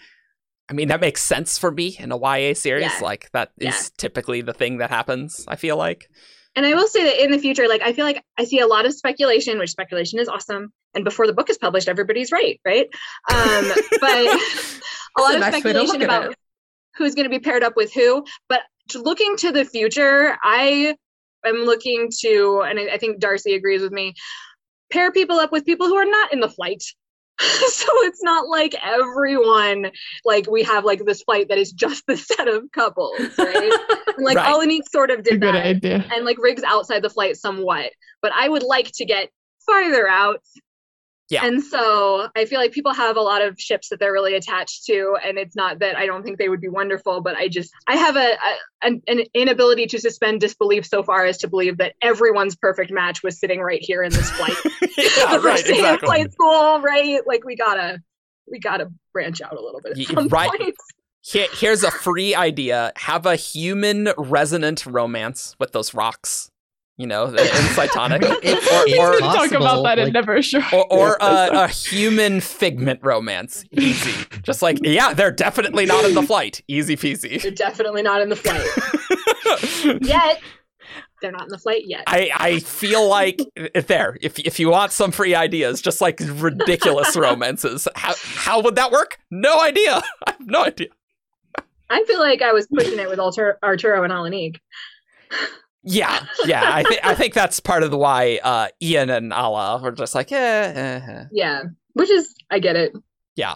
[0.69, 2.83] I mean, that makes sense for me in a YA series.
[2.83, 2.99] Yeah.
[3.01, 5.45] Like that is typically the thing that happens.
[5.47, 6.07] I feel like.
[6.55, 8.67] And I will say that in the future, like I feel like I see a
[8.67, 10.71] lot of speculation, which speculation is awesome.
[10.93, 12.87] And before the book is published, everybody's right, right?
[13.31, 14.11] Um, but
[15.17, 16.35] a lot of nice way to look speculation about
[16.95, 18.23] who's going to be paired up with who.
[18.49, 18.61] But
[18.95, 20.95] looking to the future, I
[21.45, 24.13] am looking to, and I, think Darcy agrees with me,
[24.91, 26.83] pair people up with people who are not in the flight.
[27.39, 29.89] so it's not like everyone
[30.23, 33.73] like we have like this flight that is just the set of couples, right?
[34.15, 34.53] And like Right.
[34.53, 36.05] Alanik sort of did good that idea.
[36.13, 37.89] and like rigs outside the flight somewhat
[38.21, 39.29] but i would like to get
[39.65, 40.41] farther out
[41.29, 41.45] Yeah.
[41.45, 44.85] and so i feel like people have a lot of ships that they're really attached
[44.85, 47.71] to and it's not that i don't think they would be wonderful but i just
[47.87, 51.77] i have a, a an, an inability to suspend disbelief so far as to believe
[51.77, 54.55] that everyone's perfect match was sitting right here in this flight
[54.97, 56.07] yeah, right, first day of exactly.
[56.07, 57.99] flight school right like we gotta
[58.51, 60.49] we gotta branch out a little bit right.
[60.49, 60.75] point
[61.25, 66.51] Here, here's a free idea: have a human resonant romance with those rocks.
[66.97, 70.71] You know, in Cytonic, It's- or it's or, We talk possible, about that in Evershore.
[70.73, 73.65] or, or uh, a, a human figment romance.
[73.71, 74.13] Easy,
[74.43, 76.61] just like yeah, they're definitely not in the flight.
[76.67, 77.41] Easy peasy.
[77.41, 80.39] they're definitely not in the flight yet
[81.21, 84.69] they're not in the flight yet I, I feel like uh, there if if you
[84.69, 89.17] want some free ideas, just like ridiculous romances, how how would that work?
[89.31, 90.01] No idea.
[90.27, 90.89] I have no idea.
[91.89, 94.57] I feel like I was pushing it with Alter- Arturo and Alanik.
[95.83, 96.71] Yeah, yeah.
[96.73, 100.15] I think I think that's part of the why uh, Ian and Ala were just
[100.15, 100.71] like, yeah,
[101.05, 101.23] eh, eh.
[101.31, 102.93] Yeah, which is I get it.
[103.35, 103.55] Yeah,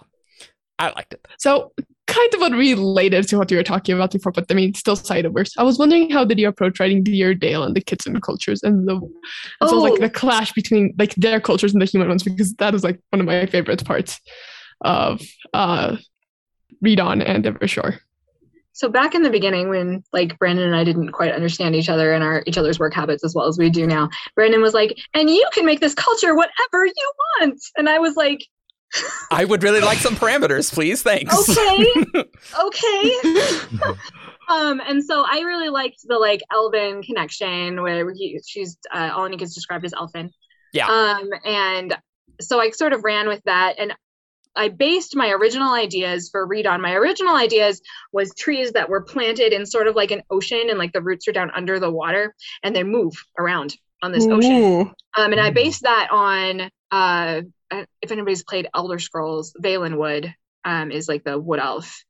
[0.78, 1.26] I liked it.
[1.38, 1.72] So
[2.06, 5.52] kind of unrelated to what you were talking about before, but I mean, still Cytoverse.
[5.58, 8.94] I was wondering how did you approach writing UrDail and the Kitsen cultures and the
[8.94, 9.82] and so Oh.
[9.82, 12.98] like the clash between like their cultures and the human ones because that is like
[13.10, 14.20] one of my favorite parts
[14.82, 15.20] of
[15.54, 15.96] uh
[16.84, 17.98] ReDawn and Evershore.
[18.78, 22.12] So back in the beginning, when like Brandon and I didn't quite understand each other
[22.12, 24.96] and our each other's work habits as well as we do now, Brandon was like,
[25.14, 28.46] "And you can make this culture whatever you want," and I was like,
[29.32, 31.02] I would really like some parameters, please.
[31.02, 31.34] Thanks.
[31.50, 31.92] "Okay,
[32.64, 33.94] okay."
[34.50, 39.42] Um, and so I really liked the like Elven connection where he, she's uh, Alanik
[39.42, 40.30] is described as Elfin.
[40.72, 40.86] Yeah.
[40.86, 41.94] Um, and
[42.40, 43.92] so I sort of ran with that, and
[44.58, 46.80] I based my original ideas for ReDawn.
[46.80, 47.80] My original ideas
[48.12, 51.28] was trees that were planted in sort of like an ocean, and like the roots
[51.28, 54.92] are down under the water, and they move around on this ocean.
[55.16, 60.32] Um, and I based that on uh, uh, if anybody's played Elder Scrolls, Valenwood
[60.64, 62.04] um, is like the wood elf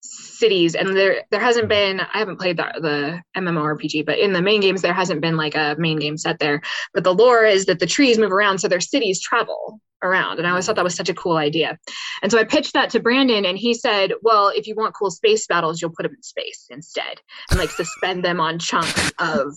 [0.00, 4.42] cities, and there there hasn't been I haven't played the, the MMORPG, but in the
[4.42, 6.62] main games there hasn't been like a main game set there.
[6.92, 10.46] But the lore is that the trees move around, so their cities travel around, and
[10.46, 11.78] I always thought that was such a cool idea.
[12.22, 15.10] And so I pitched that to Brandon, and he said, "Well, if you want cool
[15.10, 17.20] space battles, you'll put them in space instead,
[17.50, 19.52] and like suspend them on chunks of."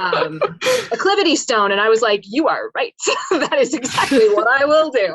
[0.00, 0.40] um,
[0.92, 2.92] acclivity stone and i was like you are right
[3.30, 5.06] that is exactly what i will do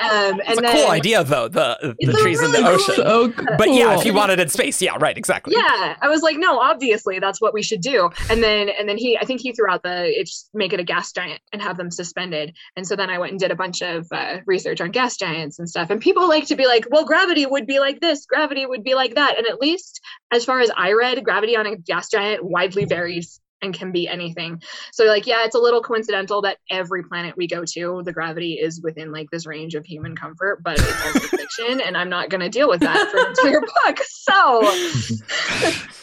[0.00, 1.48] um, It's and a then cool idea, though.
[1.48, 2.94] The the It's a trees in the ocean.
[2.96, 5.54] cool- So But yeah, if you want it in space, yeah, right, exactly.
[5.56, 8.98] yeah i was like no obviously that's what we should do and then and then
[8.98, 11.76] he i think he threw out the it's make it a gas giant and have
[11.76, 14.90] them suspended and so then i went and did a bunch of uh, research on
[14.90, 18.00] gas giants and stuff and people like to be like well gravity would be like
[18.00, 20.00] this gravity would be like that and at least
[20.32, 24.08] as far as i read gravity on a gas giant widely varies and can be
[24.08, 24.62] anything.
[24.92, 28.54] So like yeah, it's a little coincidental that every planet we go to, the gravity
[28.54, 32.30] is within like this range of human comfort, but it's also fiction and I'm not
[32.30, 33.98] going to deal with that for entire book.
[34.08, 34.60] So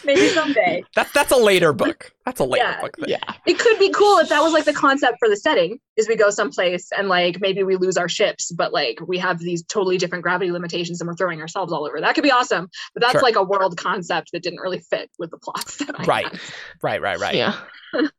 [0.05, 0.83] maybe someday.
[0.95, 2.13] That's that's a later book.
[2.27, 2.81] That's a later Yeah.
[2.81, 2.97] book.
[2.97, 3.05] Thing.
[3.07, 3.33] yeah.
[3.45, 6.17] It could be cool if that was like the concept for the setting is we
[6.17, 9.97] go someplace and like maybe we lose our ships, but like we have these totally
[9.97, 12.01] different gravity limitations and we're throwing ourselves all over.
[12.01, 12.67] That could be awesome.
[12.93, 13.21] But that's Sure.
[13.21, 16.25] like a world concept that didn't really fit with the plots that Right.
[16.27, 16.39] had.
[16.83, 17.33] Right, right, right.
[17.35, 17.55] Yeah.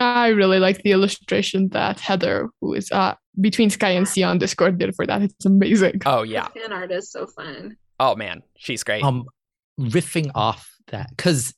[0.00, 4.36] I really like the illustration that Heather, who is uh between Sky and Sea on
[4.38, 5.22] Discord, did for that.
[5.22, 6.02] It's amazing.
[6.06, 6.48] Oh yeah.
[6.48, 7.76] Fan art is so fun.
[7.98, 9.02] Oh man, she's great.
[9.02, 9.24] um
[9.80, 11.54] riffing off that because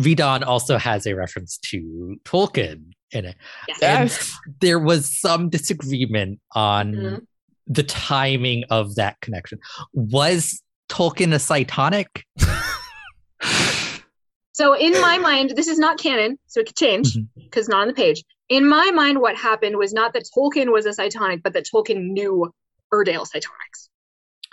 [0.00, 3.36] ReDawn also has a reference to Tolkien in it.
[3.68, 3.78] Yes.
[3.82, 4.32] Yes.
[4.60, 7.26] There was some disagreement on Mhm.
[7.66, 9.58] the timing of that connection.
[9.92, 12.22] Was Tolkien a cytonic?
[14.52, 17.88] So in my mind, this is not canon, so it could change because not on
[17.88, 18.22] the page.
[18.50, 22.10] In my mind, what happened was not that Tolkien was a cytonic, but that Tolkien
[22.10, 22.52] knew
[22.92, 23.88] UrDail cytonics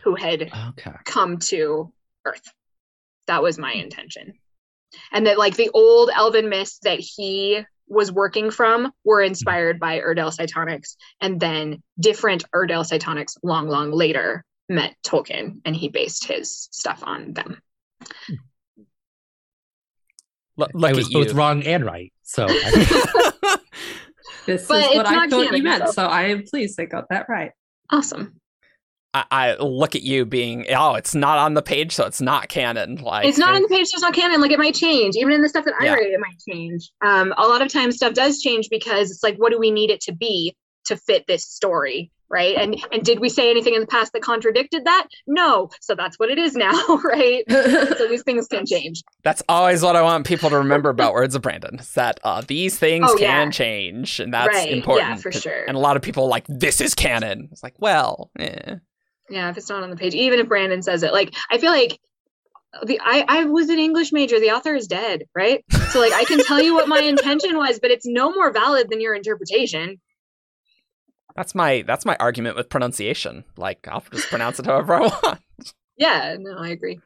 [0.03, 0.94] who had Okay.
[1.03, 1.91] come to
[2.24, 2.53] Earth.
[3.26, 4.34] That was my intention.
[5.12, 10.00] And that like the old elven myths that he was working from were inspired by
[10.00, 16.26] UrDail cytonics, and then different UrDail cytonics long, long later met Tolkien, and he based
[16.26, 17.62] his stuff on them.
[20.58, 21.34] Look, look I was at both you.
[21.34, 22.12] wrong and right.
[22.24, 23.58] So I-
[24.46, 26.86] This But is what I not thought you meant, so- so I am pleased I
[26.86, 27.52] got that right.
[27.92, 28.40] Awesome.
[29.31, 32.49] I, I look at you being, oh, it's not on the page, so it's not
[32.49, 32.95] canon.
[32.95, 34.41] Like it's not on the page, so it's not canon.
[34.41, 35.15] Like it might change.
[35.15, 35.94] Even in the stuff that I Yeah.
[35.94, 36.89] write, it might change.
[37.06, 39.89] Um, a lot of times stuff does change because it's like, what do we need
[39.89, 42.11] it to be to fit this story?
[42.30, 42.57] Right.
[42.57, 45.07] And and did we say anything in the past that contradicted that?
[45.27, 45.69] No.
[45.80, 46.73] So that's what it is now,
[47.06, 47.45] right?
[47.49, 49.02] So these things can change.
[49.23, 51.80] That's always what I want people to remember about Words of Brandon.
[51.80, 53.49] Is that uh, these things Oh, can yeah.
[53.49, 55.22] change, and that's Right, yeah, important.
[55.22, 55.64] for sure.
[55.69, 57.48] And a lot of people are like this is canon.
[57.53, 58.76] It's like, well, eh.
[59.30, 61.72] Yeah, if it's not on the page, even if Brandon says it, like I feel
[61.72, 61.99] like
[62.86, 64.40] the I, I was an English major.
[64.40, 65.64] The author is dead, right?
[65.91, 68.90] So like I can tell you what my intention was, but it's no more valid
[68.90, 69.99] than your interpretation.
[71.36, 73.44] that's my that's my argument with pronunciation.
[73.58, 75.40] Like I'll just pronounce it however I want.
[75.98, 76.99] Yeah, no, I agree.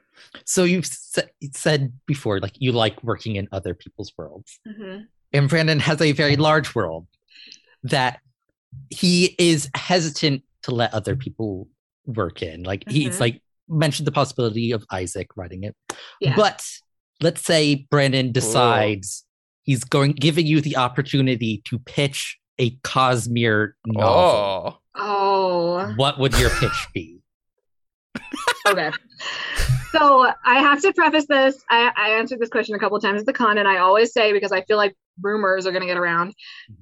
[0.45, 1.21] so you've sa-
[1.53, 4.59] said before, like you like working in other people's worlds.
[4.67, 4.97] hmm
[5.33, 7.07] And Brandon has a very large world
[7.83, 8.19] that
[8.89, 11.67] he is hesitant to let other people
[12.05, 12.63] work in.
[12.63, 13.19] Like he's Mhm.
[13.19, 15.75] like mentioned the possibility of Isaac writing it.
[16.19, 16.35] Yeah.
[16.35, 16.65] But
[17.21, 19.25] let's say Brandon decides
[19.63, 24.73] he's going giving you the opportunity to pitch a Cosmere novel.
[24.73, 27.19] Oh, Oh, What would your pitch be?
[28.67, 28.91] okay.
[29.91, 31.63] So I have to preface this.
[31.69, 34.11] I, I answered this question a couple of times at the con, and I always
[34.13, 36.33] say because I feel like rumors are going to get around.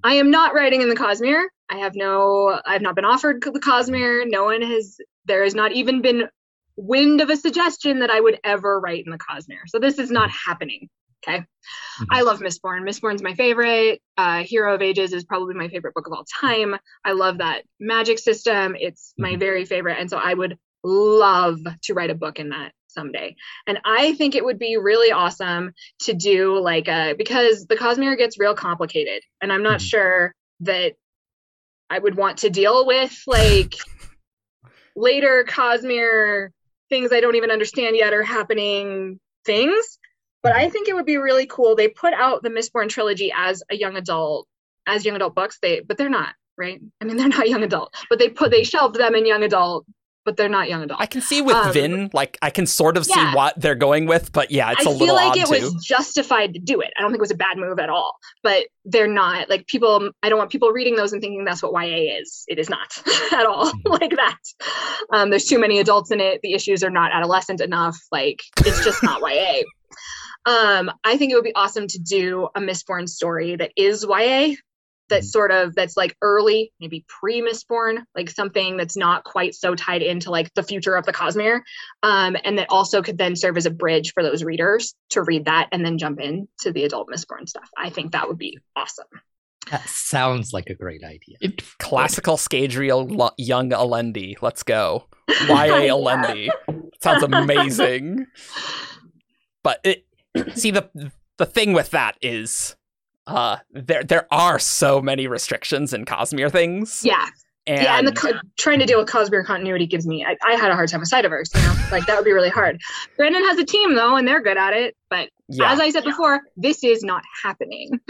[0.03, 1.43] I am not writing in the Cosmere.
[1.69, 2.59] I have no.
[2.65, 4.25] I have not been offered the Cosmere.
[4.27, 4.99] No one has.
[5.25, 6.27] There has not even been
[6.75, 9.67] wind of a suggestion that I would ever write in the Cosmere.
[9.67, 10.89] So this is not happening.
[11.27, 11.39] Okay.
[11.39, 12.05] Mhm.
[12.11, 12.83] I love Mistborn.
[12.83, 14.01] Mistborn's my favorite.
[14.17, 16.77] Uh, Hero of Ages is probably my favorite book of all time.
[17.03, 18.75] I love that magic system.
[18.79, 19.39] It's my Mhm.
[19.39, 19.97] very favorite.
[19.99, 23.35] And so I would love to write a book in that someday.
[23.67, 25.73] And I think it would be really awesome
[26.03, 29.21] to do like a because the Cosmere gets real complicated.
[29.41, 29.89] And I'm not Mhm.
[29.89, 30.93] sure that
[31.89, 33.75] I would want to deal with like
[34.95, 36.49] later Cosmere
[36.89, 39.99] things I don't even understand yet are happening things.
[40.41, 40.71] But I mm-hmm.
[40.71, 41.75] think it would be really cool.
[41.75, 44.47] They put out the Mistborn trilogy as a young adult,
[44.87, 45.59] as young adult books.
[45.61, 46.81] They but they're not, right?
[47.01, 48.65] I mean they're not young adult, but they put they mm-hmm.
[48.65, 49.85] shelved them in young adult,
[50.25, 50.99] but they're not young adult.
[51.01, 53.31] I can see with Um, Vin, like I can sort of yeah.
[53.31, 55.45] see what they're going with, but yeah, it's a I little I feel like it
[55.47, 55.65] too.
[55.65, 56.91] was justified to do it.
[56.97, 58.17] I don't think it was a bad move at all.
[58.43, 60.11] But they're not like people.
[60.23, 62.43] I don't want people reading those and thinking that's what YA is.
[62.47, 62.87] It is not
[63.33, 64.37] at all like that.
[65.11, 66.39] Um, there's too many adults in it.
[66.43, 67.97] The issues are not adolescent enough.
[68.11, 69.63] Like it's just not YA.
[70.45, 74.53] Um, I think it would be awesome to do a Mistborn story that is YA.
[75.09, 79.75] That's sort of that's like early, maybe pre Mistborn, like something that's not quite so
[79.75, 81.61] tied into like the future of the Cosmere
[82.03, 85.45] um, and that also could then serve as a bridge for those readers to read
[85.45, 87.69] that and then jump into the adult Mistborn stuff.
[87.77, 89.07] I think that would be awesome.
[89.71, 91.37] That sounds like a great idea.
[91.41, 94.35] It Classical Scadrial young Alendi.
[94.41, 95.05] Let's go.
[95.27, 95.35] YA
[95.93, 96.49] Alendi.
[97.01, 98.25] Sounds amazing.
[99.61, 100.05] But it
[100.55, 100.89] see the
[101.37, 102.77] the thing with that is
[103.29, 107.01] uh there there are so many restrictions in Cosmere things.
[107.03, 107.27] Yeah,
[107.67, 110.25] And, yeah, and the co- trying to deal with Cosmere continuity gives me.
[110.25, 112.49] I, I had a hard time with Cytoverse, you know, like that would be really
[112.49, 112.79] hard.
[113.17, 114.95] Brandon has a team though, and they're good at it.
[115.09, 115.71] But yeah.
[115.71, 117.91] as I said before, this is not happening.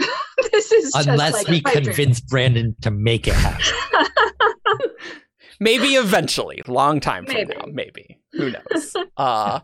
[0.52, 1.84] this is just Unless like we a pipe dream.
[1.86, 3.74] convince Brandon to make it happen.
[5.62, 7.54] Maybe eventually, long time from Maybe.
[7.54, 8.18] now, maybe.
[8.32, 8.96] Who knows?
[9.18, 9.60] uh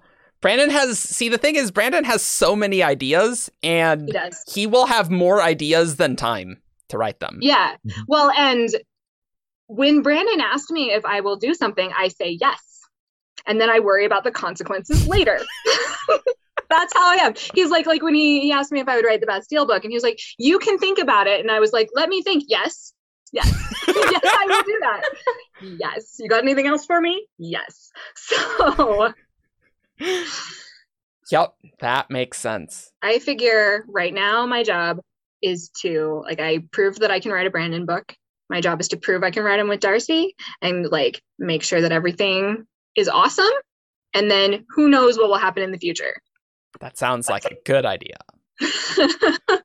[0.47, 4.45] Brandon has see the thing is Brandon has so many ideas and He does.
[4.47, 7.39] he will have more ideas than time to write them.
[7.43, 7.75] Yeah.
[7.85, 7.93] Mhm.
[8.07, 8.69] Well, and
[9.67, 12.61] when Brandon asked me if I will do something, I say yes.
[13.49, 15.41] And then I worry about the consequences later.
[16.71, 17.35] That's how I am.
[17.55, 19.83] He's like, like when he, he asked me if I would write the Bastille book,
[19.83, 21.41] and he was like, You can think about it.
[21.41, 22.45] And I was like, Let me think.
[22.47, 22.93] Yes.
[23.33, 23.47] Yes.
[23.89, 25.03] yes, I will do that.
[25.81, 26.17] Yes.
[26.21, 27.27] You got anything else for me?
[27.37, 27.91] Yes.
[28.15, 29.13] So
[31.31, 32.93] Yep, that makes sense.
[33.03, 35.01] I figure right now my job
[35.43, 38.15] is to like I proved that I can write a Brandon book.
[38.49, 41.81] My job is to prove I can write them with Darcy and like make sure
[41.81, 42.65] that everything
[42.95, 43.51] is awesome.
[44.15, 46.15] And then who knows what will happen in the future.
[46.81, 48.19] That sounds like a good idea.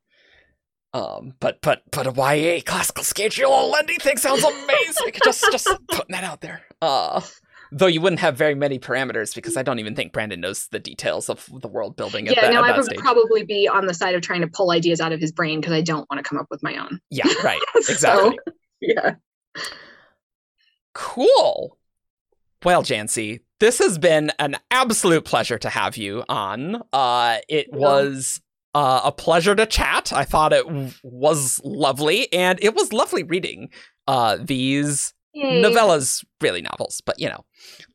[0.93, 5.13] Um, but but but a YA classical Scadrial Alendi thing sounds amazing.
[5.23, 6.63] just just putting that out there.
[6.81, 7.21] Uh,
[7.71, 10.79] though you wouldn't have very many parameters because I don't even think Brandon knows the
[10.79, 12.99] details of the world building at yeah, that, no, I would stage.
[12.99, 15.73] probably be on the side of trying to pull ideas out of his brain because
[15.73, 16.99] I don't want to come up with my own.
[17.09, 17.61] yeah, right.
[17.75, 18.37] Exactly.
[18.45, 19.15] So, yeah.
[20.93, 21.77] Cool.
[22.63, 26.81] Well, Janci, this has been an absolute pleasure to have you on.
[26.93, 27.77] Uh, it Yeah.
[27.77, 28.41] was
[28.73, 30.13] uh, a pleasure to chat.
[30.13, 33.69] I thought it w- was lovely, and it was lovely reading
[34.07, 35.61] uh, these Yay.
[35.61, 37.45] novellas, really novels, but you know,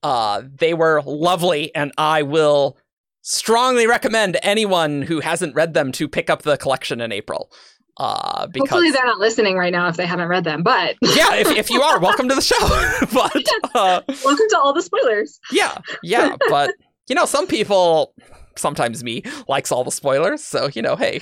[0.02, 2.76] uh, they were lovely, and I will
[3.22, 7.50] strongly recommend anyone who hasn't read them to pick up the collection in April.
[7.98, 10.62] Uh, because Hopefully they're not listening right now if they haven't read them.
[10.62, 12.58] But yeah, if, if you are, welcome to the show.
[13.12, 15.40] but uh, welcome to all the spoilers.
[15.50, 16.74] yeah, yeah, but
[17.08, 18.12] you know, some people,
[18.56, 20.42] sometimes me, likes all the spoilers.
[20.44, 21.20] So you know, hey,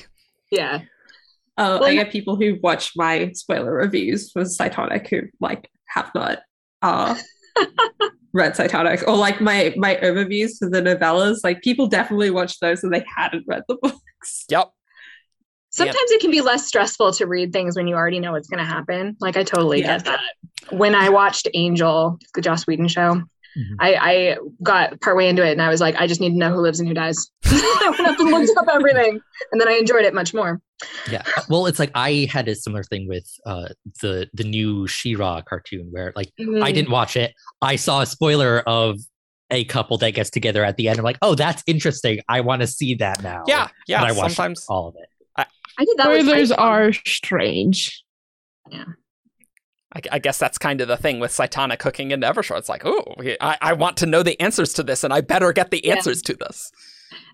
[0.51, 0.81] Yeah.
[1.57, 5.71] Uh, Well, I you- get people who watch my spoiler reviews for Cytonic who like
[5.95, 6.41] have not
[6.83, 7.17] uh,
[8.33, 11.39] read Cytonic or like my my overviews for the novellas.
[11.45, 14.45] Like people definitely watched those and they hadn't read the books.
[14.51, 14.71] yep,
[15.71, 18.59] Sometimes it can be less stressful to read things when you already know what's going
[18.65, 19.17] to happen.
[19.21, 19.97] Like I totally Yeah.
[19.99, 20.21] get that.
[20.71, 23.23] When I watched Angel, the Joss Whedon show,
[23.57, 23.77] Mhm.
[23.79, 26.53] I, I got partway into it and I was like, I just need to know
[26.53, 27.31] who lives and who dies.
[27.45, 29.21] I went up and looked up everything,
[29.53, 30.61] and then I enjoyed it much more.
[31.11, 31.23] Yeah.
[31.49, 33.69] Well, it's like I had a similar thing with uh,
[34.03, 36.75] the the new She-Ra cartoon where like I Mm.
[36.75, 37.33] didn't watch it.
[37.63, 38.99] I saw a spoiler of
[39.51, 40.99] a couple that gets together at the end.
[40.99, 42.21] I'm like, oh, that's interesting.
[42.29, 43.45] I want to see that now.
[43.47, 43.99] yeah, yeah.
[44.03, 45.09] And I watched Sometimes all of it.
[45.77, 46.09] I did that.
[46.09, 46.65] with Spoilers Python.
[46.67, 48.05] are strange.
[49.95, 52.59] I, I guess that's kind of the thing with Cytonic hooking into Evershore.
[52.59, 55.53] It's like, oh, I, I want to know the answers to this, and I better
[55.53, 55.95] get the Yeah.
[55.95, 56.71] answers to this.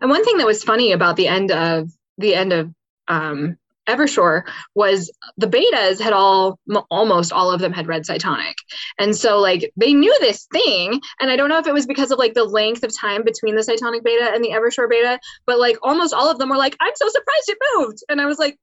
[0.00, 1.88] And one thing that was funny about the end of
[2.18, 2.70] the end of
[3.08, 3.56] um,
[3.88, 4.42] Evershore
[4.74, 6.60] was the betas had all
[6.90, 8.54] almost all of them had read Cytonic.
[8.98, 12.10] And so like they knew this thing and I don't know if it was because
[12.10, 15.58] of like the length of time between the Cytonic beta and the Evershore beta, but
[15.58, 17.98] like almost all of them were like I'm so surprised it moved.
[18.08, 18.58] And I was like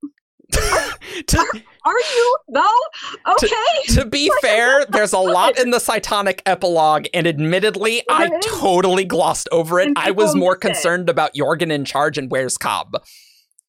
[1.26, 3.32] to, are you though?
[3.32, 3.94] Okay.
[3.94, 9.48] to be fair, there's a lot in the Cytonic epilogue, and admittedly, I totally glossed
[9.52, 9.92] over it.
[9.96, 10.68] I was more missed it.
[10.68, 12.96] concerned about Jorgen in charge and where's Cobb.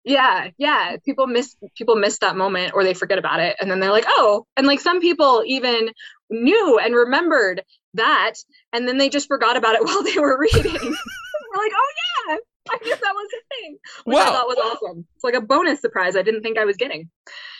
[0.05, 0.95] Yeah, yeah.
[1.03, 4.05] People miss people miss that moment or they forget about it and then they're like,
[4.07, 5.89] "Oh." And like some people even
[6.29, 7.63] knew and remembered
[7.95, 8.35] that
[8.71, 10.71] and then they just forgot about it while they were reading.
[10.73, 11.91] We're like, "Oh
[12.27, 12.37] yeah,
[12.69, 15.05] I knew that was a thing." Which I thought was awesome.
[15.15, 17.09] It's like a bonus surprise I didn't think I was getting.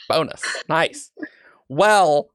[0.08, 0.42] Bonus.
[0.68, 1.12] Nice.
[1.70, 2.30] Well,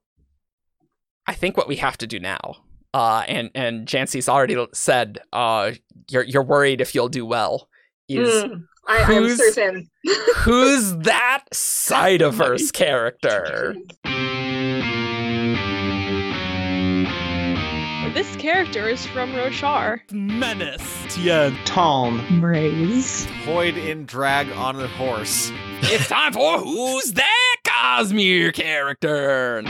[1.27, 2.55] I think what we have to do now,
[2.93, 5.71] uh, and and Janci's already said, uh,
[6.09, 7.67] you're you're worried if you'll do well,
[8.07, 9.89] is Mm, I, I'm who's- certain.
[10.35, 13.75] who's that Cytoverse character?
[18.15, 19.99] This character is from Roshar.
[20.09, 21.13] Menace.
[21.13, 21.53] Tien.
[21.65, 22.39] Tom.
[22.39, 23.25] Braze.
[23.43, 25.51] Void in drag on a horse.
[25.81, 29.61] it's time for who's that Cosmere character?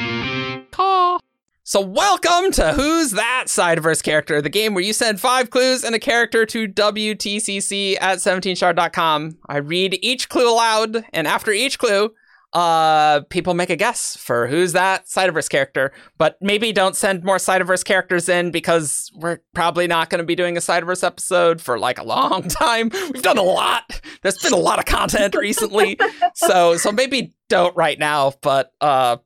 [0.70, 1.18] Caw.
[1.64, 5.96] So welcome to Who's That Cytoverse Character, the game where you send five clues and
[5.96, 9.40] a character to WTCC at 17shard.com.
[9.50, 12.14] I read each clue aloud, and after each clue,
[12.56, 15.92] uh, people make a guess for who's that Cytoverse character.
[16.18, 20.36] But maybe don't send more Cytoverse characters in because we're probably not going to be
[20.36, 22.90] doing a Cytoverse episode for like a long time.
[23.14, 24.00] We've done a lot.
[24.22, 26.00] There's been a lot of content recently,
[26.34, 28.32] so so maybe don't right now.
[28.42, 29.18] But uh,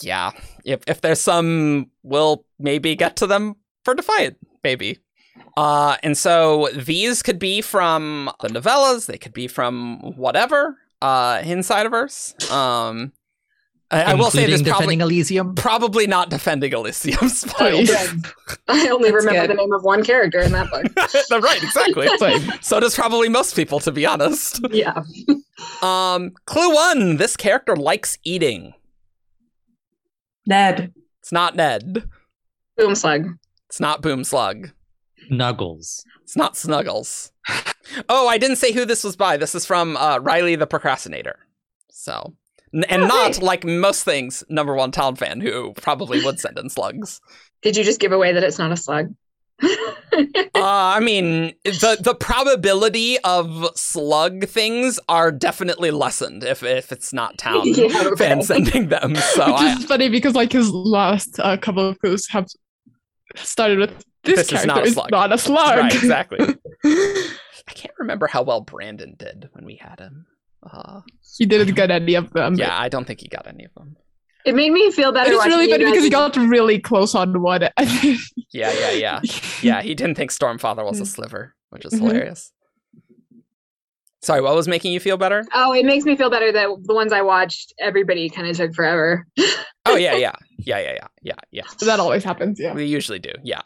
[0.00, 0.30] yeah,
[0.64, 5.00] if if there's some, we'll maybe get to them for Defiant, maybe.
[5.56, 11.40] Uh, and so these could be from the novellas, they could be from whatever uh,
[11.44, 12.50] in Cytoverse.
[12.50, 13.12] Um,
[13.90, 15.54] I, I will say this probably defending Elysium.
[15.54, 17.88] probably not defending Elysium spoiled.
[18.68, 19.50] I only That's remember good.
[19.50, 20.84] the name of one character in that book.
[21.42, 22.06] right, exactly.
[22.18, 22.52] Same.
[22.60, 24.60] So does probably most people, to be honest.
[24.70, 25.02] yeah.
[25.80, 28.74] Um, clue one: This character likes eating.
[30.46, 30.92] Nedd.
[31.20, 32.08] It's not Nedd.
[32.76, 33.26] Boom slug.
[33.68, 34.72] It's not Doomslug.
[35.30, 36.02] Nuggles.
[36.28, 37.32] It's not Snuggles.
[38.10, 39.38] Oh, I didn't say who this was by.
[39.38, 41.38] This is from uh, Riley the Procrastinator.
[41.90, 42.34] So,
[42.74, 43.42] n- and Oh, not hey.
[43.42, 47.18] like most things, number one town fan who probably would send in slugs.
[47.62, 49.14] Did you just give away that it's not a slug?
[49.62, 49.68] Uh,
[50.54, 57.38] I mean, the the probability of slug things are definitely lessened if if it's not
[57.38, 58.16] town Yeah, okay.
[58.16, 59.16] fan sending them.
[59.16, 62.46] So Which I, is funny because like his last uh, couple of clues have
[63.36, 65.78] started with this, This is character not a is slug." not a slug.
[65.78, 66.38] right, exactly.
[66.84, 70.26] I can't remember how well Brandon did when we had him.
[70.62, 71.00] Uh,
[71.36, 72.54] he didn't get any of them.
[72.54, 73.96] but yeah, I don't think he got any of them.
[74.44, 75.30] It made me feel better.
[75.30, 77.62] It is watching really funny because he got really close on one.
[78.50, 79.20] Yeah, yeah, yeah.
[79.60, 81.98] Yeah, he didn't think Stormfather was a sliver, which is Mhm.
[82.00, 82.50] hilarious.
[84.22, 85.44] Sorry, what was making you feel better?
[85.54, 88.74] Oh, it makes me feel better that the ones I watched, everybody kind of took
[88.74, 89.26] forever.
[89.86, 91.62] Oh yeah, yeah, yeah, yeah, yeah, yeah, yeah.
[91.86, 92.58] that always happens.
[92.58, 93.30] Yeah, We usually do.
[93.44, 93.60] Yeah.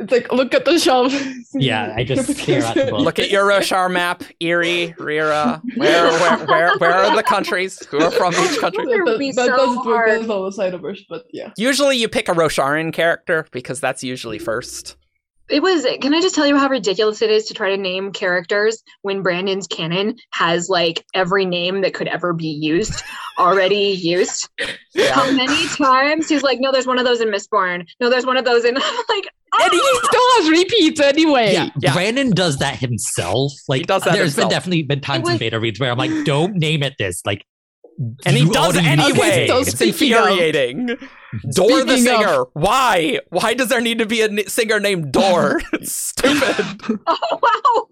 [0.00, 1.12] It's like look at the shelf.
[1.52, 3.00] Yeah, I just stare at the book.
[3.00, 5.60] Look at your Roshar map, Iri, Rira.
[5.76, 7.84] Where, where, where, where are the countries?
[7.86, 8.84] Who are from each country?
[8.84, 10.08] It would be so doesn't work hard.
[10.08, 11.52] as well as Cytoverse, but yeah.
[11.56, 14.96] Usually, you pick a Rosharan character because that's usually first.
[15.50, 15.86] It was.
[16.00, 19.22] Can I just tell you how ridiculous it is to try to name characters when
[19.22, 23.02] Brandon's canon has like every name that could ever be used
[23.38, 24.48] already used?
[25.10, 27.86] How many times he's like, no, there's one of those in Mistborn.
[28.00, 28.76] No, there's one of those in.
[28.76, 29.28] I'm like,
[29.60, 31.52] And he still has repeats anyway.
[31.52, 31.92] Yeah, Yeah.
[31.94, 33.52] Brandon does that himself.
[33.68, 34.50] Like, does that there's himself.
[34.50, 37.22] been definitely been times in beta reads where I'm like, don't name it this.
[37.26, 37.44] Like,
[38.24, 39.46] And he does already know anyway.
[39.48, 41.50] so it's speaking of- infuriating.
[41.52, 42.44] Dor the Speaking of- singer.
[42.54, 43.18] Why?
[43.30, 45.60] Why does there need to be a n- singer named Dor?
[45.82, 46.80] stupid.
[47.06, 47.86] oh wow.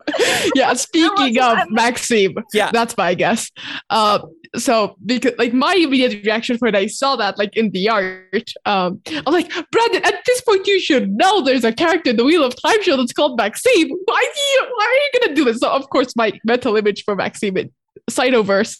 [0.54, 2.70] yeah speaking of I'm- maxime Yeah.
[2.72, 3.50] that's my guess
[3.90, 4.20] uh
[4.56, 9.00] so because like my immediate reaction when i saw that like in the art um
[9.26, 12.42] i'm like brandon at this point you should know there's a character in the wheel
[12.44, 15.58] of time show that's called maxime why are you why are you gonna do this
[15.58, 17.70] so of course my mental image for maxime in
[18.10, 18.78] cytoverse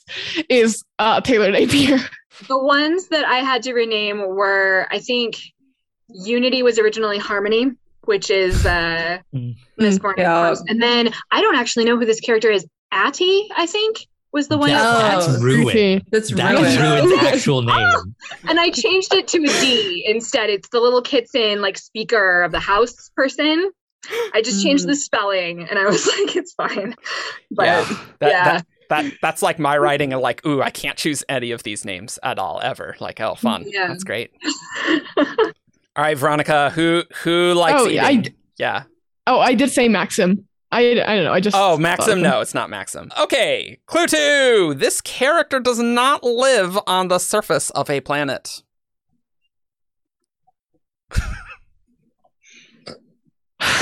[0.48, 1.98] is uh taylor napier
[2.46, 5.36] The ones that I had to rename were, I think,
[6.08, 7.72] Unity was originally Harmony,
[8.04, 9.56] which is uh, Mm.
[9.80, 10.14] Mistborn.
[10.16, 10.46] Yeah.
[10.46, 10.62] course.
[10.68, 12.66] And then I don't actually know who this character is.
[12.92, 13.98] Ati, I think,
[14.32, 14.70] was the one.
[14.70, 14.98] that- Oh.
[15.26, 15.64] that's ruined.
[15.66, 16.04] Goofy.
[16.10, 16.66] That's That ruined.
[16.68, 18.14] is Ruin's actual name.
[18.48, 20.48] and I changed it to a D instead.
[20.48, 23.70] It's the little Kitsen, like speaker of the house person.
[24.32, 24.88] I just changed Mm.
[24.88, 26.94] the spelling, and I was like, it's fine.
[27.50, 27.84] But yeah.
[28.20, 28.44] That, yeah.
[28.44, 31.84] that that that's like my writing and like, ooh, I can't choose any of these
[31.84, 32.96] names at all ever.
[33.00, 33.64] Like, oh, fun.
[33.66, 33.88] Yeah.
[33.88, 34.30] That's great.
[35.96, 38.24] All right, Veronica, who who likes Oh, eating?
[38.24, 38.82] yeah, yeah.
[39.26, 40.46] Oh, I did say Maxim.
[40.70, 41.32] I I don't know.
[41.32, 42.22] I just Oh, Maxim?
[42.22, 43.10] No, it's not Maxim.
[43.20, 44.74] Okay, clue two.
[44.76, 48.62] This character does not live on the surface of a planet.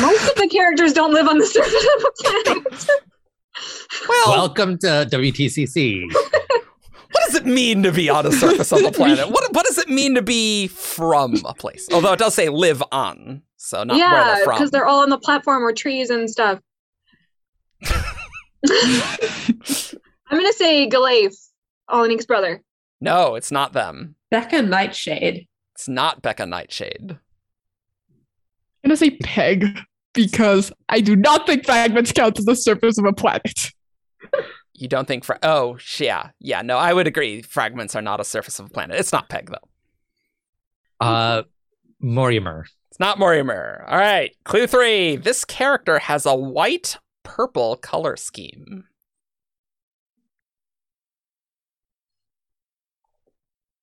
[0.01, 2.13] Most of the characters don't live on the surface of the
[2.65, 2.87] planet.
[4.09, 6.05] Well, Welcome to WTCC.
[6.13, 9.29] what does it mean to be on the surface of a planet?
[9.29, 11.89] What what does it mean to be from a place?
[11.93, 14.55] Although it does say live on, so not where yeah, they're from.
[14.55, 16.61] because they're all on the platform or trees and stuff.
[17.89, 18.03] I'm
[20.31, 21.35] gonna say Galaif,
[21.91, 22.63] Alanik's brother.
[23.01, 24.17] No, it's not them.
[24.31, 25.47] Becca Nightshade.
[25.75, 27.19] It's not Becca Nightshade.
[28.85, 29.79] I'm gonna say Peg
[30.15, 33.73] because I do not think fragments count as the surface of a planet.
[34.75, 36.31] You don't think fra- Oh, sh- yeah.
[36.39, 37.43] Yeah, no, I would agree.
[37.43, 38.99] Fragments are not a surface of a planet.
[39.01, 39.69] It's not Peg though.
[41.01, 41.43] Uh,
[42.03, 42.65] Morriumur.
[42.91, 43.85] It's not Morriumur.
[43.91, 44.35] All right.
[44.45, 45.17] Clue 3.
[45.17, 48.85] This character has a white purple color scheme.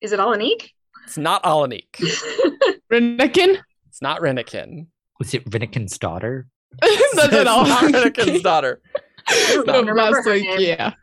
[0.02, 0.70] Is it Alanik?
[1.06, 1.86] It's not Alanik.
[2.92, 3.60] Rennekin?
[3.88, 4.88] It's not Renikin.
[5.20, 6.48] Was it Rinnekin's daughter?
[6.82, 7.66] That's it's not all.
[7.66, 8.14] not
[8.44, 8.82] daughter.
[9.28, 10.60] Don't No, remember that's her like, name.
[10.60, 10.94] yeah.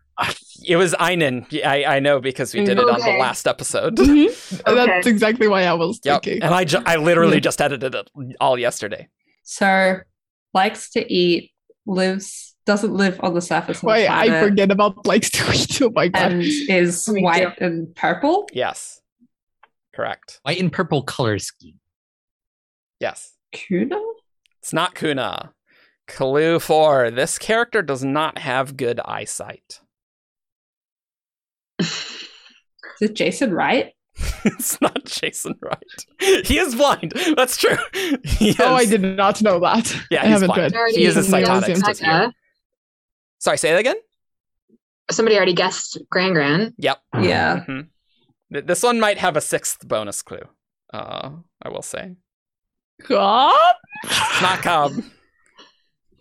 [0.66, 1.46] It was Einen.
[1.64, 3.96] I, I know because we did it on the last episode.
[3.96, 4.60] Mhm.
[4.68, 4.74] Okay.
[4.86, 6.22] That's exactly why I was Yep.
[6.22, 6.42] thinking.
[6.42, 8.10] And I, ju- I literally just edited it
[8.40, 9.08] all yesterday.
[9.42, 9.96] So
[10.52, 11.52] likes to eat,
[11.86, 15.80] lives doesn't live on the surface of the I forget about likes to eat.
[15.80, 16.32] Oh my god.
[16.32, 17.24] and is Me too.
[17.24, 18.46] white and purple.
[18.52, 19.00] Yes.
[19.94, 20.40] Correct.
[20.42, 21.80] White and purple color scheme.
[23.00, 23.32] Yes.
[23.52, 23.98] Kuna?
[24.60, 25.52] It's not Kuna.
[26.14, 27.10] Clue 4.
[27.10, 29.80] This character does not have good eyesight.
[31.80, 32.18] Is
[33.00, 33.92] it Jason Wright?
[34.44, 36.06] it's not Jason Wright.
[36.44, 37.12] He is blind.
[37.36, 37.76] That's true.
[38.24, 39.94] He Oh, I did not know that.
[40.10, 40.74] Yeah, I he's haven't blind.
[40.74, 40.94] read.
[40.94, 41.68] He is a Already cytonic.
[41.68, 42.10] knows just him.
[42.10, 42.32] here.
[43.38, 43.96] Sorry, say that again?
[45.10, 46.74] Somebody already guessed Gran Gran.
[46.78, 46.98] Yep.
[47.22, 47.64] Yeah.
[47.66, 47.88] Mhm.
[48.50, 50.42] This one might have a sixth bonus clue.
[50.92, 51.30] Uh,
[51.62, 52.16] I will say.
[53.08, 53.74] God?
[54.04, 54.92] It's not Cobb.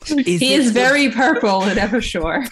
[0.06, 2.46] He is very purple and ever sure.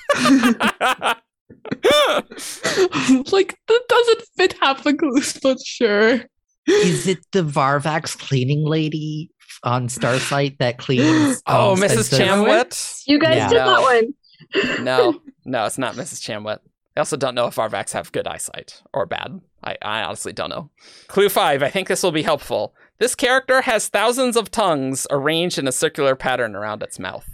[3.31, 6.21] like that doesn't fit half the clues, but sure.
[6.67, 9.31] Is it the Varvax cleaning lady
[9.63, 11.41] on Starsight that cleans?
[11.47, 12.05] oh, um, Mrs.
[12.05, 12.17] Spencer?
[12.17, 13.03] Chamwit?
[13.07, 13.49] You guys Yeah.
[13.49, 14.13] did that one.
[14.83, 16.21] No, no, it's not Mrs.
[16.21, 16.59] Chamwit.
[16.95, 19.41] I also don't know if Varvax have good eyesight or bad.
[19.63, 20.69] I, I honestly don't know.
[21.07, 21.63] Clue five.
[21.63, 22.75] I think this will be helpful.
[22.99, 27.29] This character has thousands of tongues arranged in a circular pattern around its mouth.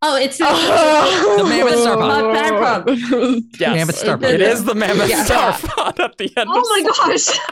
[0.00, 1.98] Oh, it's The Mammoth Starpod.
[1.98, 3.42] Not Starpod.
[3.58, 4.32] Yes, Mammoth Starpod.
[4.34, 5.24] It is the mammoth Yeah.
[5.24, 6.48] starpod at the end.
[6.52, 7.38] Oh of my gosh.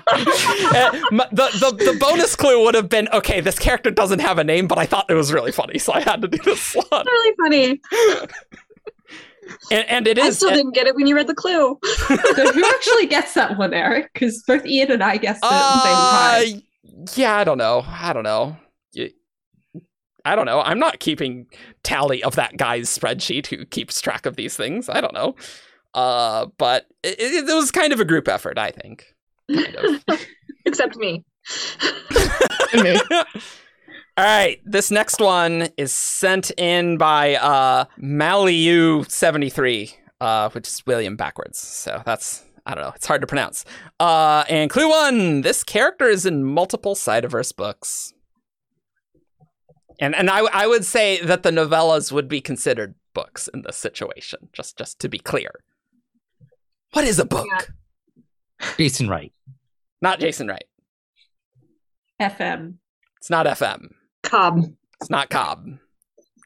[0.76, 0.90] Uh,
[1.32, 3.40] the, the the bonus clue would have been okay.
[3.40, 6.00] This character doesn't have a name, but I thought it was really funny, so I
[6.00, 6.86] had to do this slot.
[6.92, 7.80] It's really funny.
[9.70, 10.36] And, and it I is.
[10.36, 11.78] still didn't get it when you read the clue.
[12.08, 14.10] so who actually gets that one, Eric?
[14.12, 16.62] Because both Ian and I guessed it at the Uh, same time.
[17.14, 17.84] Yeah, I don't know.
[17.86, 18.56] I don't know.
[20.24, 20.60] I don't know.
[20.60, 21.46] I'm not keeping
[21.84, 24.88] tally of that guy's spreadsheet who keeps track of these things.
[24.88, 25.36] I don't know.
[25.94, 29.14] Uh, but it, it, it was kind of a group effort, I think.
[29.50, 30.02] Kind of.
[30.66, 31.24] Except me.
[32.74, 33.00] Me.
[34.18, 41.16] All right, this next one is sent in by uh Maliu73, uh, which is William
[41.16, 41.58] backwards.
[41.58, 43.64] So that's I don't know, it's hard to pronounce.
[44.00, 48.12] Uh, and clue one: this character is in multiple Cytoverse books.
[50.00, 53.76] And and I I would say that the novellas would be considered books in this
[53.76, 55.50] situation, just just to be clear.
[56.92, 57.46] What is a book?
[58.60, 58.66] Yeah.
[58.76, 59.32] Jason Wright.
[60.02, 60.64] Not Jason Wright.
[62.20, 62.74] FM.
[63.18, 63.92] It's not FM.
[64.22, 64.64] Cobb.
[65.00, 65.78] It's not Cobb.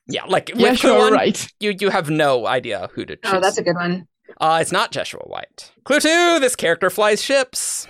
[0.09, 1.49] Yeah, like Yeah, with clue sure, one, right.
[1.61, 3.33] you you have no idea who to choose.
[3.33, 4.09] Oh, that's a good one.
[4.41, 5.73] Uh, it's not Joshua White.
[5.85, 7.87] Clue two: this character flies ships.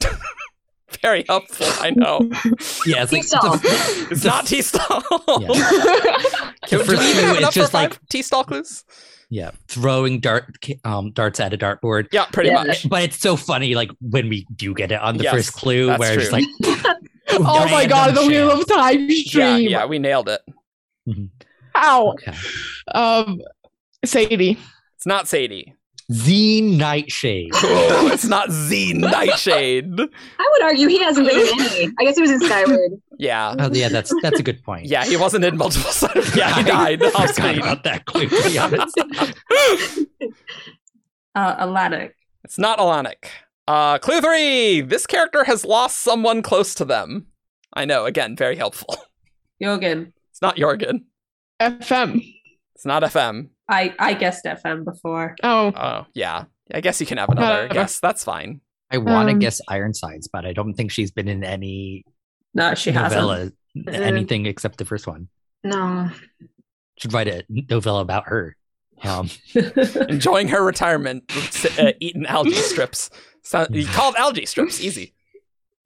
[1.02, 2.30] Very helpful, I know.
[2.86, 3.58] Yeah, it's like T-Stall.
[4.10, 5.02] It's not T-Stall.
[5.40, 5.48] Yeah.
[6.66, 8.84] Can, The do we even clue have enough just for like- T-Stall clues?
[9.28, 10.54] yeah, throwing dart
[10.84, 12.06] um, darts at a dartboard.
[12.12, 12.62] Yeah, pretty Yeah.
[12.62, 12.88] much.
[12.88, 15.86] But it's so funny, like when we do get it on the Yes, first clue,
[15.86, 16.44] that's where it's like,
[17.30, 19.68] oh my god, the Wheel of Time stream.
[19.68, 20.40] yeah, we nailed it.
[21.76, 22.12] Ow.
[22.12, 22.34] Okay.
[22.94, 23.40] Um,
[24.04, 24.58] Sadie.
[25.06, 25.72] It's not Sadie.
[26.10, 27.52] Zine Nightshade.
[27.54, 29.92] Oh, it's not Z Nightshade.
[30.00, 31.92] I would argue he hasn't been in any.
[32.00, 32.90] I guess he was in Skyward.
[33.16, 34.86] Yeah, Oh yeah, that's that's a good point.
[34.86, 35.92] yeah, he wasn't in multiple.
[36.34, 37.58] Yeah, he died I off forgot screen.
[37.58, 38.28] about that clue.
[38.28, 38.98] To be honest,
[41.36, 42.10] Uh, Alanik.
[42.42, 43.26] It's not Alanik.
[43.68, 44.80] Uh, clue three.
[44.80, 47.26] This character has lost someone close to them.
[47.74, 48.06] I know.
[48.06, 48.96] Again, very helpful.
[49.62, 50.12] Jorgen.
[50.30, 51.04] It's not Jorgen.
[51.60, 52.22] FM.
[52.74, 53.50] It's not FM.
[53.68, 55.34] I I guessed FM before.
[55.42, 56.44] Oh, Oh, yeah.
[56.72, 58.00] I guess you can have another Uh, guess.
[58.00, 58.60] That's fine.
[58.90, 62.04] I want to Um, guess Ironsides, but I don't think she's been in any
[62.54, 63.20] No, she hasn't.
[63.20, 63.50] novella,
[63.88, 65.28] anything except the first one.
[65.64, 66.10] No.
[66.98, 68.56] Should write a novella about her.
[69.02, 69.28] Um,
[70.08, 73.10] Enjoying her retirement, s- uh, eating algae strips.
[73.42, 74.80] So, you called algae strips.
[74.80, 75.14] Easy.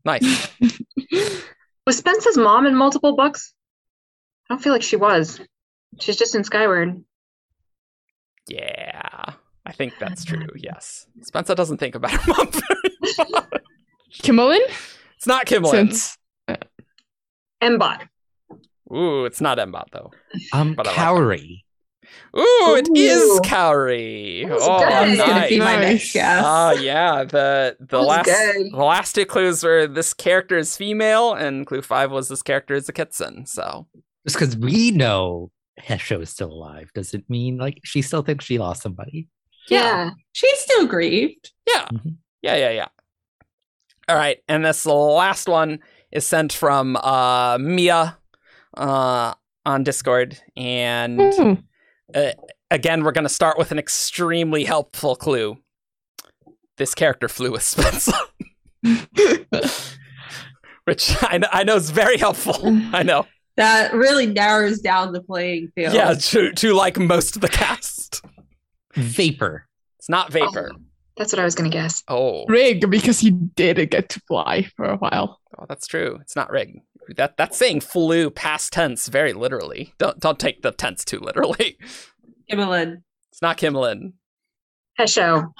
[0.04, 0.48] Nice.
[1.86, 3.52] Was Spence's mom in multiple books?
[4.48, 5.40] I don't feel like she was.
[5.98, 7.02] She's just in Skyward.
[8.48, 9.24] Yeah.
[9.66, 10.46] I think that's true.
[10.56, 11.06] Yes.
[11.22, 13.40] Spensa doesn't think about her mom very.
[14.22, 14.60] Kimmalyn?
[15.16, 15.70] It's not Kimmalyn.
[15.70, 16.18] Since
[17.62, 18.08] Mbot.
[18.92, 20.10] Ooh, it's not Mbot though.
[20.52, 21.64] um, But I like Kauri.
[22.36, 23.40] Ooh, it is Ooh.
[23.44, 24.44] Kauri.
[24.50, 24.88] Oh, good.
[24.88, 26.42] that was gonna be my next guess.
[26.44, 28.72] Oh yeah, the the last good.
[28.72, 32.74] the last two clues were this character is female, and clue five was this character
[32.74, 33.46] is a Kitsen.
[33.46, 33.86] So
[34.26, 35.50] Just because we know
[35.82, 39.28] Hesho is still alive doesn't mean like she still thinks she lost somebody.
[39.68, 40.10] Yeah.
[40.32, 41.52] She's still grieved.
[41.66, 42.16] yeah, Mhm.
[42.42, 42.88] yeah, yeah, yeah.
[44.08, 45.78] All right, and this last one
[46.10, 48.18] is sent from uh, Mia
[48.76, 49.34] uh,
[49.64, 51.58] on Discord, and Ooh.
[52.72, 55.58] again, we're going to start with an extremely helpful clue.
[56.76, 58.14] This character flew with Spensa,
[60.84, 62.56] which I know, I know is very helpful.
[62.92, 63.26] I know.
[63.56, 65.94] That really narrows down the playing field.
[65.94, 68.22] Yeah, to, to like most of the cast.
[68.94, 69.66] Vapor.
[69.98, 70.72] It's not oh, Vapor.
[70.74, 70.80] Oh,
[71.16, 72.02] that's what I was gonna guess.
[72.08, 75.38] Oh, Rig, because he did get to fly for a while.
[75.58, 76.18] oh that's true.
[76.22, 76.80] It's not Rig.
[77.16, 79.92] That that's saying flew past tense very literally.
[79.98, 81.78] Don't don't take the tense too literally.
[82.50, 83.02] Kimmalyn.
[83.32, 84.12] It's not Kimmalyn.
[84.98, 85.52] Hesho.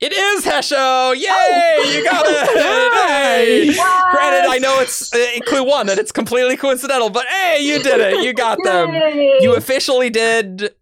[0.00, 1.14] It is Hesho!
[1.14, 1.94] Yay!
[1.96, 2.92] You got it!
[3.12, 3.72] Hey!
[3.74, 8.00] Granted, I know it's uh, clue one and it's completely coincidental, but hey, you did
[8.00, 8.24] it!
[8.24, 8.92] You got them.
[8.92, 9.38] Yay!
[9.40, 10.74] You officially did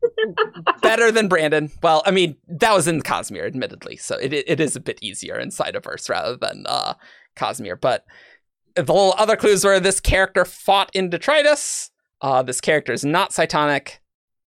[0.83, 1.71] better than Brandon.
[1.83, 5.39] Well, I mean, that was in Cosmere, admittedly, so it it is a bit easier
[5.39, 6.95] in Cytoverse rather than uh,
[7.37, 7.81] Cosmere.
[7.81, 8.05] But
[8.75, 11.91] the other clues were this character fought in detritus.
[12.21, 13.99] Uh, this character is not Cytonic.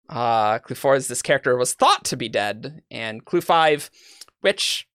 [0.09, 3.89] Uh, clue four is this character was thought to be dead, and clue five,
[4.43, 4.87] which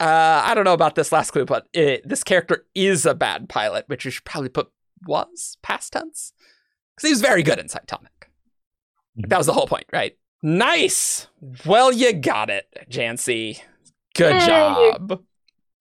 [0.00, 3.48] uh, I don't know about this last clue, but it, this character is a bad
[3.48, 4.68] pilot, which you should probably put
[5.06, 6.32] was past tense
[6.94, 8.28] because he was very good in Cytonic.
[9.16, 10.16] That was the whole point, right?
[10.42, 11.28] Nice.
[11.66, 13.60] Well, you got it, Janci.
[14.14, 14.46] Good Yay.
[14.46, 15.22] job.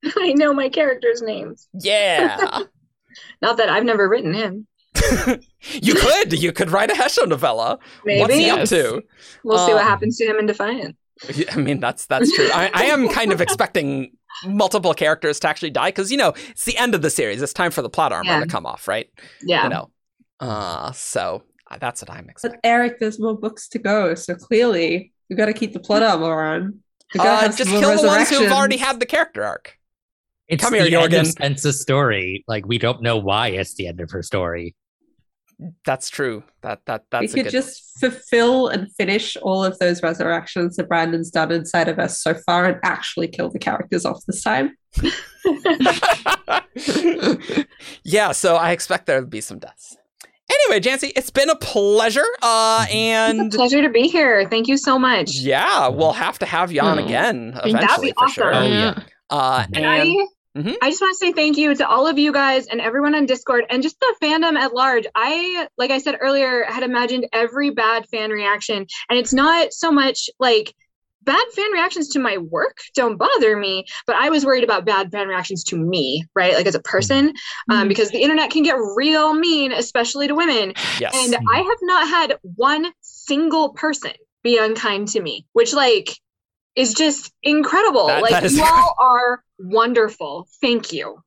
[0.17, 1.67] I know my characters' names.
[1.73, 2.37] Yeah.
[3.41, 4.67] Not that I've never written him.
[5.71, 6.33] you could.
[6.33, 7.79] You could write a Hesho novella.
[8.05, 8.69] Maybe What's he up Yes.
[8.69, 9.03] to?
[9.43, 10.95] we'll see what Um, happens to him in Defiant.
[11.35, 12.49] Yeah, I mean, that's that's true.
[12.53, 14.13] I, I am kind of expecting
[14.45, 17.41] multiple characters to actually die because you know it's the end of the series.
[17.41, 18.39] It's time for the plot armor Yeah.
[18.39, 19.07] to come off, right?
[19.43, 19.63] Yeah.
[19.63, 19.91] You know.
[20.39, 22.59] Uh, so uh, that's what I'm expecting.
[22.63, 22.67] But.
[22.67, 26.41] Eric, there's more books to go, so clearly we got to keep the plot armor
[26.43, 26.79] on.
[27.17, 29.77] Uh, just kill the ones who've already had the character arc.
[30.47, 31.21] It's Come the here, end Jorgen.
[31.21, 32.43] of Spence's story.
[32.47, 34.75] Like we don't know why it's the end of her story.
[35.85, 36.43] That's true.
[36.61, 37.51] That that we that's a could good.
[37.51, 42.33] just fulfill and finish all of those resurrections that Brandon's done inside of us so
[42.33, 44.75] far and actually kill the characters off this time.
[48.03, 49.97] yeah, so I expect there to be some deaths.
[50.49, 52.25] Anyway, Janci, it's been a pleasure.
[52.41, 54.47] Uh, It's and a pleasure to be here.
[54.49, 55.35] Thank you so much.
[55.35, 57.05] yeah, we'll have to have you on Oh.
[57.05, 58.53] again That'd be eventually for sure.
[58.53, 58.99] Oh, yeah.
[59.29, 60.13] Uh, And and I,
[60.57, 60.75] Mhm.
[60.81, 63.25] I just want to say thank you to all of you guys and everyone on
[63.25, 65.05] Discord and just the fandom at large.
[65.15, 69.91] I, like I said earlier, had imagined every bad fan reaction, and it's not so
[69.91, 70.73] much like
[71.23, 75.11] bad fan reactions to my work don't bother me, but I was worried about bad
[75.11, 76.55] fan reactions to me, right?
[76.55, 77.31] Like as a person,
[77.69, 77.89] um, Mhm.
[77.89, 80.73] because the internet can get real mean, especially to women.
[80.99, 84.11] yes, And I have not had one single person
[84.43, 86.17] be unkind to me, which like
[86.75, 88.07] is just incredible.
[88.07, 90.47] That- like that you all are wonderful.
[90.61, 91.23] Thank you.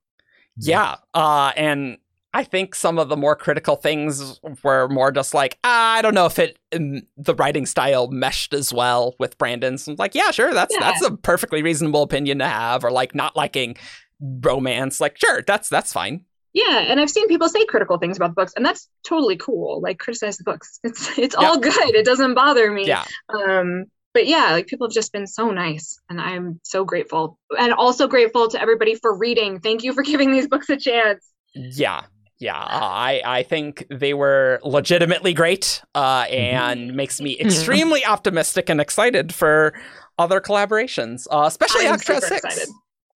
[0.56, 0.96] yeah.
[1.12, 1.98] Uh, and
[2.32, 6.14] I think some of the more critical things were more just like ah, I don't
[6.14, 9.86] know if it um, the writing style meshed as well with Brandon's.
[9.86, 10.80] Like, yeah, sure, that's Yeah.
[10.80, 13.76] that's a perfectly reasonable opinion to have, or like not liking
[14.20, 15.00] romance.
[15.00, 16.24] Like, sure, that's that's fine.
[16.52, 19.80] Yeah, and I've seen people say critical things about the books, and that's totally cool.
[19.80, 20.78] Like criticize the books.
[20.84, 21.94] It's it's all good.
[21.94, 22.86] It doesn't bother me.
[22.86, 23.04] Yeah.
[23.32, 27.72] Um, but yeah, like people have just been so nice, and I'm so grateful, and
[27.74, 29.60] also grateful to everybody for reading.
[29.60, 31.28] Thank you for giving these books a chance.
[31.54, 32.04] Yeah,
[32.38, 32.56] yeah.
[32.58, 38.80] uh, I I think they were legitimately great, uh, and makes me extremely optimistic and
[38.80, 39.74] excited for
[40.18, 42.30] other collaborations, uh, especially I'm super 6.
[42.44, 42.68] excited.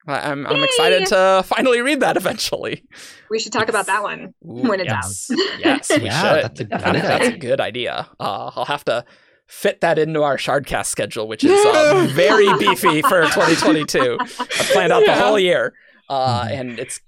[0.08, 0.64] I- I'm, I'm Yay!
[0.64, 2.82] excited to finally read that eventually.
[3.30, 4.32] We should talk about that one.
[4.42, 5.04] Ooh, When it's out.
[5.04, 5.30] yes.
[5.58, 6.44] Yes, we Yeah, should.
[6.44, 7.38] that's a good that's a idea.
[7.38, 8.08] good idea.
[8.18, 9.04] Uh, I'll have to
[9.48, 14.18] fit that into our Shardcast schedule, which is uh, very beefy for 2022.
[14.20, 14.26] I
[14.72, 15.74] planned out the whole year,
[16.08, 17.00] uh, and it's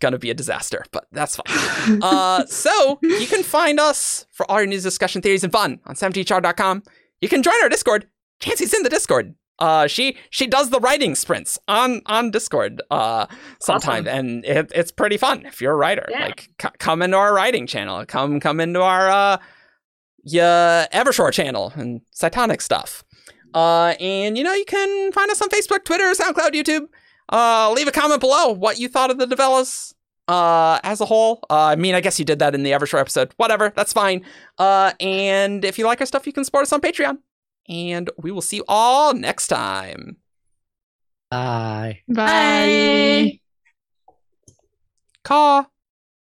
[0.00, 2.00] gonna be a disaster, but that's fine.
[2.02, 5.94] Uh, so you can find us for all your news, discussion, theories, and fun on
[5.96, 6.82] 17shard.com.
[7.20, 8.06] You can join our Discord.
[8.40, 9.34] Janci's in the Discord.
[9.58, 13.26] Uh, she she does the writing sprints on on Discord uh
[13.60, 16.06] sometime, and it, it's pretty fun if you're a writer.
[16.10, 16.26] Yeah.
[16.26, 19.36] Like c- come into our writing channel, come come into our uh
[20.22, 23.04] yeah Evershore channel and Cytonic stuff.
[23.54, 26.88] Uh, and you know you can find us on Facebook, Twitter, SoundCloud, YouTube.
[27.28, 29.94] Uh, leave a comment below what you thought of the Develas
[30.28, 31.40] uh as a whole.
[31.50, 33.32] Uh, I mean, I guess you did that in the Evershore episode.
[33.36, 34.24] Whatever, that's fine.
[34.58, 37.18] Uh, and if you like our stuff, you can support us on Patreon.
[37.68, 40.16] And we will see you all next time.
[41.30, 42.00] Bye.
[42.08, 43.40] Bye.
[45.24, 45.64] Caw.